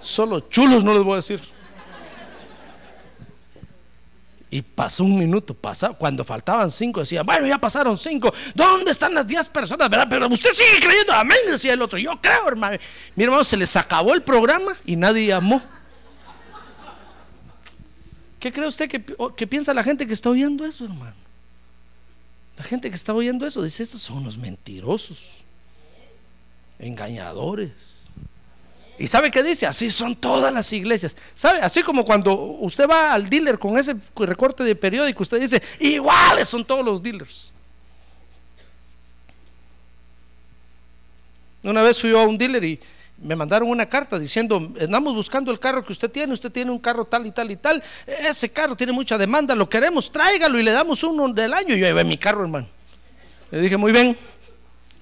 Solo 0.00 0.40
chulos 0.40 0.84
no 0.84 0.94
les 0.94 1.02
voy 1.02 1.14
a 1.14 1.16
decir. 1.16 1.40
Y 4.50 4.62
pasó 4.62 5.04
un 5.04 5.18
minuto, 5.18 5.52
pasó, 5.52 5.92
cuando 5.94 6.24
faltaban 6.24 6.70
cinco, 6.70 7.00
decía, 7.00 7.22
bueno, 7.22 7.46
ya 7.46 7.58
pasaron 7.58 7.98
cinco, 7.98 8.32
¿dónde 8.54 8.90
están 8.90 9.12
las 9.12 9.26
diez 9.26 9.48
personas? 9.48 9.90
¿Verdad? 9.90 10.06
Pero 10.08 10.26
usted 10.28 10.50
sigue 10.52 10.80
creyendo, 10.80 11.12
amén, 11.12 11.36
decía 11.50 11.74
el 11.74 11.82
otro, 11.82 11.98
yo 11.98 12.18
creo, 12.20 12.48
hermano. 12.48 12.78
Mi 13.14 13.24
hermano, 13.24 13.44
se 13.44 13.58
les 13.58 13.76
acabó 13.76 14.14
el 14.14 14.22
programa 14.22 14.72
y 14.86 14.96
nadie 14.96 15.26
llamó. 15.26 15.60
¿Qué 18.40 18.52
cree 18.52 18.66
usted 18.68 18.88
que, 18.88 19.04
que 19.36 19.46
piensa 19.46 19.74
la 19.74 19.82
gente 19.82 20.06
que 20.06 20.14
está 20.14 20.30
oyendo 20.30 20.64
eso, 20.64 20.84
hermano? 20.84 21.14
La 22.56 22.64
gente 22.64 22.88
que 22.88 22.96
está 22.96 23.12
oyendo 23.12 23.46
eso 23.46 23.62
dice, 23.62 23.82
estos 23.82 24.00
son 24.00 24.18
unos 24.18 24.38
mentirosos, 24.38 25.18
engañadores. 26.78 27.97
¿Y 28.98 29.06
sabe 29.06 29.30
qué 29.30 29.42
dice? 29.42 29.66
Así 29.66 29.90
son 29.90 30.16
todas 30.16 30.52
las 30.52 30.72
iglesias. 30.72 31.16
¿Sabe? 31.34 31.60
Así 31.60 31.82
como 31.82 32.04
cuando 32.04 32.34
usted 32.34 32.88
va 32.88 33.12
al 33.12 33.30
dealer 33.30 33.58
con 33.58 33.78
ese 33.78 33.94
recorte 34.16 34.64
de 34.64 34.74
periódico, 34.74 35.22
usted 35.22 35.40
dice, 35.40 35.62
iguales 35.78 36.48
son 36.48 36.64
todos 36.64 36.84
los 36.84 37.00
dealers. 37.00 37.52
Una 41.62 41.82
vez 41.82 42.00
fui 42.00 42.10
a 42.10 42.22
un 42.22 42.36
dealer 42.36 42.64
y 42.64 42.80
me 43.18 43.36
mandaron 43.36 43.68
una 43.68 43.86
carta 43.86 44.18
diciendo, 44.18 44.56
andamos 44.80 45.14
buscando 45.14 45.50
el 45.52 45.60
carro 45.60 45.84
que 45.84 45.92
usted 45.92 46.10
tiene, 46.10 46.32
usted 46.32 46.50
tiene 46.50 46.70
un 46.70 46.78
carro 46.78 47.04
tal 47.04 47.26
y 47.26 47.30
tal 47.30 47.50
y 47.50 47.56
tal, 47.56 47.82
ese 48.06 48.48
carro 48.50 48.76
tiene 48.76 48.92
mucha 48.92 49.18
demanda, 49.18 49.54
lo 49.54 49.68
queremos, 49.68 50.10
tráigalo 50.10 50.58
y 50.58 50.62
le 50.62 50.70
damos 50.70 51.02
uno 51.04 51.28
del 51.28 51.52
año. 51.52 51.74
Y 51.74 51.80
yo 51.80 51.86
llevé 51.86 52.04
mi 52.04 52.18
carro, 52.18 52.42
hermano. 52.42 52.66
Le 53.50 53.60
dije, 53.60 53.76
muy 53.76 53.92
bien, 53.92 54.16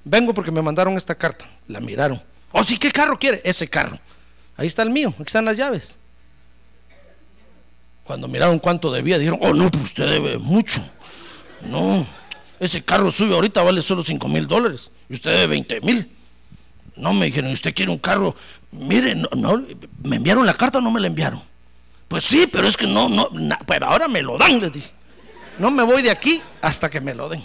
vengo 0.04 0.34
porque 0.34 0.50
me 0.50 0.60
mandaron 0.60 0.96
esta 0.96 1.14
carta. 1.14 1.46
La 1.68 1.80
miraron. 1.80 2.20
Oh, 2.58 2.64
sí, 2.64 2.78
¿qué 2.78 2.90
carro 2.90 3.18
quiere? 3.18 3.42
Ese 3.44 3.68
carro. 3.68 3.98
Ahí 4.56 4.66
está 4.66 4.82
el 4.82 4.88
mío, 4.88 5.10
aquí 5.10 5.24
están 5.26 5.44
las 5.44 5.58
llaves. 5.58 5.98
Cuando 8.02 8.28
miraron 8.28 8.58
cuánto 8.58 8.90
debía, 8.90 9.18
dijeron, 9.18 9.38
oh, 9.42 9.52
no, 9.52 9.70
pues 9.70 9.84
usted 9.84 10.08
debe 10.08 10.38
mucho. 10.38 10.82
No, 11.68 12.06
ese 12.58 12.82
carro 12.82 13.12
suyo 13.12 13.34
ahorita 13.34 13.62
vale 13.62 13.82
solo 13.82 14.02
5 14.02 14.26
mil 14.28 14.46
dólares 14.46 14.90
y 15.10 15.14
usted 15.14 15.32
debe 15.32 15.48
20 15.48 15.80
mil. 15.82 16.10
No, 16.96 17.12
me 17.12 17.26
dijeron, 17.26 17.52
¿usted 17.52 17.74
quiere 17.74 17.92
un 17.92 17.98
carro? 17.98 18.34
Mire, 18.70 19.14
no, 19.14 19.62
¿me 20.04 20.16
enviaron 20.16 20.46
la 20.46 20.54
carta 20.54 20.78
o 20.78 20.80
no 20.80 20.90
me 20.90 21.00
la 21.00 21.08
enviaron? 21.08 21.42
Pues 22.08 22.24
sí, 22.24 22.46
pero 22.50 22.66
es 22.66 22.78
que 22.78 22.86
no, 22.86 23.10
no, 23.10 23.28
pues 23.66 23.82
ahora 23.82 24.08
me 24.08 24.22
lo 24.22 24.38
dan, 24.38 24.62
les 24.62 24.72
dije. 24.72 24.90
No 25.58 25.70
me 25.70 25.82
voy 25.82 26.00
de 26.00 26.10
aquí 26.10 26.40
hasta 26.62 26.88
que 26.88 27.02
me 27.02 27.14
lo 27.14 27.28
den. 27.28 27.44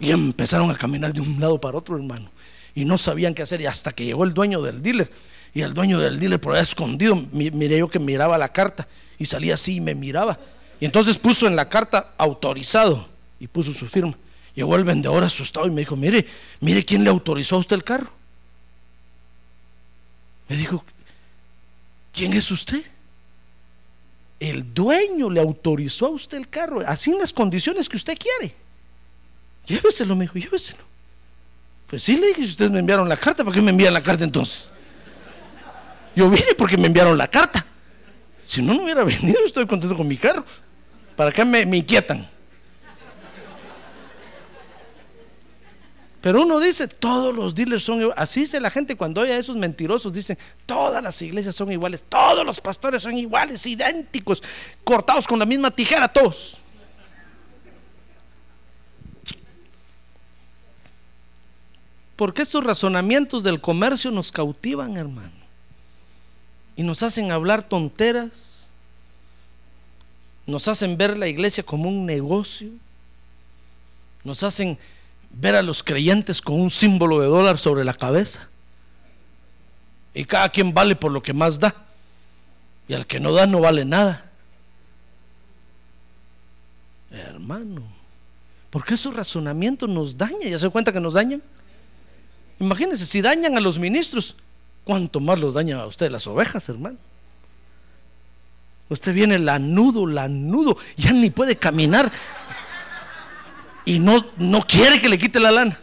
Y 0.00 0.10
empezaron 0.10 0.70
a 0.70 0.76
caminar 0.76 1.14
de 1.14 1.22
un 1.22 1.40
lado 1.40 1.58
para 1.58 1.78
otro, 1.78 1.96
hermano 1.96 2.30
y 2.74 2.84
no 2.84 2.98
sabían 2.98 3.34
qué 3.34 3.42
hacer. 3.42 3.60
Y 3.60 3.66
hasta 3.66 3.92
que 3.92 4.04
llegó 4.04 4.24
el 4.24 4.34
dueño 4.34 4.62
del 4.62 4.82
dealer. 4.82 5.10
Y 5.54 5.60
el 5.60 5.74
dueño 5.74 5.98
del 5.98 6.18
dealer 6.18 6.40
por 6.40 6.54
ahí 6.54 6.62
escondido, 6.62 7.14
miré 7.32 7.78
yo 7.78 7.88
que 7.88 7.98
miraba 7.98 8.38
la 8.38 8.50
carta 8.50 8.88
y 9.18 9.26
salía 9.26 9.54
así 9.54 9.76
y 9.76 9.80
me 9.80 9.94
miraba. 9.94 10.38
Y 10.80 10.84
entonces 10.84 11.18
puso 11.18 11.46
en 11.46 11.54
la 11.54 11.68
carta 11.68 12.14
autorizado 12.16 13.08
y 13.38 13.46
puso 13.46 13.72
su 13.72 13.86
firma. 13.86 14.16
Llegó 14.54 14.76
el 14.76 14.84
vendedor 14.84 15.22
asustado 15.22 15.66
y 15.66 15.70
me 15.70 15.82
dijo, 15.82 15.96
mire, 15.96 16.26
mire 16.60 16.84
quién 16.84 17.04
le 17.04 17.10
autorizó 17.10 17.56
a 17.56 17.58
usted 17.58 17.76
el 17.76 17.84
carro. 17.84 18.10
Me 20.48 20.56
dijo, 20.56 20.84
¿quién 22.12 22.32
es 22.32 22.50
usted? 22.50 22.82
El 24.40 24.74
dueño 24.74 25.30
le 25.30 25.40
autorizó 25.40 26.06
a 26.06 26.10
usted 26.10 26.36
el 26.36 26.48
carro, 26.48 26.80
así 26.86 27.10
en 27.10 27.18
las 27.18 27.32
condiciones 27.32 27.88
que 27.88 27.96
usted 27.96 28.18
quiere. 28.18 28.54
Lléveselo, 29.66 30.16
me 30.16 30.24
dijo, 30.24 30.38
lléveselo. 30.38 30.91
Pues 31.92 32.04
sí, 32.04 32.16
le 32.16 32.28
dije, 32.28 32.44
si 32.44 32.48
ustedes 32.48 32.70
me 32.70 32.78
enviaron 32.78 33.06
la 33.06 33.18
carta, 33.18 33.44
¿para 33.44 33.54
qué 33.54 33.60
me 33.60 33.70
envían 33.70 33.92
la 33.92 34.02
carta 34.02 34.24
entonces? 34.24 34.72
Yo 36.16 36.30
vine 36.30 36.54
porque 36.56 36.78
me 36.78 36.86
enviaron 36.86 37.18
la 37.18 37.28
carta. 37.28 37.66
Si 38.42 38.62
no, 38.62 38.72
no 38.72 38.84
hubiera 38.84 39.04
venido, 39.04 39.44
estoy 39.44 39.66
contento 39.66 39.94
con 39.94 40.08
mi 40.08 40.16
carro. 40.16 40.42
¿Para 41.16 41.30
qué 41.30 41.44
me, 41.44 41.60
inquietan? 41.60 42.26
Pero 46.22 46.40
uno 46.40 46.60
dice, 46.60 46.88
todos 46.88 47.34
los 47.34 47.54
dealers 47.54 47.82
son 47.82 48.00
iguales. 48.00 48.22
Así 48.22 48.40
dice 48.40 48.58
la 48.58 48.70
gente 48.70 48.96
cuando 48.96 49.20
oye 49.20 49.34
a 49.34 49.36
esos 49.36 49.56
mentirosos, 49.56 50.14
dicen, 50.14 50.38
todas 50.64 51.02
las 51.02 51.20
iglesias 51.20 51.54
son 51.54 51.70
iguales, 51.72 52.04
todos 52.08 52.46
los 52.46 52.58
pastores 52.62 53.02
son 53.02 53.18
iguales, 53.18 53.66
idénticos, 53.66 54.42
cortados 54.82 55.26
con 55.26 55.38
la 55.38 55.44
misma 55.44 55.70
tijera 55.70 56.08
todos. 56.08 56.61
Porque 62.22 62.42
estos 62.42 62.62
razonamientos 62.62 63.42
del 63.42 63.60
comercio 63.60 64.12
nos 64.12 64.30
cautivan, 64.30 64.96
hermano. 64.96 65.32
Y 66.76 66.84
nos 66.84 67.02
hacen 67.02 67.32
hablar 67.32 67.64
tonteras. 67.64 68.68
Nos 70.46 70.68
hacen 70.68 70.96
ver 70.96 71.18
la 71.18 71.26
iglesia 71.26 71.64
como 71.64 71.88
un 71.88 72.06
negocio. 72.06 72.70
Nos 74.22 74.44
hacen 74.44 74.78
ver 75.32 75.56
a 75.56 75.62
los 75.62 75.82
creyentes 75.82 76.40
con 76.40 76.60
un 76.60 76.70
símbolo 76.70 77.18
de 77.18 77.26
dólar 77.26 77.58
sobre 77.58 77.84
la 77.84 77.92
cabeza. 77.92 78.48
Y 80.14 80.24
cada 80.24 80.48
quien 80.48 80.72
vale 80.72 80.94
por 80.94 81.10
lo 81.10 81.24
que 81.24 81.32
más 81.32 81.58
da. 81.58 81.74
Y 82.86 82.94
al 82.94 83.04
que 83.04 83.18
no 83.18 83.32
da 83.32 83.46
no 83.46 83.58
vale 83.58 83.84
nada. 83.84 84.30
Hermano, 87.10 87.82
porque 88.70 88.94
esos 88.94 89.12
razonamientos 89.12 89.90
nos 89.90 90.16
dañan. 90.16 90.48
¿Ya 90.48 90.58
se 90.60 90.70
cuenta 90.70 90.92
que 90.92 91.00
nos 91.00 91.14
dañan? 91.14 91.42
Imagínense, 92.62 93.06
si 93.06 93.20
dañan 93.20 93.56
a 93.56 93.60
los 93.60 93.80
ministros, 93.80 94.36
¿cuánto 94.84 95.18
más 95.18 95.40
los 95.40 95.54
dañan 95.54 95.80
a 95.80 95.86
ustedes 95.86 96.12
las 96.12 96.28
ovejas, 96.28 96.68
hermano? 96.68 96.96
Usted 98.88 99.12
viene 99.12 99.36
lanudo, 99.40 100.06
lanudo, 100.06 100.76
ya 100.96 101.10
ni 101.10 101.28
puede 101.28 101.56
caminar 101.56 102.12
y 103.84 103.98
no, 103.98 104.24
no 104.36 104.60
quiere 104.62 105.00
que 105.00 105.08
le 105.08 105.18
quite 105.18 105.40
la 105.40 105.50
lana. 105.50 105.76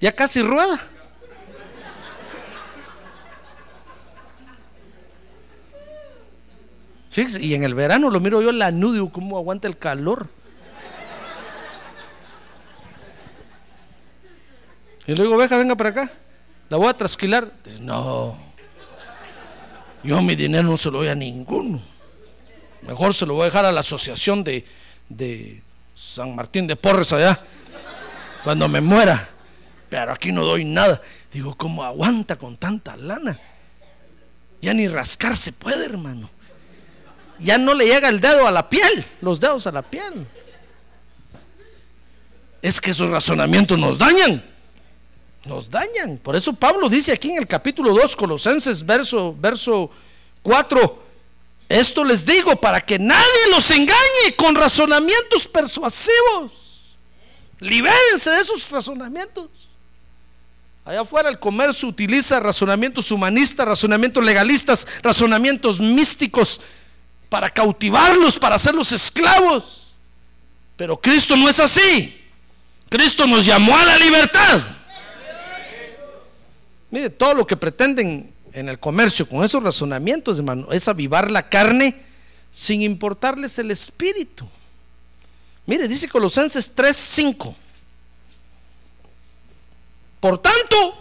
Ya 0.00 0.10
casi 0.10 0.42
rueda. 0.42 0.84
Fíjese, 7.10 7.40
y 7.40 7.54
en 7.54 7.62
el 7.62 7.74
verano 7.74 8.10
lo 8.10 8.18
miro 8.18 8.42
yo 8.42 8.50
lanudo, 8.50 9.12
cómo 9.12 9.38
aguanta 9.38 9.68
el 9.68 9.78
calor. 9.78 10.28
Y 15.06 15.14
le 15.14 15.22
digo, 15.22 15.36
oveja, 15.36 15.56
venga 15.56 15.76
para 15.76 15.90
acá. 15.90 16.10
La 16.68 16.76
voy 16.76 16.88
a 16.88 16.92
trasquilar. 16.94 17.50
no. 17.80 18.46
Yo 20.02 20.22
mi 20.22 20.36
dinero 20.36 20.68
no 20.68 20.78
se 20.78 20.90
lo 20.90 20.98
doy 20.98 21.08
a 21.08 21.14
ninguno. 21.16 21.80
Mejor 22.82 23.12
se 23.12 23.26
lo 23.26 23.34
voy 23.34 23.42
a 23.42 23.44
dejar 23.46 23.64
a 23.64 23.72
la 23.72 23.80
asociación 23.80 24.44
de, 24.44 24.64
de 25.08 25.60
San 25.96 26.36
Martín 26.36 26.66
de 26.68 26.76
Porres 26.76 27.12
allá. 27.12 27.42
Cuando 28.44 28.68
me 28.68 28.80
muera. 28.80 29.28
Pero 29.88 30.12
aquí 30.12 30.30
no 30.30 30.44
doy 30.44 30.64
nada. 30.64 31.00
Digo, 31.32 31.56
¿cómo 31.56 31.82
aguanta 31.82 32.36
con 32.36 32.56
tanta 32.56 32.96
lana? 32.96 33.36
Ya 34.62 34.72
ni 34.74 34.86
rascar 34.88 35.36
se 35.36 35.52
puede, 35.52 35.84
hermano. 35.84 36.30
Ya 37.38 37.58
no 37.58 37.74
le 37.74 37.86
llega 37.86 38.08
el 38.08 38.20
dedo 38.20 38.46
a 38.46 38.50
la 38.50 38.68
piel, 38.68 39.04
los 39.20 39.40
dedos 39.40 39.66
a 39.66 39.72
la 39.72 39.82
piel. 39.82 40.26
Es 42.62 42.80
que 42.80 42.92
esos 42.92 43.10
razonamientos 43.10 43.78
nos 43.78 43.98
dañan. 43.98 44.42
Nos 45.46 45.70
dañan. 45.70 46.18
Por 46.18 46.34
eso 46.34 46.52
Pablo 46.52 46.88
dice 46.88 47.12
aquí 47.12 47.30
en 47.30 47.38
el 47.38 47.46
capítulo 47.46 47.94
2, 47.94 48.16
Colosenses, 48.16 48.84
verso, 48.84 49.34
verso 49.38 49.90
4. 50.42 51.06
Esto 51.68 52.04
les 52.04 52.26
digo 52.26 52.56
para 52.56 52.80
que 52.80 52.98
nadie 52.98 53.50
los 53.50 53.70
engañe 53.70 54.34
con 54.36 54.54
razonamientos 54.54 55.46
persuasivos. 55.48 56.52
Libérense 57.60 58.30
de 58.30 58.40
esos 58.40 58.68
razonamientos. 58.70 59.48
Allá 60.84 61.00
afuera 61.00 61.28
el 61.28 61.38
comercio 61.38 61.88
utiliza 61.88 62.38
razonamientos 62.38 63.10
humanistas, 63.10 63.66
razonamientos 63.66 64.24
legalistas, 64.24 64.86
razonamientos 65.02 65.80
místicos 65.80 66.60
para 67.28 67.50
cautivarlos, 67.50 68.38
para 68.38 68.56
hacerlos 68.56 68.92
esclavos. 68.92 69.94
Pero 70.76 70.96
Cristo 70.96 71.36
no 71.36 71.48
es 71.48 71.58
así. 71.58 72.22
Cristo 72.88 73.26
nos 73.26 73.44
llamó 73.44 73.76
a 73.76 73.84
la 73.84 73.96
libertad. 73.96 74.75
Mire, 76.90 77.10
todo 77.10 77.34
lo 77.34 77.46
que 77.46 77.56
pretenden 77.56 78.32
en 78.52 78.68
el 78.68 78.78
comercio 78.78 79.28
con 79.28 79.44
esos 79.44 79.62
razonamientos, 79.62 80.38
hermano, 80.38 80.68
es 80.72 80.88
avivar 80.88 81.30
la 81.30 81.48
carne 81.48 81.96
sin 82.50 82.82
importarles 82.82 83.58
el 83.58 83.70
espíritu. 83.70 84.48
Mire, 85.66 85.88
dice 85.88 86.08
Colosenses 86.08 86.74
3:5. 86.74 87.54
Por 90.20 90.38
tanto, 90.38 90.94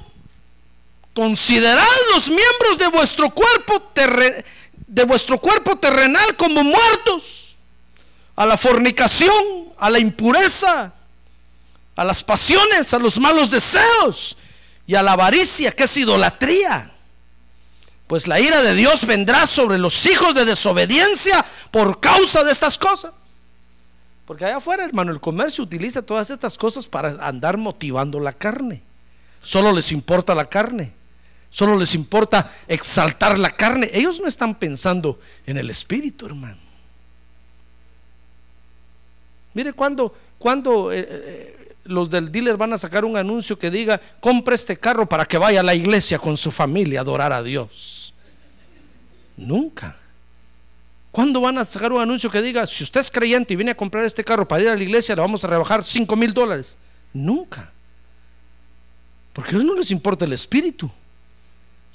considerad 1.13 1.85
los 2.13 2.27
miembros 2.27 2.77
de 2.77 2.87
vuestro 2.89 3.29
cuerpo 3.29 3.91
de 4.87 5.03
vuestro 5.05 5.39
cuerpo 5.39 5.77
terrenal 5.77 6.35
como 6.35 6.63
muertos 6.63 7.55
a 8.35 8.45
la 8.45 8.57
fornicación, 8.57 9.73
a 9.77 9.89
la 9.89 9.99
impureza, 9.99 10.93
a 11.95 12.03
las 12.03 12.23
pasiones, 12.23 12.93
a 12.93 12.99
los 12.99 13.17
malos 13.19 13.49
deseos 13.49 14.37
y 14.87 14.95
a 14.95 15.03
la 15.03 15.13
avaricia, 15.13 15.71
que 15.71 15.83
es 15.83 15.97
idolatría. 15.97 16.91
Pues 18.07 18.27
la 18.27 18.39
ira 18.39 18.61
de 18.61 18.75
Dios 18.75 19.05
vendrá 19.05 19.47
sobre 19.47 19.77
los 19.77 20.05
hijos 20.05 20.35
de 20.35 20.45
desobediencia 20.45 21.43
por 21.71 21.99
causa 21.99 22.43
de 22.43 22.51
estas 22.51 22.77
cosas. 22.77 23.13
Porque 24.25 24.45
allá 24.45 24.57
afuera, 24.57 24.83
hermano, 24.83 25.11
el 25.11 25.19
comercio 25.19 25.63
utiliza 25.63 26.01
todas 26.01 26.29
estas 26.29 26.57
cosas 26.57 26.87
para 26.87 27.09
andar 27.27 27.57
motivando 27.57 28.19
la 28.19 28.33
carne. 28.33 28.81
Solo 29.41 29.71
les 29.71 29.91
importa 29.91 30.33
la 30.33 30.49
carne. 30.49 30.93
Solo 31.49 31.77
les 31.77 31.95
importa 31.95 32.51
exaltar 32.67 33.39
la 33.39 33.51
carne. 33.51 33.89
Ellos 33.93 34.19
no 34.19 34.27
están 34.27 34.55
pensando 34.55 35.19
en 35.45 35.57
el 35.57 35.69
espíritu, 35.69 36.25
hermano. 36.25 36.57
Mire 39.53 39.73
cuando, 39.73 40.13
cuando 40.37 40.91
eh, 40.91 41.07
eh, 41.07 41.64
los 41.85 42.09
del 42.09 42.31
dealer 42.31 42.57
van 42.57 42.73
a 42.73 42.77
sacar 42.77 43.05
un 43.05 43.15
anuncio 43.15 43.57
que 43.57 43.71
diga, 43.71 44.01
compre 44.19 44.55
este 44.55 44.77
carro 44.77 45.07
para 45.07 45.25
que 45.25 45.37
vaya 45.37 45.61
a 45.61 45.63
la 45.63 45.75
iglesia 45.75 46.19
con 46.19 46.35
su 46.37 46.51
familia 46.51 46.99
a 46.99 47.01
adorar 47.03 47.31
a 47.31 47.41
Dios. 47.41 48.13
Nunca. 49.37 49.97
¿Cuándo 51.11 51.39
van 51.39 51.57
a 51.57 51.65
sacar 51.65 51.93
un 51.93 52.01
anuncio 52.01 52.29
que 52.29 52.41
diga, 52.41 52.67
si 52.67 52.83
usted 52.83 52.99
es 52.99 53.09
creyente 53.09 53.53
y 53.53 53.55
viene 53.55 53.71
a 53.71 53.77
comprar 53.77 54.03
este 54.03 54.23
carro 54.23 54.47
para 54.47 54.63
ir 54.63 54.69
a 54.69 54.75
la 54.75 54.83
iglesia, 54.83 55.15
le 55.15 55.21
vamos 55.21 55.43
a 55.43 55.47
rebajar 55.47 55.83
5 55.83 56.13
mil 56.15 56.33
dólares? 56.33 56.77
Nunca. 57.13 57.71
Porque 59.31 59.51
a 59.51 59.53
ellos 59.53 59.65
no 59.65 59.75
les 59.75 59.91
importa 59.91 60.25
el 60.25 60.33
espíritu. 60.33 60.91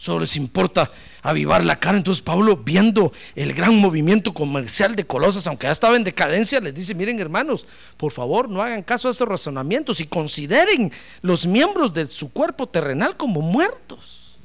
Solo 0.01 0.21
les 0.21 0.35
importa 0.37 0.91
avivar 1.21 1.63
la 1.63 1.79
cara. 1.79 1.99
Entonces 1.99 2.23
Pablo, 2.23 2.57
viendo 2.57 3.13
el 3.35 3.53
gran 3.53 3.77
movimiento 3.77 4.33
comercial 4.33 4.97
de 4.97 5.07
Colosas, 5.07 5.47
aunque 5.47 5.67
ya 5.67 5.73
estaba 5.73 5.95
en 5.95 6.05
decadencia, 6.05 6.59
les 6.59 6.75
dice, 6.75 6.95
miren 6.95 7.21
hermanos, 7.21 7.67
por 7.99 8.11
favor 8.11 8.49
no 8.49 8.63
hagan 8.63 8.83
caso 8.83 9.09
a 9.09 9.11
esos 9.11 9.29
razonamientos 9.29 10.01
y 10.01 10.07
consideren 10.07 10.91
los 11.21 11.47
miembros 11.47 11.93
de 11.93 12.07
su 12.07 12.33
cuerpo 12.33 12.67
terrenal 12.67 13.19
como 13.19 13.43
muertos. 13.43 14.39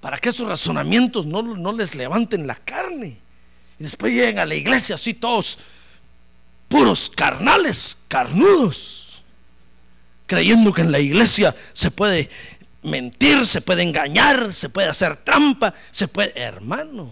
Para 0.00 0.18
que 0.18 0.28
esos 0.28 0.46
razonamientos 0.46 1.26
no, 1.26 1.42
no 1.42 1.72
les 1.72 1.96
levanten 1.96 2.46
la 2.46 2.54
carne. 2.54 3.16
Y 3.80 3.82
después 3.82 4.14
lleguen 4.14 4.38
a 4.38 4.46
la 4.46 4.54
iglesia 4.54 4.94
así 4.94 5.12
todos 5.12 5.58
puros 6.68 7.10
carnales, 7.10 7.98
carnudos, 8.06 9.24
creyendo 10.28 10.72
que 10.72 10.82
en 10.82 10.92
la 10.92 11.00
iglesia 11.00 11.52
se 11.72 11.90
puede 11.90 12.30
mentir, 12.82 13.46
se 13.46 13.60
puede 13.60 13.82
engañar, 13.82 14.52
se 14.52 14.68
puede 14.68 14.88
hacer 14.88 15.16
trampa, 15.16 15.74
se 15.90 16.08
puede, 16.08 16.32
hermano. 16.40 17.10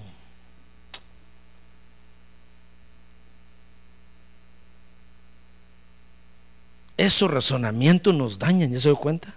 Esos 6.97 7.31
razonamientos 7.31 8.15
nos 8.15 8.39
dañan, 8.39 8.73
¿ya 8.73 8.81
se 8.81 8.89
dio 8.89 8.97
cuenta? 8.97 9.33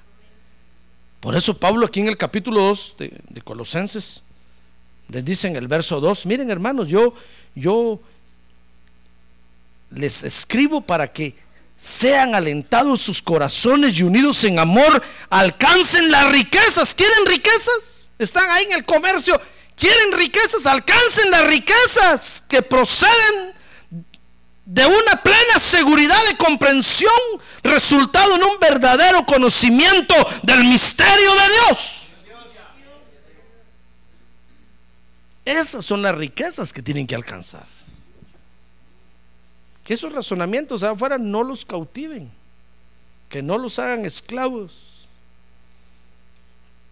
Por 1.20 1.36
eso 1.36 1.58
Pablo 1.58 1.86
aquí 1.86 2.00
en 2.00 2.08
el 2.08 2.18
capítulo 2.18 2.62
2 2.62 2.96
de, 2.98 3.42
Colosenses 3.44 4.24
les 5.08 5.24
dice 5.24 5.48
en 5.48 5.56
el 5.56 5.68
verso 5.68 6.02
2, 6.02 6.26
miren 6.26 6.50
hermanos, 6.50 6.88
yo, 6.88 7.14
yo 7.54 8.00
les 9.92 10.24
escribo 10.24 10.82
para 10.82 11.14
que 11.14 11.36
sean 11.82 12.36
alentados 12.36 13.02
sus 13.02 13.24
corazones 13.24 13.98
y 13.98 14.04
unidos 14.04 14.44
en 14.44 14.60
amor, 14.60 15.02
alcancen 15.32 16.12
las 16.12 16.32
riquezas. 16.32 16.94
¿Quieren 16.94 17.26
riquezas? 17.26 18.12
Están 18.20 18.48
ahí 18.52 18.66
en 18.66 18.74
el 18.74 18.86
comercio. 18.86 19.42
¿Quieren 19.76 20.12
riquezas? 20.14 20.68
Alcancen 20.68 21.32
las 21.32 21.48
riquezas 21.48 22.44
que 22.48 22.62
proceden 22.62 23.56
de 24.64 24.86
una 24.86 25.24
plena 25.24 25.58
seguridad 25.58 26.24
de 26.30 26.38
comprensión, 26.38 27.12
resultado 27.64 28.36
en 28.36 28.44
un 28.44 28.60
verdadero 28.60 29.26
conocimiento 29.26 30.14
del 30.44 30.64
misterio 30.66 31.34
de 31.34 31.50
Dios. 31.66 31.98
Esas 35.46 35.84
son 35.84 36.04
las 36.04 36.14
riquezas 36.14 36.72
que 36.72 36.84
tienen 36.84 37.08
que 37.08 37.16
alcanzar. 37.16 37.66
Que 39.92 39.96
esos 39.96 40.14
razonamientos 40.14 40.84
afuera 40.84 41.18
no 41.18 41.44
los 41.44 41.66
cautiven, 41.66 42.32
que 43.28 43.42
no 43.42 43.58
los 43.58 43.78
hagan 43.78 44.06
esclavos, 44.06 44.72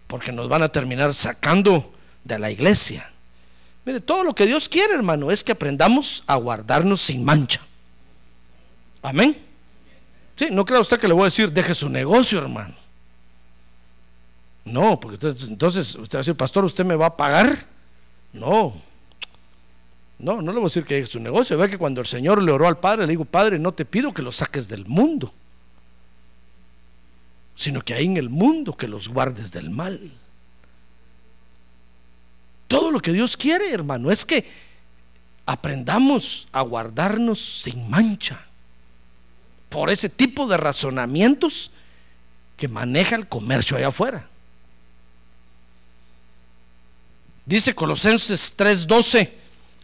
porque 0.06 0.32
nos 0.32 0.50
van 0.50 0.62
a 0.62 0.68
terminar 0.68 1.14
sacando 1.14 1.94
de 2.22 2.38
la 2.38 2.50
iglesia. 2.50 3.10
Mire, 3.86 4.02
todo 4.02 4.22
lo 4.22 4.34
que 4.34 4.44
Dios 4.44 4.68
quiere, 4.68 4.92
hermano, 4.92 5.30
es 5.30 5.42
que 5.42 5.52
aprendamos 5.52 6.22
a 6.26 6.36
guardarnos 6.36 7.00
sin 7.00 7.24
mancha. 7.24 7.62
Amén. 9.00 9.34
Sí, 10.36 10.48
no 10.50 10.66
crea 10.66 10.80
usted 10.80 11.00
que 11.00 11.08
le 11.08 11.14
voy 11.14 11.22
a 11.22 11.32
decir, 11.32 11.50
deje 11.50 11.74
su 11.74 11.88
negocio, 11.88 12.38
hermano. 12.38 12.74
No, 14.66 15.00
porque 15.00 15.26
entonces 15.48 15.94
usted 15.94 16.18
va 16.18 16.20
a 16.20 16.22
decir, 16.22 16.36
pastor, 16.36 16.66
¿usted 16.66 16.84
me 16.84 16.96
va 16.96 17.06
a 17.06 17.16
pagar? 17.16 17.66
No. 18.34 18.89
No, 20.20 20.42
no 20.42 20.52
le 20.52 20.58
voy 20.58 20.64
a 20.64 20.68
decir 20.68 20.84
que 20.84 20.94
deje 20.94 21.06
su 21.06 21.20
negocio. 21.20 21.56
Ve 21.56 21.68
que 21.68 21.78
cuando 21.78 22.00
el 22.00 22.06
Señor 22.06 22.42
le 22.42 22.52
oró 22.52 22.68
al 22.68 22.78
Padre, 22.78 23.06
le 23.06 23.12
digo, 23.12 23.24
Padre, 23.24 23.58
no 23.58 23.72
te 23.72 23.84
pido 23.84 24.12
que 24.12 24.22
los 24.22 24.36
saques 24.36 24.68
del 24.68 24.84
mundo, 24.86 25.32
sino 27.56 27.82
que 27.82 27.94
hay 27.94 28.04
en 28.04 28.18
el 28.18 28.28
mundo 28.28 28.76
que 28.76 28.86
los 28.86 29.08
guardes 29.08 29.50
del 29.50 29.70
mal. 29.70 30.12
Todo 32.68 32.90
lo 32.90 33.00
que 33.00 33.12
Dios 33.12 33.36
quiere, 33.36 33.72
hermano, 33.72 34.10
es 34.10 34.24
que 34.24 34.46
aprendamos 35.46 36.46
a 36.52 36.60
guardarnos 36.60 37.40
sin 37.40 37.88
mancha 37.88 38.38
por 39.70 39.90
ese 39.90 40.08
tipo 40.08 40.46
de 40.46 40.56
razonamientos 40.56 41.70
que 42.56 42.68
maneja 42.68 43.16
el 43.16 43.26
comercio 43.26 43.76
allá 43.76 43.88
afuera. 43.88 44.28
Dice 47.46 47.74
Colosenses 47.74 48.54
3:12 48.56 49.39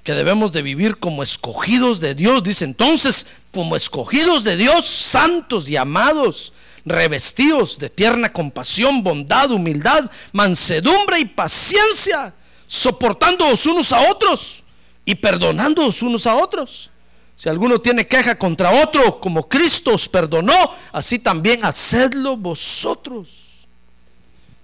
que 0.06 0.14
debemos 0.14 0.52
de 0.52 0.62
vivir 0.62 0.98
como 0.98 1.24
escogidos 1.24 1.98
de 1.98 2.14
Dios. 2.14 2.40
Dice 2.44 2.64
entonces, 2.64 3.26
como 3.52 3.74
escogidos 3.74 4.44
de 4.44 4.56
Dios, 4.56 4.86
santos 4.86 5.68
y 5.68 5.76
amados, 5.76 6.52
revestidos 6.84 7.76
de 7.76 7.90
tierna 7.90 8.32
compasión, 8.32 9.02
bondad, 9.02 9.50
humildad, 9.50 10.08
mansedumbre 10.32 11.18
y 11.18 11.24
paciencia, 11.24 12.32
soportándoos 12.68 13.66
unos 13.66 13.92
a 13.92 14.08
otros 14.08 14.62
y 15.04 15.16
perdonándoos 15.16 16.00
unos 16.02 16.24
a 16.28 16.36
otros. 16.36 16.88
Si 17.34 17.48
alguno 17.48 17.80
tiene 17.80 18.06
queja 18.06 18.38
contra 18.38 18.84
otro, 18.84 19.20
como 19.20 19.48
Cristo 19.48 19.92
os 19.92 20.08
perdonó, 20.08 20.54
así 20.92 21.18
también 21.18 21.64
hacedlo 21.64 22.36
vosotros. 22.36 23.28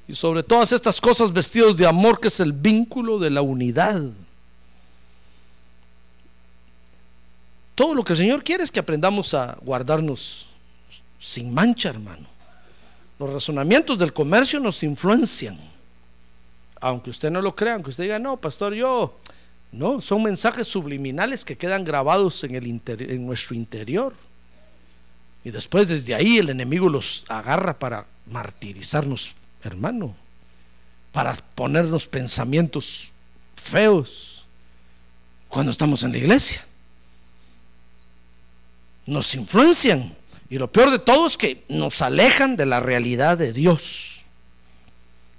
Y 0.06 0.14
sobre 0.14 0.44
todas 0.44 0.70
estas 0.70 1.00
cosas 1.00 1.32
vestidos 1.32 1.76
de 1.76 1.86
amor, 1.86 2.20
que 2.20 2.28
es 2.28 2.38
el 2.38 2.52
vínculo 2.52 3.18
de 3.18 3.30
la 3.30 3.42
unidad. 3.42 4.04
Todo 7.74 7.94
lo 7.94 8.04
que 8.04 8.12
el 8.12 8.18
Señor 8.18 8.44
quiere 8.44 8.64
es 8.64 8.70
que 8.70 8.80
aprendamos 8.80 9.34
a 9.34 9.56
guardarnos 9.62 10.48
sin 11.18 11.52
mancha, 11.54 11.88
hermano. 11.88 12.26
Los 13.18 13.32
razonamientos 13.32 13.98
del 13.98 14.12
comercio 14.12 14.60
nos 14.60 14.82
influencian. 14.82 15.58
Aunque 16.80 17.10
usted 17.10 17.30
no 17.30 17.40
lo 17.40 17.54
crea, 17.54 17.74
aunque 17.74 17.90
usted 17.90 18.04
diga, 18.04 18.18
no, 18.18 18.36
pastor, 18.36 18.74
yo 18.74 19.18
no, 19.70 20.00
son 20.00 20.22
mensajes 20.22 20.68
subliminales 20.68 21.44
que 21.44 21.56
quedan 21.56 21.84
grabados 21.84 22.44
en, 22.44 22.54
el 22.54 22.66
en 22.86 23.26
nuestro 23.26 23.54
interior. 23.54 24.14
Y 25.44 25.50
después 25.50 25.88
desde 25.88 26.14
ahí 26.14 26.38
el 26.38 26.50
enemigo 26.50 26.88
los 26.88 27.24
agarra 27.28 27.78
para 27.78 28.06
martirizarnos, 28.26 29.34
hermano, 29.62 30.14
para 31.10 31.34
ponernos 31.54 32.06
pensamientos 32.06 33.10
feos 33.56 34.46
cuando 35.48 35.70
estamos 35.70 36.02
en 36.02 36.12
la 36.12 36.18
iglesia. 36.18 36.66
Nos 39.06 39.34
influencian 39.34 40.14
y 40.52 40.58
lo 40.58 40.70
peor 40.70 40.90
de 40.90 40.98
todo 40.98 41.26
es 41.26 41.38
que 41.38 41.64
nos 41.68 42.02
alejan 42.02 42.56
de 42.56 42.66
la 42.66 42.78
realidad 42.78 43.38
de 43.38 43.54
Dios. 43.54 44.22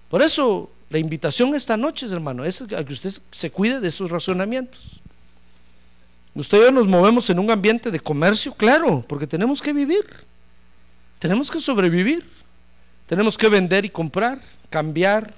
Por 0.10 0.24
eso 0.24 0.72
la 0.90 0.98
invitación 0.98 1.54
esta 1.56 1.78
noche, 1.78 2.08
hermano, 2.08 2.46
es 2.46 2.62
a 2.62 2.84
que 2.84 2.94
usted 2.94 3.12
se 3.32 3.52
cuide 3.52 3.80
de 3.80 3.92
sus 3.92 4.10
razonamientos. 4.10 5.02
Usted 6.36 6.58
y 6.58 6.62
yo 6.62 6.72
nos 6.72 6.88
movemos 6.88 7.30
en 7.30 7.38
un 7.38 7.52
ambiente 7.52 7.92
de 7.92 8.00
comercio, 8.00 8.56
claro, 8.56 9.06
porque 9.08 9.28
tenemos 9.28 9.62
que 9.62 9.72
vivir, 9.72 10.04
tenemos 11.20 11.52
que 11.52 11.60
sobrevivir, 11.60 12.28
tenemos 13.06 13.38
que 13.38 13.50
vender 13.50 13.86
y 13.86 13.90
comprar, 13.90 14.42
cambiar, 14.70 15.32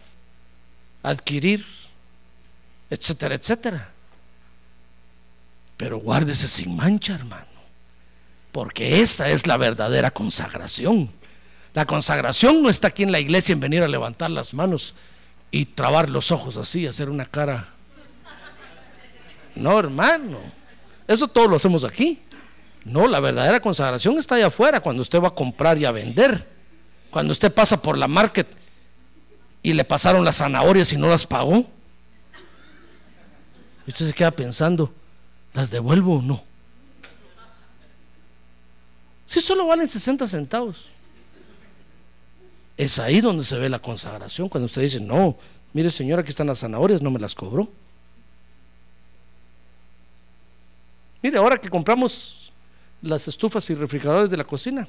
adquirir, 1.04 1.66
etcétera, 2.90 3.36
etcétera. 3.36 3.92
Pero 5.76 5.98
guárdese 6.00 6.48
sin 6.48 6.76
mancha, 6.78 7.16
hermano, 7.16 7.55
porque 8.56 9.02
esa 9.02 9.28
es 9.28 9.48
la 9.48 9.58
verdadera 9.58 10.12
consagración. 10.12 11.12
La 11.74 11.86
consagración 11.86 12.64
no 12.64 12.70
está 12.70 12.88
aquí 12.88 13.04
en 13.04 13.12
la 13.12 13.20
iglesia 13.20 13.52
en 13.52 13.60
venir 13.60 13.84
a 13.84 13.88
levantar 13.90 14.32
las 14.32 14.54
manos 14.54 14.96
y 15.52 15.66
trabar 15.66 16.10
los 16.10 16.32
ojos 16.32 16.56
así, 16.56 16.88
hacer 16.88 17.10
una 17.10 17.26
cara. 17.26 17.68
No, 19.56 19.78
hermano. 19.78 20.38
Eso 21.06 21.28
todo 21.28 21.50
lo 21.50 21.58
hacemos 21.58 21.84
aquí. 21.84 22.22
No, 22.86 23.10
la 23.10 23.20
verdadera 23.20 23.60
consagración 23.60 24.18
está 24.20 24.36
allá 24.36 24.48
afuera, 24.48 24.80
cuando 24.80 25.02
usted 25.02 25.22
va 25.22 25.28
a 25.28 25.36
comprar 25.36 25.78
y 25.78 25.84
a 25.84 25.92
vender. 25.92 26.48
Cuando 27.10 27.34
usted 27.34 27.54
pasa 27.54 27.82
por 27.82 27.98
la 27.98 28.08
market 28.08 28.48
y 29.64 29.74
le 29.74 29.84
pasaron 29.84 30.24
las 30.24 30.38
zanahorias 30.38 30.94
y 30.94 30.98
no 30.98 31.10
las 31.10 31.28
pagó. 31.28 31.58
Y 33.86 33.90
usted 33.90 34.08
se 34.08 34.14
queda 34.14 34.32
pensando, 34.32 34.94
¿las 35.54 35.72
devuelvo 35.72 36.20
o 36.20 36.22
no? 36.22 36.55
Solo 39.46 39.68
valen 39.68 39.88
60 39.88 40.26
centavos. 40.26 40.88
Es 42.78 42.98
ahí 42.98 43.22
donde 43.22 43.44
se 43.44 43.56
ve 43.60 43.70
la 43.70 43.78
consagración, 43.78 44.50
cuando 44.50 44.66
usted 44.66 44.82
dice, 44.82 45.00
no, 45.00 45.38
mire 45.72 45.92
señora, 45.92 46.24
aquí 46.24 46.32
están 46.32 46.48
las 46.48 46.62
zanahorias, 46.62 47.04
no 47.04 47.12
me 47.12 47.20
las 47.20 47.36
cobró. 47.36 47.70
Mire, 51.22 51.38
ahora 51.38 51.58
que 51.58 51.70
compramos 51.70 52.52
las 53.04 53.28
estufas 53.28 53.70
y 53.70 53.76
refrigeradores 53.76 54.32
de 54.32 54.38
la 54.38 54.44
cocina, 54.44 54.88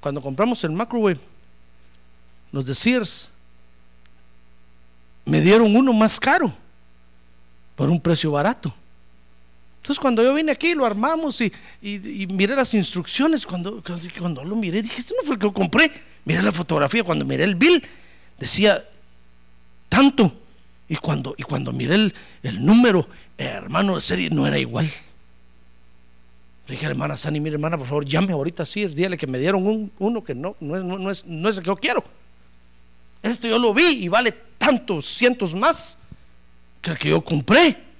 cuando 0.00 0.20
compramos 0.20 0.64
el 0.64 0.72
microwave, 0.72 1.20
los 2.50 2.66
de 2.66 2.74
Sears, 2.74 3.32
me 5.26 5.40
dieron 5.40 5.76
uno 5.76 5.92
más 5.92 6.18
caro 6.18 6.52
por 7.76 7.88
un 7.88 8.00
precio 8.00 8.32
barato. 8.32 8.74
Entonces 9.82 9.98
cuando 9.98 10.22
yo 10.22 10.32
vine 10.32 10.52
aquí 10.52 10.76
lo 10.76 10.86
armamos 10.86 11.40
y, 11.40 11.52
miré 12.30 12.54
las 12.54 12.72
instrucciones, 12.72 13.44
cuando, 13.44 13.82
cuando, 14.16 14.44
lo 14.44 14.54
miré 14.54 14.80
dije, 14.80 15.00
este 15.00 15.12
no 15.18 15.26
fue 15.26 15.34
el 15.34 15.40
que 15.40 15.46
yo 15.46 15.52
compré. 15.52 15.90
Miré 16.24 16.40
la 16.40 16.52
fotografía, 16.52 17.02
cuando 17.02 17.24
miré 17.24 17.42
el 17.42 17.56
bill 17.56 17.84
decía 18.38 18.80
tanto. 19.88 20.32
Y 20.88 20.94
cuando, 20.94 21.34
y 21.36 21.42
cuando 21.42 21.72
miré 21.72 21.96
el, 21.96 22.64
número, 22.64 23.08
hermano 23.36 23.96
de 23.96 24.02
serie, 24.02 24.30
no 24.30 24.46
era 24.46 24.56
igual. 24.56 24.88
Le 26.68 26.74
dije, 26.76 26.86
hermana 26.86 27.16
Sani, 27.16 27.40
mire 27.40 27.54
hermana, 27.54 27.76
por 27.76 27.88
favor, 27.88 28.04
llame 28.04 28.32
ahorita 28.32 28.64
sí, 28.64 28.84
es 28.84 28.94
dígale 28.94 29.16
que 29.16 29.26
me 29.26 29.40
dieron 29.40 29.66
un, 29.66 29.90
uno 29.98 30.22
que 30.22 30.36
no, 30.36 30.54
no, 30.60 31.10
es, 31.10 31.18
es, 31.18 31.26
no 31.26 31.48
es 31.48 31.56
el 31.56 31.64
que 31.64 31.66
yo 31.66 31.76
quiero. 31.76 32.04
Esto 33.20 33.48
yo 33.48 33.58
lo 33.58 33.74
vi 33.74 34.04
y 34.04 34.06
vale 34.06 34.32
tantos 34.58 35.06
cientos 35.06 35.56
más 35.56 35.98
que 36.80 36.92
el 36.92 36.98
que 36.98 37.08
yo 37.08 37.20
compré. 37.20 37.91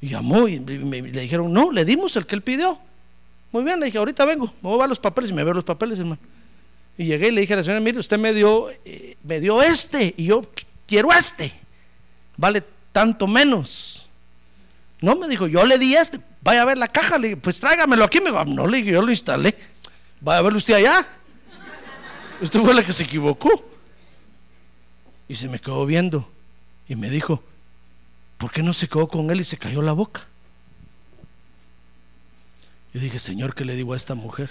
Y 0.00 0.08
llamó 0.08 0.48
y 0.48 0.60
me, 0.60 1.02
le 1.02 1.20
dijeron, 1.20 1.52
no, 1.52 1.70
le 1.70 1.84
dimos 1.84 2.16
el 2.16 2.26
que 2.26 2.34
él 2.34 2.42
pidió. 2.42 2.78
Muy 3.52 3.64
bien, 3.64 3.80
le 3.80 3.86
dije, 3.86 3.98
ahorita 3.98 4.24
vengo, 4.24 4.46
me 4.62 4.68
voy 4.68 4.74
a 4.74 4.82
ver 4.82 4.88
los 4.88 5.00
papeles 5.00 5.30
y 5.30 5.34
me 5.34 5.44
veo 5.44 5.54
los 5.54 5.64
papeles, 5.64 5.98
hermano. 5.98 6.20
Y 6.96 7.06
llegué 7.06 7.28
y 7.28 7.30
le 7.32 7.40
dije 7.40 7.54
a 7.54 7.56
la 7.56 7.62
señora, 7.62 7.80
mire, 7.80 7.98
usted 7.98 8.18
me 8.18 8.32
dio, 8.32 8.68
eh, 8.84 9.16
me 9.22 9.40
dio 9.40 9.62
este 9.62 10.14
y 10.16 10.26
yo 10.26 10.42
quiero 10.86 11.12
este. 11.12 11.52
Vale 12.36 12.62
tanto 12.92 13.26
menos. 13.26 14.08
No, 15.00 15.16
me 15.16 15.28
dijo, 15.28 15.46
yo 15.46 15.64
le 15.64 15.78
di 15.78 15.94
este, 15.94 16.20
vaya 16.42 16.62
a 16.62 16.64
ver 16.64 16.78
la 16.78 16.88
caja, 16.88 17.18
le 17.18 17.28
dije, 17.28 17.40
pues 17.40 17.58
tráigamelo 17.58 18.04
aquí. 18.04 18.20
Me 18.20 18.30
dijo, 18.30 18.44
no, 18.44 18.66
le 18.66 18.78
dije, 18.78 18.92
yo 18.92 19.02
lo 19.02 19.10
instalé. 19.10 19.56
Vaya 20.20 20.38
a 20.38 20.42
verlo 20.42 20.58
usted 20.58 20.74
allá. 20.74 21.06
Usted 22.40 22.60
fue 22.60 22.74
la 22.74 22.82
que 22.82 22.92
se 22.92 23.04
equivocó. 23.04 23.50
Y 25.28 25.34
se 25.36 25.48
me 25.48 25.58
quedó 25.58 25.86
viendo 25.86 26.28
y 26.88 26.96
me 26.96 27.08
dijo, 27.08 27.42
¿por 28.40 28.50
qué 28.50 28.62
no 28.62 28.72
se 28.72 28.88
quedó 28.88 29.06
con 29.06 29.30
él 29.30 29.40
y 29.40 29.44
se 29.44 29.58
cayó 29.58 29.82
la 29.82 29.92
boca? 29.92 30.26
Yo 32.94 33.00
dije, 33.00 33.18
Señor, 33.18 33.54
¿qué 33.54 33.66
le 33.66 33.76
digo 33.76 33.92
a 33.92 33.98
esta 33.98 34.14
mujer? 34.14 34.48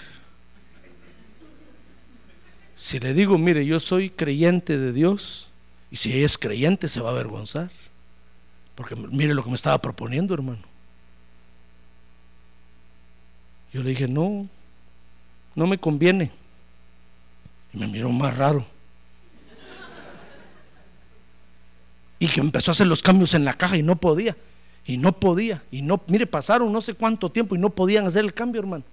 Si 2.76 3.00
le 3.00 3.12
digo, 3.12 3.36
mire, 3.36 3.66
yo 3.66 3.80
soy 3.80 4.08
creyente 4.08 4.78
de 4.78 4.92
Dios, 4.92 5.50
y 5.90 5.96
si 5.96 6.12
ella 6.12 6.24
es 6.24 6.38
creyente 6.38 6.86
se 6.86 7.00
va 7.00 7.08
a 7.08 7.12
avergonzar, 7.12 7.68
porque 8.76 8.94
mire 8.94 9.34
lo 9.34 9.42
que 9.42 9.50
me 9.50 9.56
estaba 9.56 9.82
proponiendo, 9.82 10.34
hermano. 10.34 10.62
Yo 13.72 13.82
le 13.82 13.90
dije, 13.90 14.06
no, 14.06 14.48
no 15.56 15.66
me 15.66 15.78
conviene. 15.78 16.30
Y 17.72 17.78
me 17.78 17.88
miró 17.88 18.08
más 18.08 18.36
raro. 18.36 18.64
Y 22.20 22.28
que 22.28 22.40
empezó 22.40 22.70
a 22.70 22.72
hacer 22.72 22.86
los 22.86 23.02
cambios 23.02 23.34
en 23.34 23.44
la 23.44 23.54
caja 23.54 23.76
y 23.76 23.82
no 23.82 23.96
podía. 23.96 24.36
Y 24.84 24.98
no 24.98 25.10
podía. 25.12 25.62
Y 25.72 25.82
no, 25.82 26.00
mire, 26.06 26.26
pasaron 26.26 26.72
no 26.72 26.80
sé 26.82 26.94
cuánto 26.94 27.30
tiempo 27.30 27.56
y 27.56 27.58
no 27.58 27.70
podían 27.70 28.06
hacer 28.06 28.24
el 28.24 28.34
cambio, 28.34 28.60
hermano. 28.60 28.84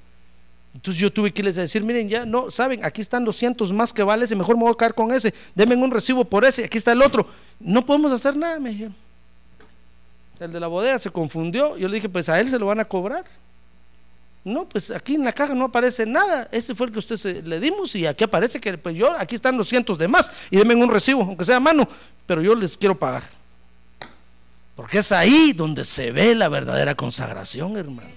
Entonces 0.73 1.01
yo 1.01 1.11
tuve 1.11 1.34
que 1.34 1.41
irles 1.41 1.57
a 1.57 1.61
decir, 1.61 1.84
miren, 1.84 2.07
ya 2.07 2.25
no, 2.25 2.49
saben, 2.49 2.86
aquí 2.86 3.01
están 3.01 3.25
los 3.25 3.36
cientos 3.36 3.73
más 3.73 3.91
que 3.91 4.03
vale 4.03 4.25
ese, 4.25 4.36
mejor 4.36 4.55
me 4.55 4.63
voy 4.63 4.71
a 4.71 4.78
quedar 4.78 4.93
con 4.93 5.11
ese, 5.11 5.34
denme 5.55 5.75
un 5.75 5.91
recibo 5.91 6.23
por 6.23 6.45
ese, 6.45 6.65
aquí 6.65 6.78
está 6.78 6.93
el 6.93 7.01
otro. 7.01 7.28
No 7.59 7.86
podemos 7.86 8.11
hacer 8.11 8.36
nada, 8.36 8.59
me 8.59 8.69
dijeron. 8.69 8.95
El 10.39 10.51
de 10.51 10.59
la 10.59 10.67
bodega 10.67 10.99
se 10.99 11.09
confundió, 11.09 11.78
yo 11.78 11.88
le 11.88 11.95
dije, 11.95 12.07
pues 12.07 12.30
a 12.30 12.39
él 12.39 12.47
se 12.47 12.59
lo 12.59 12.67
van 12.67 12.80
a 12.80 12.86
cobrar. 12.86 13.25
No, 14.47 14.67
pues 14.67 14.91
aquí 14.91 15.15
en 15.15 15.25
la 15.25 15.33
caja 15.33 15.53
no 15.53 15.65
aparece 15.65 16.05
nada. 16.05 16.47
Ese 16.53 16.73
fue 16.73 16.87
el 16.87 16.93
que 16.93 16.99
usted 16.99 17.43
le 17.43 17.59
dimos 17.59 17.93
y 17.95 18.05
aquí 18.05 18.23
aparece 18.23 18.61
que 18.61 18.77
pues 18.77 18.95
yo, 18.95 19.11
aquí 19.17 19.35
están 19.35 19.57
los 19.57 19.67
cientos 19.67 19.97
de 19.97 20.07
más 20.07 20.31
y 20.49 20.55
denme 20.55 20.73
un 20.73 20.89
recibo, 20.89 21.21
aunque 21.21 21.43
sea 21.43 21.57
a 21.57 21.59
mano, 21.59 21.85
pero 22.25 22.41
yo 22.41 22.55
les 22.55 22.77
quiero 22.77 22.97
pagar. 22.97 23.23
Porque 24.73 24.99
es 24.99 25.11
ahí 25.11 25.51
donde 25.51 25.83
se 25.83 26.13
ve 26.13 26.33
la 26.33 26.47
verdadera 26.47 26.95
consagración, 26.95 27.75
hermano. 27.75 28.09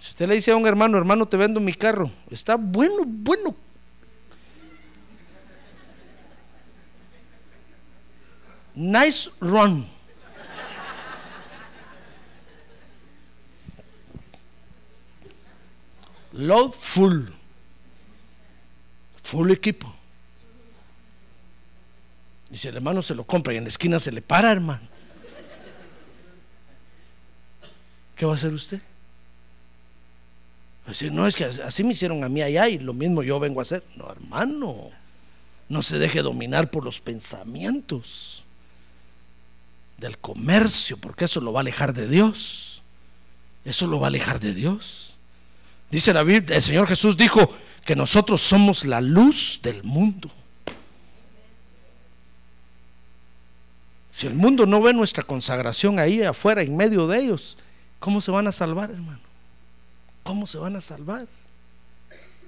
Si 0.00 0.08
usted 0.10 0.26
le 0.28 0.36
dice 0.36 0.50
a 0.50 0.56
un 0.56 0.66
hermano, 0.66 0.96
hermano, 0.96 1.28
te 1.28 1.36
vendo 1.36 1.60
mi 1.60 1.74
carro, 1.74 2.10
está 2.30 2.54
bueno, 2.56 3.02
bueno. 3.04 3.54
Nice 8.74 9.28
run. 9.40 9.95
Load 16.36 16.70
full. 16.70 17.28
Full 19.22 19.50
equipo. 19.50 19.92
Y 22.50 22.58
si 22.58 22.68
el 22.68 22.76
hermano 22.76 23.02
se 23.02 23.14
lo 23.14 23.24
compra 23.24 23.52
y 23.52 23.56
en 23.56 23.64
la 23.64 23.68
esquina 23.68 23.98
se 23.98 24.12
le 24.12 24.22
para, 24.22 24.52
hermano. 24.52 24.86
¿Qué 28.14 28.24
va 28.24 28.32
a 28.32 28.34
hacer 28.36 28.52
usted? 28.52 28.80
No, 31.10 31.26
es 31.26 31.34
que 31.34 31.44
así 31.44 31.82
me 31.82 31.92
hicieron 31.92 32.22
a 32.22 32.28
mí 32.28 32.42
allá 32.42 32.68
y 32.68 32.78
lo 32.78 32.92
mismo 32.92 33.22
yo 33.22 33.40
vengo 33.40 33.60
a 33.60 33.62
hacer. 33.62 33.82
No, 33.96 34.10
hermano, 34.10 34.76
no 35.68 35.82
se 35.82 35.98
deje 35.98 36.22
dominar 36.22 36.70
por 36.70 36.84
los 36.84 37.00
pensamientos 37.00 38.44
del 39.98 40.16
comercio, 40.18 40.96
porque 40.96 41.24
eso 41.24 41.40
lo 41.40 41.52
va 41.52 41.60
a 41.60 41.62
alejar 41.62 41.92
de 41.92 42.06
Dios. 42.06 42.84
Eso 43.64 43.88
lo 43.88 43.98
va 43.98 44.06
a 44.06 44.08
alejar 44.08 44.38
de 44.38 44.54
Dios. 44.54 45.05
Dice 45.90 46.12
la 46.12 46.22
Biblia, 46.22 46.56
el 46.56 46.62
Señor 46.62 46.88
Jesús 46.88 47.16
dijo 47.16 47.48
que 47.84 47.94
nosotros 47.94 48.42
somos 48.42 48.84
la 48.84 49.00
luz 49.00 49.60
del 49.62 49.82
mundo. 49.84 50.30
Si 54.12 54.26
el 54.26 54.34
mundo 54.34 54.66
no 54.66 54.80
ve 54.80 54.92
nuestra 54.92 55.22
consagración 55.22 55.98
ahí 55.98 56.22
afuera, 56.22 56.62
en 56.62 56.76
medio 56.76 57.06
de 57.06 57.20
ellos, 57.20 57.58
¿cómo 58.00 58.20
se 58.20 58.30
van 58.30 58.46
a 58.46 58.52
salvar, 58.52 58.90
hermano? 58.90 59.20
¿Cómo 60.22 60.46
se 60.46 60.58
van 60.58 60.74
a 60.74 60.80
salvar? 60.80 61.26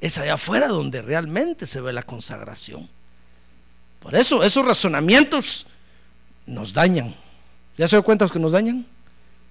Es 0.01 0.18
allá 0.18 0.34
afuera 0.34 0.68
donde 0.68 1.03
realmente 1.03 1.66
se 1.66 1.80
ve 1.80 1.93
la 1.93 2.03
consagración. 2.03 2.89
Por 4.01 4.14
eso 4.14 4.43
esos 4.43 4.64
razonamientos 4.64 5.66
nos 6.47 6.72
dañan. 6.72 7.14
¿Ya 7.76 7.86
se 7.86 7.97
dan 7.97 8.03
cuenta 8.03 8.28
que 8.28 8.39
nos 8.39 8.53
dañan? 8.53 8.86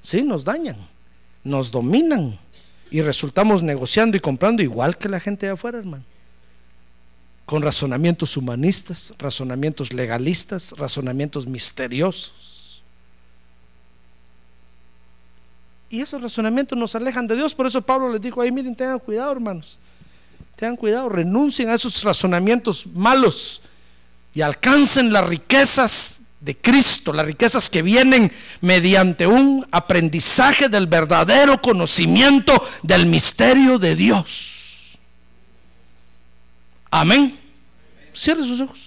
Sí, 0.02 0.22
nos 0.24 0.44
dañan, 0.44 0.78
nos 1.44 1.72
dominan 1.72 2.38
y 2.92 3.02
resultamos 3.02 3.64
negociando 3.64 4.18
y 4.18 4.20
comprando 4.20 4.64
igual 4.64 4.98
que 4.98 5.10
la 5.10 5.20
gente 5.20 5.46
de 5.46 5.54
afuera, 5.54 5.80
hermano. 5.80 6.04
Con 7.46 7.62
razonamientos 7.62 8.36
humanistas, 8.38 9.14
razonamientos 9.18 9.94
legalistas, 9.94 10.74
razonamientos 10.78 11.48
misteriosos. 11.48 12.84
Y 15.90 16.02
esos 16.02 16.22
razonamientos 16.22 16.78
nos 16.78 16.96
alejan 16.96 17.28
de 17.28 17.36
Dios. 17.36 17.56
Por 17.56 17.68
eso 17.68 17.82
Pablo 17.82 18.12
les 18.12 18.22
dijo 18.22 18.42
ahí, 18.42 18.52
miren, 18.52 18.76
tengan 18.76 19.00
cuidado, 19.00 19.32
hermanos. 19.32 19.80
Tengan 20.58 20.76
cuidado, 20.76 21.08
renuncien 21.08 21.70
a 21.70 21.76
esos 21.76 22.04
razonamientos 22.04 22.88
malos 22.88 23.62
y 24.34 24.42
alcancen 24.42 25.14
las 25.14 25.26
riquezas 25.26 26.22
de 26.40 26.56
Cristo, 26.56 27.14
las 27.14 27.26
riquezas 27.26 27.70
que 27.70 27.82
vienen 27.82 28.32
mediante 28.62 29.26
un 29.26 29.68
aprendizaje 29.72 30.70
del 30.70 30.88
verdadero 30.88 31.62
conocimiento 31.62 32.64
del 32.84 33.06
misterio 33.06 33.80
de 33.80 33.96
Dios. 33.96 34.98
Amén. 36.92 37.38
Cierre 38.14 38.44
sus 38.44 38.62
ojos. 38.62 38.87